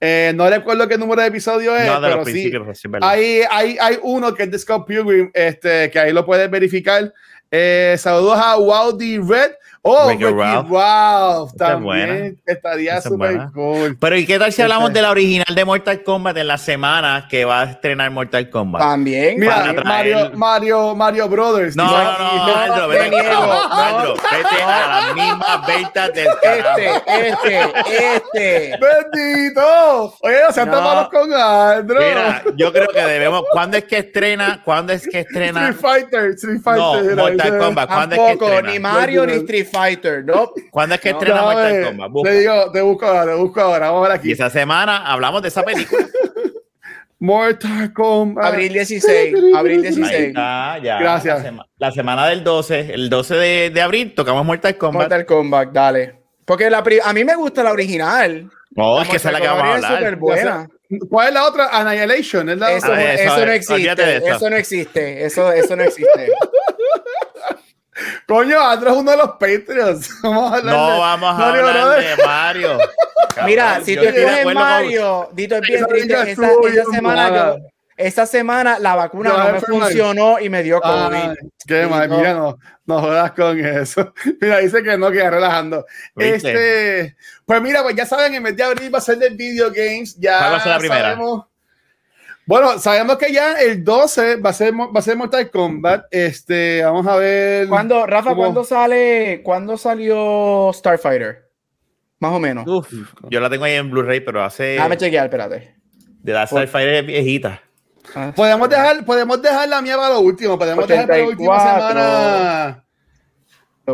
Eh, 0.00 0.32
no 0.34 0.48
recuerdo 0.48 0.88
qué 0.88 0.96
número 0.96 1.20
de 1.20 1.28
episodio 1.28 1.76
es, 1.76 1.86
no, 1.86 2.00
de 2.00 2.08
pero 2.08 2.16
los 2.16 2.28
sí. 2.28 2.50
Hay, 3.02 3.42
hay, 3.50 3.76
hay 3.78 3.98
uno 4.02 4.32
que 4.34 4.44
es 4.44 4.50
de 4.50 4.58
Scott 4.58 4.86
Pilgrim, 4.86 5.30
este, 5.34 5.90
que 5.90 5.98
ahí 5.98 6.12
lo 6.12 6.24
puedes 6.24 6.50
verificar. 6.50 7.12
Eh, 7.50 7.96
saludos 7.98 8.38
a 8.38 8.56
Wow 8.56 8.98
Red. 8.98 9.52
Oh, 9.82 10.08
Wreck-It 10.08 10.36
Ralph. 10.36 10.70
Ralph. 10.70 11.52
También 11.56 11.82
buena. 11.82 12.30
estaría 12.46 12.98
es 12.98 13.04
súper 13.04 13.48
cool. 13.54 13.96
Pero 13.98 14.16
¿y 14.16 14.26
qué 14.26 14.38
tal 14.38 14.52
si 14.52 14.60
hablamos 14.60 14.92
de 14.92 15.00
la 15.00 15.10
original 15.10 15.54
de 15.54 15.64
Mortal 15.64 16.02
Kombat 16.02 16.36
en 16.36 16.48
la 16.48 16.58
semana 16.58 17.26
que 17.30 17.46
va 17.46 17.62
a 17.62 17.64
estrenar 17.64 18.10
Mortal 18.10 18.50
Kombat? 18.50 18.82
También. 18.82 19.40
Mira, 19.40 19.72
Mario, 19.82 20.32
Mario, 20.34 20.94
Mario 20.94 21.28
Brothers. 21.30 21.76
No, 21.76 21.84
no, 21.86 22.18
no, 22.18 22.46
no, 22.46 22.54
Andro, 22.56 22.88
te 22.90 22.98
vete. 22.98 23.16
Andro, 23.30 24.14
vete 24.16 24.62
a 24.62 24.86
las 24.86 25.14
mismas 25.14 25.66
ventas 25.66 26.12
del 26.12 26.26
Este, 26.28 26.40
carajo. 26.42 27.04
este, 27.08 28.16
este. 28.16 28.78
Bendito. 28.78 30.14
Oye, 30.20 30.36
no 30.46 30.52
sean 30.52 30.68
No. 30.68 30.74
tan 30.74 30.84
malos 30.84 31.08
con 31.08 31.32
Andro. 31.32 32.00
Mira, 32.00 32.42
yo 32.56 32.70
creo 32.72 32.88
que 32.88 33.00
debemos. 33.00 33.44
¿Cuándo 33.50 33.78
es 33.78 33.84
que 33.84 33.96
estrena? 33.98 34.60
¿Cuándo 34.62 34.92
es 34.92 35.08
que 35.08 35.20
estrena? 35.20 35.70
Street 35.70 35.80
Fighter, 35.80 36.24
Street 36.32 36.60
Fighter. 36.62 37.16
No, 37.16 37.22
Mortal 37.22 37.58
Kombat. 37.58 37.88
¿Cuándo 37.88 38.14
es 38.14 38.20
que 38.20 38.26
Tampoco, 38.26 38.50
estrena? 38.52 38.72
ni 38.72 38.78
Mario 38.78 39.26
ni. 39.26 39.32
Street 39.34 39.66
Fighter, 39.70 40.24
¿no? 40.24 40.52
¿Cuándo 40.70 40.94
es 40.96 41.00
que 41.00 41.12
No, 41.12 41.18
estrena 41.18 41.42
Mortal 41.42 41.72
Dame, 41.72 41.84
Kombat? 41.86 42.10
Busca. 42.10 42.30
Te 42.30 42.38
digo, 42.38 42.72
te 42.72 42.80
busco 42.82 43.06
ahora, 43.06 43.24
te 43.26 43.34
busco 43.34 43.60
ahora. 43.60 43.90
Vamos 43.90 44.06
a 44.06 44.08
ver 44.12 44.16
Y 44.16 44.20
aquí. 44.20 44.32
esa 44.32 44.50
semana 44.50 45.06
hablamos 45.10 45.42
de 45.42 45.48
esa 45.48 45.62
película. 45.62 46.06
Mortal 47.18 47.92
Kombat. 47.92 48.44
Abril 48.44 48.72
16, 48.72 49.34
abril 49.54 49.82
16. 49.82 50.10
Ahí 50.10 50.24
está, 50.26 50.78
ya. 50.82 50.98
Gracias. 50.98 51.38
La, 51.38 51.44
sema- 51.50 51.66
la 51.78 51.90
semana 51.92 52.26
del 52.28 52.42
12, 52.44 52.94
el 52.94 53.10
12 53.10 53.34
de, 53.34 53.70
de 53.70 53.82
abril, 53.82 54.14
tocamos 54.14 54.44
Mortal 54.44 54.76
Kombat. 54.76 55.02
Mortal 55.02 55.26
Kombat, 55.26 55.68
dale. 55.70 56.14
Porque 56.44 56.70
la 56.70 56.82
pri- 56.82 57.00
a 57.04 57.12
mí 57.12 57.24
me 57.24 57.34
gusta 57.36 57.62
la 57.62 57.72
original. 57.72 58.50
no, 58.70 58.96
La 58.96 59.02
es 59.02 59.08
que 59.08 59.16
esa 59.16 59.28
es 59.28 59.32
la 59.34 59.40
que 59.40 59.46
vamos 59.48 59.62
a 59.62 59.66
Kombat 59.66 59.78
es 59.78 59.84
hablar. 59.84 59.98
súper 60.00 60.16
buena. 60.16 60.68
¿Cuál 61.08 61.28
es 61.28 61.34
la 61.34 61.46
otra? 61.46 61.68
Annihilation. 61.70 62.48
¿es 62.48 62.58
la 62.58 62.72
Eso, 62.72 62.86
otra? 62.88 62.98
Ah, 62.98 63.12
eso, 63.14 63.22
eso, 63.22 63.46
no 63.46 63.52
eh, 63.52 63.56
existe. 63.56 64.16
eso. 64.16 64.26
Eso 64.34 64.50
no 64.50 64.56
existe. 64.56 65.24
Eso, 65.24 65.52
eso 65.52 65.76
no 65.76 65.82
existe. 65.84 66.26
Coño, 68.26 68.60
Andro 68.60 68.90
es 68.90 68.96
uno 68.96 69.10
de 69.10 69.16
los 69.16 69.30
Patreons. 69.32 70.10
Vamos 70.22 70.52
a 70.52 70.56
hablar 70.56 70.74
No 70.74 70.92
de 70.92 70.98
vamos 70.98 71.30
a 71.30 71.38
Mario 71.38 71.66
hablar 71.66 71.84
Brothers. 71.86 72.16
de 72.16 72.24
Mario. 72.24 72.78
Mira, 73.46 73.64
Cabrón, 73.64 73.84
si 73.84 73.96
tú 73.96 74.02
escoges 74.02 74.54
Mario, 74.54 75.28
Dito 75.32 75.54
es 75.56 75.60
bien 75.62 75.78
Esa 75.78 75.86
triste. 75.86 76.30
Esa, 76.32 76.50
esa 76.52 76.84
semana 76.90 77.30
mala. 77.30 77.56
yo, 77.56 77.64
esa 77.96 78.26
semana 78.26 78.78
la 78.78 78.94
vacuna 78.96 79.30
no 79.30 79.52
me 79.52 79.60
funcionó 79.60 80.38
y 80.40 80.48
me 80.48 80.62
dio 80.62 80.80
Ay, 80.82 81.10
COVID. 81.10 81.48
qué 81.66 81.86
mal, 81.86 82.08
mira, 82.08 82.32
no, 82.34 82.56
no 82.86 83.00
jodas 83.00 83.32
con 83.32 83.58
eso. 83.60 84.12
Mira, 84.40 84.58
dice 84.58 84.82
que 84.82 84.96
no, 84.96 85.10
queda 85.10 85.28
relajando. 85.30 85.84
¿Viste? 86.16 86.50
Este, 86.50 87.16
pues 87.44 87.60
mira, 87.60 87.82
pues 87.82 87.94
ya 87.94 88.06
saben, 88.06 88.34
en 88.34 88.42
mes 88.42 88.56
de 88.56 88.62
abril 88.64 88.92
va 88.92 88.98
a 88.98 89.02
ser 89.02 89.18
de 89.18 89.28
video 89.30 89.68
games. 89.70 90.16
Ya 90.18 90.38
¿Cuál 90.38 90.52
va 90.52 90.56
a 90.56 90.60
ser 90.60 90.72
la 90.72 90.78
primera? 90.78 91.02
sabemos- 91.12 91.44
bueno, 92.46 92.78
sabemos 92.78 93.16
que 93.16 93.32
ya 93.32 93.54
el 93.60 93.84
12 93.84 94.36
va 94.36 94.50
a 94.50 94.52
ser, 94.52 94.74
va 94.74 94.88
a 94.94 95.02
ser 95.02 95.16
Mortal 95.16 95.50
Kombat. 95.50 96.06
Este, 96.10 96.82
vamos 96.82 97.06
a 97.06 97.16
ver. 97.16 97.68
¿Cuándo, 97.68 98.06
Rafa, 98.06 98.30
¿Cómo? 98.30 98.42
¿cuándo 98.42 98.64
sale, 98.64 99.40
cuándo 99.44 99.76
salió 99.76 100.70
Starfighter? 100.74 101.48
Más 102.18 102.32
o 102.32 102.40
menos. 102.40 102.66
Uf, 102.66 102.92
yo 103.30 103.40
la 103.40 103.48
tengo 103.48 103.64
ahí 103.64 103.74
en 103.74 103.90
Blu-ray, 103.90 104.20
pero 104.20 104.42
hace. 104.42 104.64
Déjame 104.64 104.96
chequear, 104.96 105.26
espérate. 105.26 105.74
De 106.22 106.32
la 106.32 106.46
Starfire 106.46 106.98
es 106.98 107.06
viejita. 107.06 107.62
Ah, 108.14 108.32
Podemos 108.34 108.68
dejar, 108.68 109.04
podemos 109.04 109.40
dejar 109.40 109.68
la 109.68 109.80
mía 109.80 109.96
para 109.96 110.14
lo 110.14 110.20
último. 110.20 110.58
Podemos 110.58 110.86
dejar 110.88 111.06
para 111.06 111.18
la 111.20 111.28
última 111.28 111.54
84. 111.54 111.88
semana. 111.88 112.84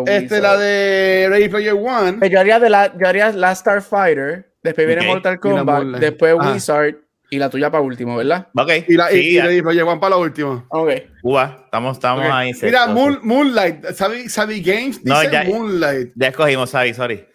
Este, 0.06 0.40
la 0.40 0.56
de 0.56 1.26
Ready 1.30 1.48
Player 1.48 1.74
One. 1.74 2.18
Eh, 2.26 2.30
Yo 2.30 2.40
haría, 2.40 2.58
de 2.58 2.68
la, 2.68 2.96
yo 2.98 3.06
haría 3.06 3.30
la 3.32 3.54
Starfighter, 3.54 4.52
después 4.62 4.86
viene. 4.86 5.06
Mortal 5.06 5.38
Kombat, 5.38 5.84
después 6.00 6.34
Ajá. 6.38 6.52
Wizard 6.52 6.96
y 7.30 7.38
la 7.38 7.50
tuya 7.50 7.70
para 7.70 7.82
último, 7.82 8.16
¿verdad? 8.16 8.48
Ok. 8.56 8.70
Y, 8.88 8.96
la, 8.96 9.10
y- 9.12 9.14
sí, 9.22 9.28
y 9.36 9.40
Ready 9.40 9.62
Player 9.62 9.82
One 9.84 9.98
para 10.00 10.10
lo 10.16 10.20
último. 10.20 10.64
Ok. 10.68 10.90
Cuba, 11.22 11.58
estamos, 11.64 11.96
estamos 11.96 12.24
ahí. 12.30 12.52
Mira, 12.62 12.86
Moon-. 12.86 13.18
Moonlight. 13.22 13.84
Sabi, 13.94 14.28
Sabi 14.28 14.60
Games 14.62 15.02
dice 15.02 15.08
No, 15.08 15.22
ya- 15.24 15.44
Moonlight. 15.44 16.12
Ya 16.14 16.28
escogimos, 16.28 16.70
Sabi, 16.70 16.94
sorry. 16.94 17.26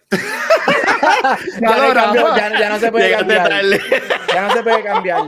Ya, 1.61 1.77
no, 1.77 1.93
Rafa. 1.93 2.37
ya- 2.37 2.59
ya 2.59 2.69
no 2.69 2.79
se 2.79 2.91
puede 2.91 3.05
Llegaste 3.05 3.35
cambiar. 3.35 3.49
tarde. 3.49 3.81
Ya 4.33 4.41
no 4.47 4.53
se 4.53 4.63
puede 4.63 4.83
cambiar. 4.83 5.21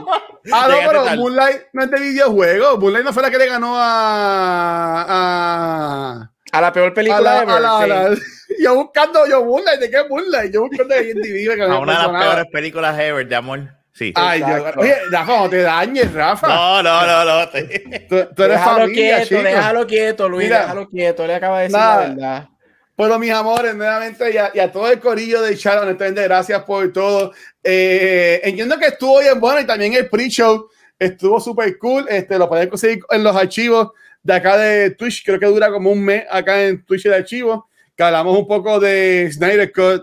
Ah, 0.52 0.66
no, 0.68 0.76
pero 0.88 1.04
tarde. 1.04 1.16
Moonlight 1.16 1.60
no 1.72 1.82
es 1.84 1.90
de 1.90 2.00
videojuego. 2.00 2.78
Moonlight 2.78 3.04
no 3.04 3.12
fue 3.12 3.22
la 3.22 3.30
que 3.30 3.38
le 3.38 3.46
ganó 3.46 3.74
a. 3.76 5.04
a 5.08 6.30
A 6.52 6.60
la 6.60 6.72
peor 6.72 6.90
a 6.90 6.94
película 6.94 7.20
la, 7.20 7.42
ever. 7.42 7.54
a 7.54 7.60
la- 7.60 7.78
sí. 7.78 7.84
a 7.84 7.86
la- 7.86 8.16
yo 8.64 8.74
buscando, 8.74 9.26
yo 9.26 9.44
Moonlight, 9.44 9.80
¿de 9.80 9.90
qué 9.90 9.96
es 10.00 10.08
Moonlight? 10.08 10.52
Yo 10.52 10.62
buscando 10.62 10.94
TV 10.94 11.54
que 11.56 11.62
A 11.62 11.78
una 11.78 12.00
de 12.06 12.12
las 12.12 12.22
peores 12.22 12.44
películas 12.52 12.98
ever 12.98 13.26
de 13.28 13.36
amor. 13.36 13.60
Sí. 13.94 14.12
Ay. 14.16 14.40
Exacto. 14.42 14.80
Oye, 14.80 14.94
Rafa, 15.10 15.36
no 15.38 15.48
te 15.50 15.62
dañes, 15.62 16.12
Rafa. 16.12 16.48
No, 16.48 16.82
no, 16.82 17.06
no, 17.06 17.24
no. 17.24 17.48
te- 17.48 18.06
Tú, 18.08 18.16
tú 18.34 18.42
eres 18.42 18.58
Déjalo 18.58 18.80
familia, 18.80 19.16
quieto, 19.16 19.28
chico. 19.28 19.42
déjalo 19.42 19.86
quieto, 19.86 20.28
Luis, 20.28 20.44
Mira. 20.46 20.60
déjalo 20.62 20.88
quieto. 20.88 21.26
Le 21.26 21.34
acaba 21.36 21.56
de 21.58 21.62
decir 21.64 21.78
Nada. 21.78 22.02
la 22.02 22.08
verdad. 22.14 22.48
Bueno, 22.96 23.18
mis 23.18 23.30
amores, 23.30 23.74
nuevamente 23.74 24.32
y 24.32 24.36
a, 24.36 24.50
y 24.54 24.58
a 24.60 24.70
todo 24.70 24.90
el 24.90 25.00
corillo 25.00 25.42
de 25.42 25.56
chat, 25.56 25.80
honestamente, 25.82 26.22
gracias 26.24 26.62
por 26.64 26.92
todo. 26.92 27.32
Eh, 27.62 28.40
entiendo 28.44 28.78
que 28.78 28.86
estuvo 28.86 29.20
bien 29.20 29.40
bueno 29.40 29.60
y 29.60 29.64
también 29.66 29.94
el 29.94 30.08
pre-show 30.08 30.68
estuvo 30.98 31.40
súper 31.40 31.76
cool. 31.78 32.06
Este, 32.08 32.38
lo 32.38 32.48
pueden 32.48 32.68
conseguir 32.68 33.00
en 33.10 33.22
los 33.24 33.34
archivos 33.34 33.90
de 34.22 34.34
acá 34.34 34.56
de 34.56 34.90
Twitch. 34.90 35.24
Creo 35.24 35.38
que 35.40 35.46
dura 35.46 35.70
como 35.70 35.90
un 35.90 36.04
mes 36.04 36.24
acá 36.30 36.62
en 36.62 36.84
Twitch 36.84 37.04
de 37.04 37.14
archivos. 37.16 37.62
Que 37.96 38.02
hablamos 38.02 38.36
un 38.36 38.46
poco 38.46 38.78
de 38.80 39.28
Snyder 39.32 39.72
Cut 39.72 40.02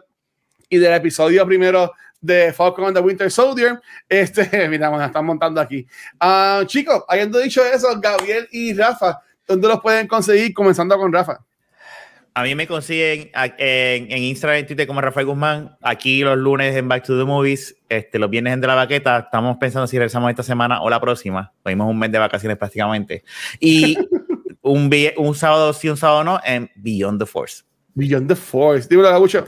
y 0.69 0.77
del 0.77 0.93
episodio 0.93 1.45
primero 1.45 1.91
de 2.21 2.53
Falcon 2.53 2.85
and 2.85 2.95
the 2.95 3.01
Winter 3.01 3.29
Soldier. 3.29 3.81
Este, 4.07 4.67
mira, 4.69 4.89
bueno, 4.89 5.05
están 5.05 5.25
montando 5.25 5.59
aquí. 5.59 5.85
Ah, 6.19 6.63
chicos, 6.65 7.03
habiendo 7.07 7.39
dicho 7.39 7.65
eso, 7.65 7.99
Gabriel 7.99 8.47
y 8.51 8.73
Rafa, 8.73 9.19
¿dónde 9.47 9.67
los 9.67 9.81
pueden 9.81 10.07
conseguir? 10.07 10.53
Comenzando 10.53 10.97
con 10.97 11.11
Rafa. 11.11 11.39
A 12.33 12.43
mí 12.43 12.55
me 12.55 12.65
consiguen 12.65 13.29
en, 13.33 14.09
en 14.09 14.17
Instagram 14.17 14.59
y 14.59 14.63
Twitter 14.63 14.87
como 14.87 15.01
Rafael 15.01 15.25
Guzmán. 15.25 15.75
Aquí 15.81 16.21
los 16.21 16.37
lunes 16.37 16.73
en 16.77 16.87
Back 16.87 17.03
to 17.03 17.17
the 17.17 17.25
Movies, 17.25 17.75
este, 17.89 18.19
los 18.19 18.29
viernes 18.29 18.53
en 18.53 18.61
De 18.61 18.67
la 18.67 18.75
Baqueta. 18.75 19.19
Estamos 19.19 19.57
pensando 19.57 19.85
si 19.85 19.97
regresamos 19.97 20.29
esta 20.29 20.43
semana 20.43 20.81
o 20.81 20.89
la 20.89 21.01
próxima. 21.01 21.51
Tuvimos 21.61 21.89
un 21.89 21.99
mes 21.99 22.09
de 22.09 22.19
vacaciones 22.19 22.57
prácticamente. 22.57 23.25
Y 23.59 23.97
un, 24.61 24.89
un 25.17 25.35
sábado 25.35 25.73
sí, 25.73 25.89
un 25.89 25.97
sábado 25.97 26.23
no, 26.23 26.39
en 26.45 26.71
Beyond 26.75 27.19
the 27.19 27.25
Force. 27.25 27.63
Beyond 27.95 28.29
the 28.29 28.35
Force. 28.35 28.87
Dímelo, 28.87 29.09
Gabucho. 29.09 29.45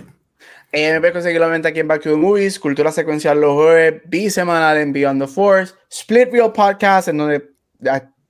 Eh, 0.75 0.91
me 0.93 0.99
puedes 0.99 1.13
conseguir 1.13 1.39
la 1.39 1.45
venta 1.45 1.69
aquí 1.69 1.81
en 1.81 1.87
Back 1.87 2.01
to 2.01 2.09
the 2.09 2.15
Movies, 2.15 2.59
Cultura 2.59 2.91
Secuencial 2.91 3.39
los 3.39 3.53
jueves, 3.53 4.01
bisemanal 4.05 4.77
en 4.77 4.91
Beyond 4.91 5.21
the 5.21 5.27
Force, 5.27 5.75
Split 5.87 6.31
Real 6.31 6.51
Podcast, 6.51 7.09
en 7.09 7.17
donde 7.17 7.47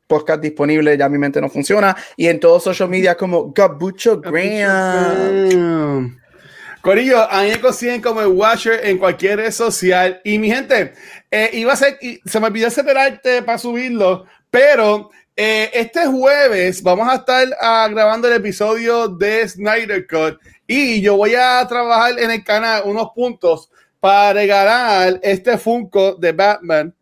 podcast 0.08 0.41
disponible, 0.41 0.98
ya 0.98 1.08
mi 1.08 1.18
mente 1.18 1.39
no 1.39 1.48
funciona, 1.48 1.96
y 2.18 2.28
en 2.28 2.41
todos 2.41 2.62
social 2.66 2.89
media 2.89 3.16
como 3.16 3.54
Gabucho 3.54 4.20
Graham. 4.20 5.39
Corillo, 6.82 7.32
a 7.32 7.44
mí 7.44 7.52
me 7.52 7.62
consiguen 7.62 8.02
como 8.02 8.20
el 8.20 8.28
Watcher 8.28 8.86
en 8.88 8.98
cualquier 8.98 9.38
red 9.38 9.52
social. 9.52 10.20
Y 10.26 10.38
mi 10.38 10.50
gente, 10.52 10.91
eh, 11.32 11.50
iba 11.54 11.72
a 11.72 11.78
ser, 11.78 11.98
se 12.26 12.39
me 12.41 12.48
olvidó 12.48 12.70
separarte 12.70 13.41
para 13.44 13.58
subirlo, 13.58 14.26
pero 14.52 15.12
eh, 15.34 15.72
este 15.74 16.06
jueves 16.08 16.84
vamos 16.84 17.08
a 17.08 17.16
estar 17.16 17.48
ah, 17.62 17.88
grabando 17.89 18.28
el 18.28 18.34
episodio 18.34 19.08
de 19.08 19.48
Snyder 19.48 20.06
Cut 20.06 20.38
y 20.68 21.01
yo 21.01 21.18
voy 21.18 21.36
a 21.36 21.66
trabajar 21.68 22.18
en 22.20 22.32
el 22.32 22.43
canal 22.43 22.84
unos 22.86 23.09
puntos 23.14 23.70
para 23.99 24.34
regalar 24.34 25.20
este 25.22 25.57
Funko 25.57 26.16
de 26.16 26.32
Batman. 26.32 26.93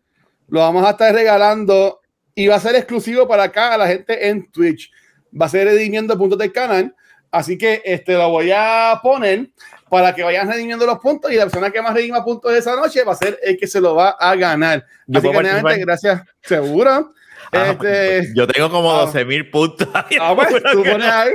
Lo 0.48 0.60
vamos 0.60 0.86
a 0.86 0.92
estar 0.92 1.14
regalando 1.14 2.02
y 2.36 2.48
va 2.48 2.56
a 2.56 2.60
ser 2.60 2.76
exclusivo 2.76 3.28
para 3.28 3.44
acá 3.44 3.74
a 3.74 3.78
la 3.78 3.88
gente 3.88 4.30
en 4.30 4.52
Twitch. 4.52 4.92
Va 5.40 5.46
a 5.46 5.50
ser 5.50 5.68
redimiendo 5.68 6.18
puntos 6.18 6.38
del 6.38 6.52
canal. 6.52 6.96
Así 7.32 7.58
que 7.58 7.82
este 7.86 8.14
lo 8.14 8.30
voy 8.30 8.52
a 8.54 9.00
poner 9.02 9.50
para 9.90 10.14
que 10.14 10.24
vayan 10.24 10.50
redimiendo 10.50 10.86
los 10.86 11.00
puntos 11.00 11.32
y 11.32 11.36
la 11.36 11.44
persona 11.44 11.72
que 11.72 11.82
más 11.82 11.94
redima 11.94 12.24
puntos 12.24 12.54
esa 12.54 12.76
noche 12.76 13.04
va 13.04 13.14
a 13.14 13.16
ser 13.16 13.40
el 13.44 13.58
que 13.58 13.68
se 13.68 13.80
lo 13.80 13.96
va 13.96 14.10
a 14.12 14.36
ganar. 14.36 14.86
¿Yo 15.08 15.20
Así 15.20 15.30
que 15.30 15.78
gracias, 15.78 16.22
seguro. 16.42 17.14
Este, 17.52 18.32
yo 18.34 18.48
tengo 18.48 18.70
como 18.70 18.92
ah. 18.92 19.06
12 19.06 19.26
mil 19.26 19.50
puntos. 19.50 19.88
Ah, 20.20 20.36
pues, 20.36 20.64
tú 20.72 20.84
pones 20.84 21.08
ahí. 21.08 21.32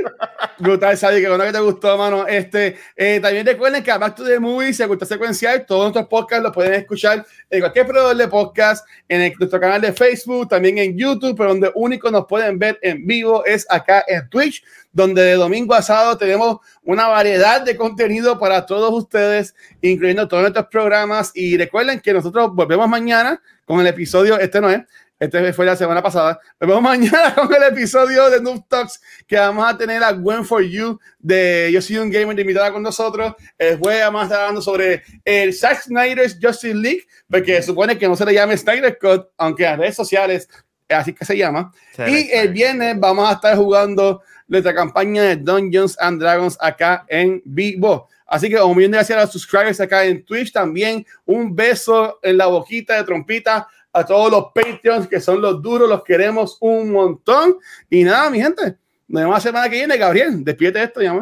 Brutal, 0.58 0.96
Sadi, 0.96 1.20
que 1.20 1.28
bueno 1.28 1.44
que 1.44 1.52
te 1.52 1.60
gustó, 1.60 1.96
mano. 1.98 2.26
Este, 2.26 2.76
eh, 2.94 3.18
también 3.20 3.44
recuerden 3.44 3.82
que 3.82 3.92
Back 3.92 4.14
to 4.14 4.24
the 4.24 4.38
Movie 4.38 4.72
se 4.72 4.86
gusta 4.86 5.04
secuencial. 5.04 5.64
Todos 5.66 5.82
nuestros 5.82 6.06
podcasts 6.06 6.42
los 6.42 6.52
pueden 6.52 6.74
escuchar 6.74 7.26
en 7.50 7.60
cualquier 7.60 7.86
proveedor 7.86 8.16
de 8.16 8.28
podcast, 8.28 8.86
en 9.08 9.32
nuestro 9.38 9.60
canal 9.60 9.80
de 9.80 9.92
Facebook, 9.92 10.48
también 10.48 10.78
en 10.78 10.96
YouTube, 10.96 11.36
pero 11.36 11.50
donde 11.50 11.70
único 11.74 12.10
nos 12.10 12.26
pueden 12.26 12.58
ver 12.58 12.78
en 12.82 13.06
vivo 13.06 13.44
es 13.44 13.66
acá 13.68 14.04
en 14.06 14.28
Twitch, 14.28 14.62
donde 14.92 15.22
de 15.22 15.34
domingo 15.34 15.74
a 15.74 15.82
sábado 15.82 16.16
tenemos 16.16 16.58
una 16.84 17.08
variedad 17.08 17.62
de 17.62 17.76
contenido 17.76 18.38
para 18.38 18.66
todos 18.66 18.92
ustedes, 18.92 19.54
incluyendo 19.82 20.28
todos 20.28 20.42
nuestros 20.42 20.66
programas. 20.66 21.32
Y 21.34 21.56
recuerden 21.56 22.00
que 22.00 22.12
nosotros 22.12 22.50
volvemos 22.54 22.88
mañana 22.88 23.40
con 23.64 23.80
el 23.80 23.86
episodio, 23.88 24.38
este 24.38 24.60
no 24.60 24.70
es, 24.70 24.80
este 25.18 25.52
fue 25.52 25.64
la 25.64 25.76
semana 25.76 26.02
pasada. 26.02 26.38
Nos 26.60 26.68
vemos 26.68 26.82
mañana 26.82 27.34
con 27.34 27.52
el 27.54 27.62
episodio 27.62 28.28
de 28.28 28.40
Noob 28.40 28.68
Talks 28.68 29.00
que 29.26 29.36
vamos 29.36 29.66
a 29.66 29.76
tener 29.76 30.02
a 30.02 30.12
Gwen 30.12 30.44
for 30.44 30.62
You 30.62 30.98
de 31.18 31.70
Yo 31.72 31.80
soy 31.80 31.98
un 31.98 32.10
gamer 32.10 32.36
de 32.36 32.42
invitada 32.42 32.72
con 32.72 32.82
nosotros. 32.82 33.34
El 33.56 33.78
jueves 33.78 34.02
vamos 34.02 34.20
a 34.20 34.24
estar 34.24 34.40
hablando 34.40 34.62
sobre 34.62 35.02
el 35.24 35.54
Zack 35.54 35.82
Snyder's 35.82 36.38
Justice 36.40 36.74
League, 36.74 37.06
porque 37.30 37.62
supone 37.62 37.96
que 37.98 38.08
no 38.08 38.16
se 38.16 38.26
le 38.26 38.34
llame 38.34 38.56
Snyder 38.56 38.98
Cut, 38.98 39.28
aunque 39.38 39.64
en 39.66 39.78
redes 39.78 39.96
sociales 39.96 40.48
así 40.88 41.12
que 41.12 41.24
se 41.24 41.36
llama. 41.36 41.72
y 42.06 42.30
el 42.30 42.52
viernes 42.52 42.98
vamos 42.98 43.28
a 43.28 43.32
estar 43.32 43.56
jugando 43.56 44.22
nuestra 44.46 44.74
campaña 44.74 45.22
de 45.22 45.36
Dungeons 45.36 45.96
and 45.98 46.20
Dragons 46.20 46.56
acá 46.60 47.04
en 47.08 47.42
vivo. 47.44 48.08
Así 48.26 48.48
que 48.48 48.60
un 48.60 48.76
millón 48.76 48.90
de 48.92 48.98
gracias 48.98 49.18
a 49.18 49.22
los 49.22 49.32
subscribers 49.32 49.80
acá 49.80 50.04
en 50.04 50.24
Twitch 50.24 50.52
también. 50.52 51.06
Un 51.24 51.54
beso 51.54 52.18
en 52.22 52.36
la 52.36 52.46
boquita 52.46 52.96
de 52.96 53.04
trompita 53.04 53.68
a 53.96 54.04
todos 54.04 54.30
los 54.30 54.46
Patreons 54.54 55.08
que 55.08 55.20
son 55.20 55.40
los 55.40 55.62
duros, 55.62 55.88
los 55.88 56.04
queremos 56.04 56.58
un 56.60 56.92
montón. 56.92 57.56
Y 57.88 58.04
nada, 58.04 58.28
mi 58.30 58.40
gente, 58.40 58.76
nos 59.08 59.22
vemos 59.22 59.36
la 59.36 59.40
semana 59.40 59.68
que 59.68 59.76
viene. 59.76 59.96
Gabriel, 59.96 60.44
despídete 60.44 60.82
esto, 60.82 61.02
ya, 61.02 61.18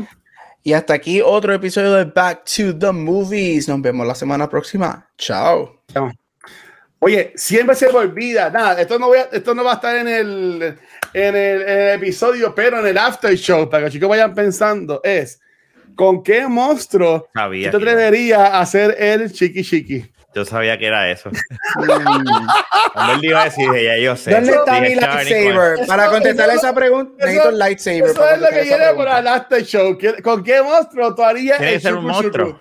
Y 0.62 0.72
hasta 0.72 0.94
aquí 0.94 1.20
otro 1.22 1.54
episodio 1.54 1.92
de 1.92 2.04
Back 2.04 2.44
to 2.44 2.76
the 2.76 2.90
Movies. 2.90 3.68
Nos 3.68 3.80
vemos 3.80 4.06
la 4.06 4.14
semana 4.14 4.48
próxima. 4.48 5.08
Chao. 5.16 5.82
Chao. 5.92 6.10
Oye, 6.98 7.32
siempre 7.36 7.76
se 7.76 7.92
me 7.92 7.98
olvida. 7.98 8.50
Nada, 8.50 8.80
esto 8.80 8.98
no, 8.98 9.08
voy 9.08 9.18
a, 9.18 9.28
esto 9.30 9.54
no 9.54 9.62
va 9.62 9.72
a 9.72 9.74
estar 9.74 9.96
en 9.96 10.08
el, 10.08 10.76
en 11.12 11.36
el, 11.36 11.62
en 11.62 11.78
el 11.78 11.94
episodio, 11.96 12.54
pero 12.54 12.80
en 12.80 12.86
el 12.86 12.98
after 12.98 13.36
show, 13.36 13.68
para 13.68 13.82
que 13.82 13.84
los 13.84 13.92
chicos 13.92 14.08
vayan 14.08 14.34
pensando, 14.34 15.00
es 15.04 15.38
¿con 15.94 16.22
qué 16.22 16.46
monstruo 16.46 17.28
te 17.32 17.68
atreverías 17.68 18.40
a 18.40 18.60
hacer 18.60 18.96
el 18.98 19.32
chiqui 19.32 19.62
chiqui? 19.62 20.13
Yo 20.34 20.44
sabía 20.44 20.76
que 20.78 20.86
era 20.86 21.10
eso. 21.10 21.30
Cuando 22.92 23.14
él 23.14 23.24
iba 23.24 23.42
a 23.42 23.44
decir, 23.44 23.66
ya 23.72 23.96
yo 23.96 24.16
sé. 24.16 24.32
¿Dónde 24.32 24.52
está 24.52 24.80
mi 24.80 24.94
lightsaber? 24.94 25.86
Para 25.86 26.10
contestar 26.10 26.50
esa 26.50 26.74
pregunta, 26.74 27.24
necesito 27.24 27.48
el 27.50 27.58
lightsaber. 27.58 28.10
Eso 28.10 28.28
es 28.28 28.40
lo 28.40 28.48
que 28.48 28.62
viene 28.62 28.94
para 28.96 29.18
el 29.20 29.26
after 29.28 29.62
show. 29.62 29.96
¿Con 30.22 30.42
qué 30.42 30.62
monstruo 30.62 31.14
tú 31.14 31.22
harías 31.22 31.60
el 31.60 31.80
ser 31.80 31.94
un 31.94 32.04
monstruo? 32.04 32.60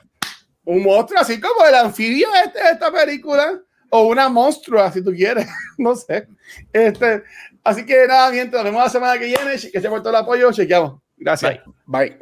Un 0.66 0.84
monstruo 0.84 1.20
así 1.20 1.42
como 1.42 1.66
el 1.66 1.76
anfibio 1.76 2.28
este 2.46 2.64
de 2.64 2.72
esta 2.72 2.92
película. 2.92 3.60
O 3.90 4.08
una 4.08 4.28
monstrua, 4.28 4.92
si 4.92 5.04
tú 5.04 5.12
quieres. 5.12 5.48
no 5.78 5.96
sé. 5.96 6.28
Este, 6.72 7.24
así 7.64 7.86
que 7.86 8.08
nada, 8.08 8.32
gente, 8.32 8.56
nos 8.56 8.64
vemos 8.64 8.84
la 8.84 8.90
semana 8.90 9.20
que 9.20 9.26
viene. 9.26 9.52
Que 9.52 9.82
se 9.82 9.90
por 9.90 10.02
todo 10.02 10.10
el 10.10 10.16
apoyo. 10.16 10.52
Chequeamos. 10.52 11.00
Gracias. 11.18 11.60
Bye. 11.86 12.18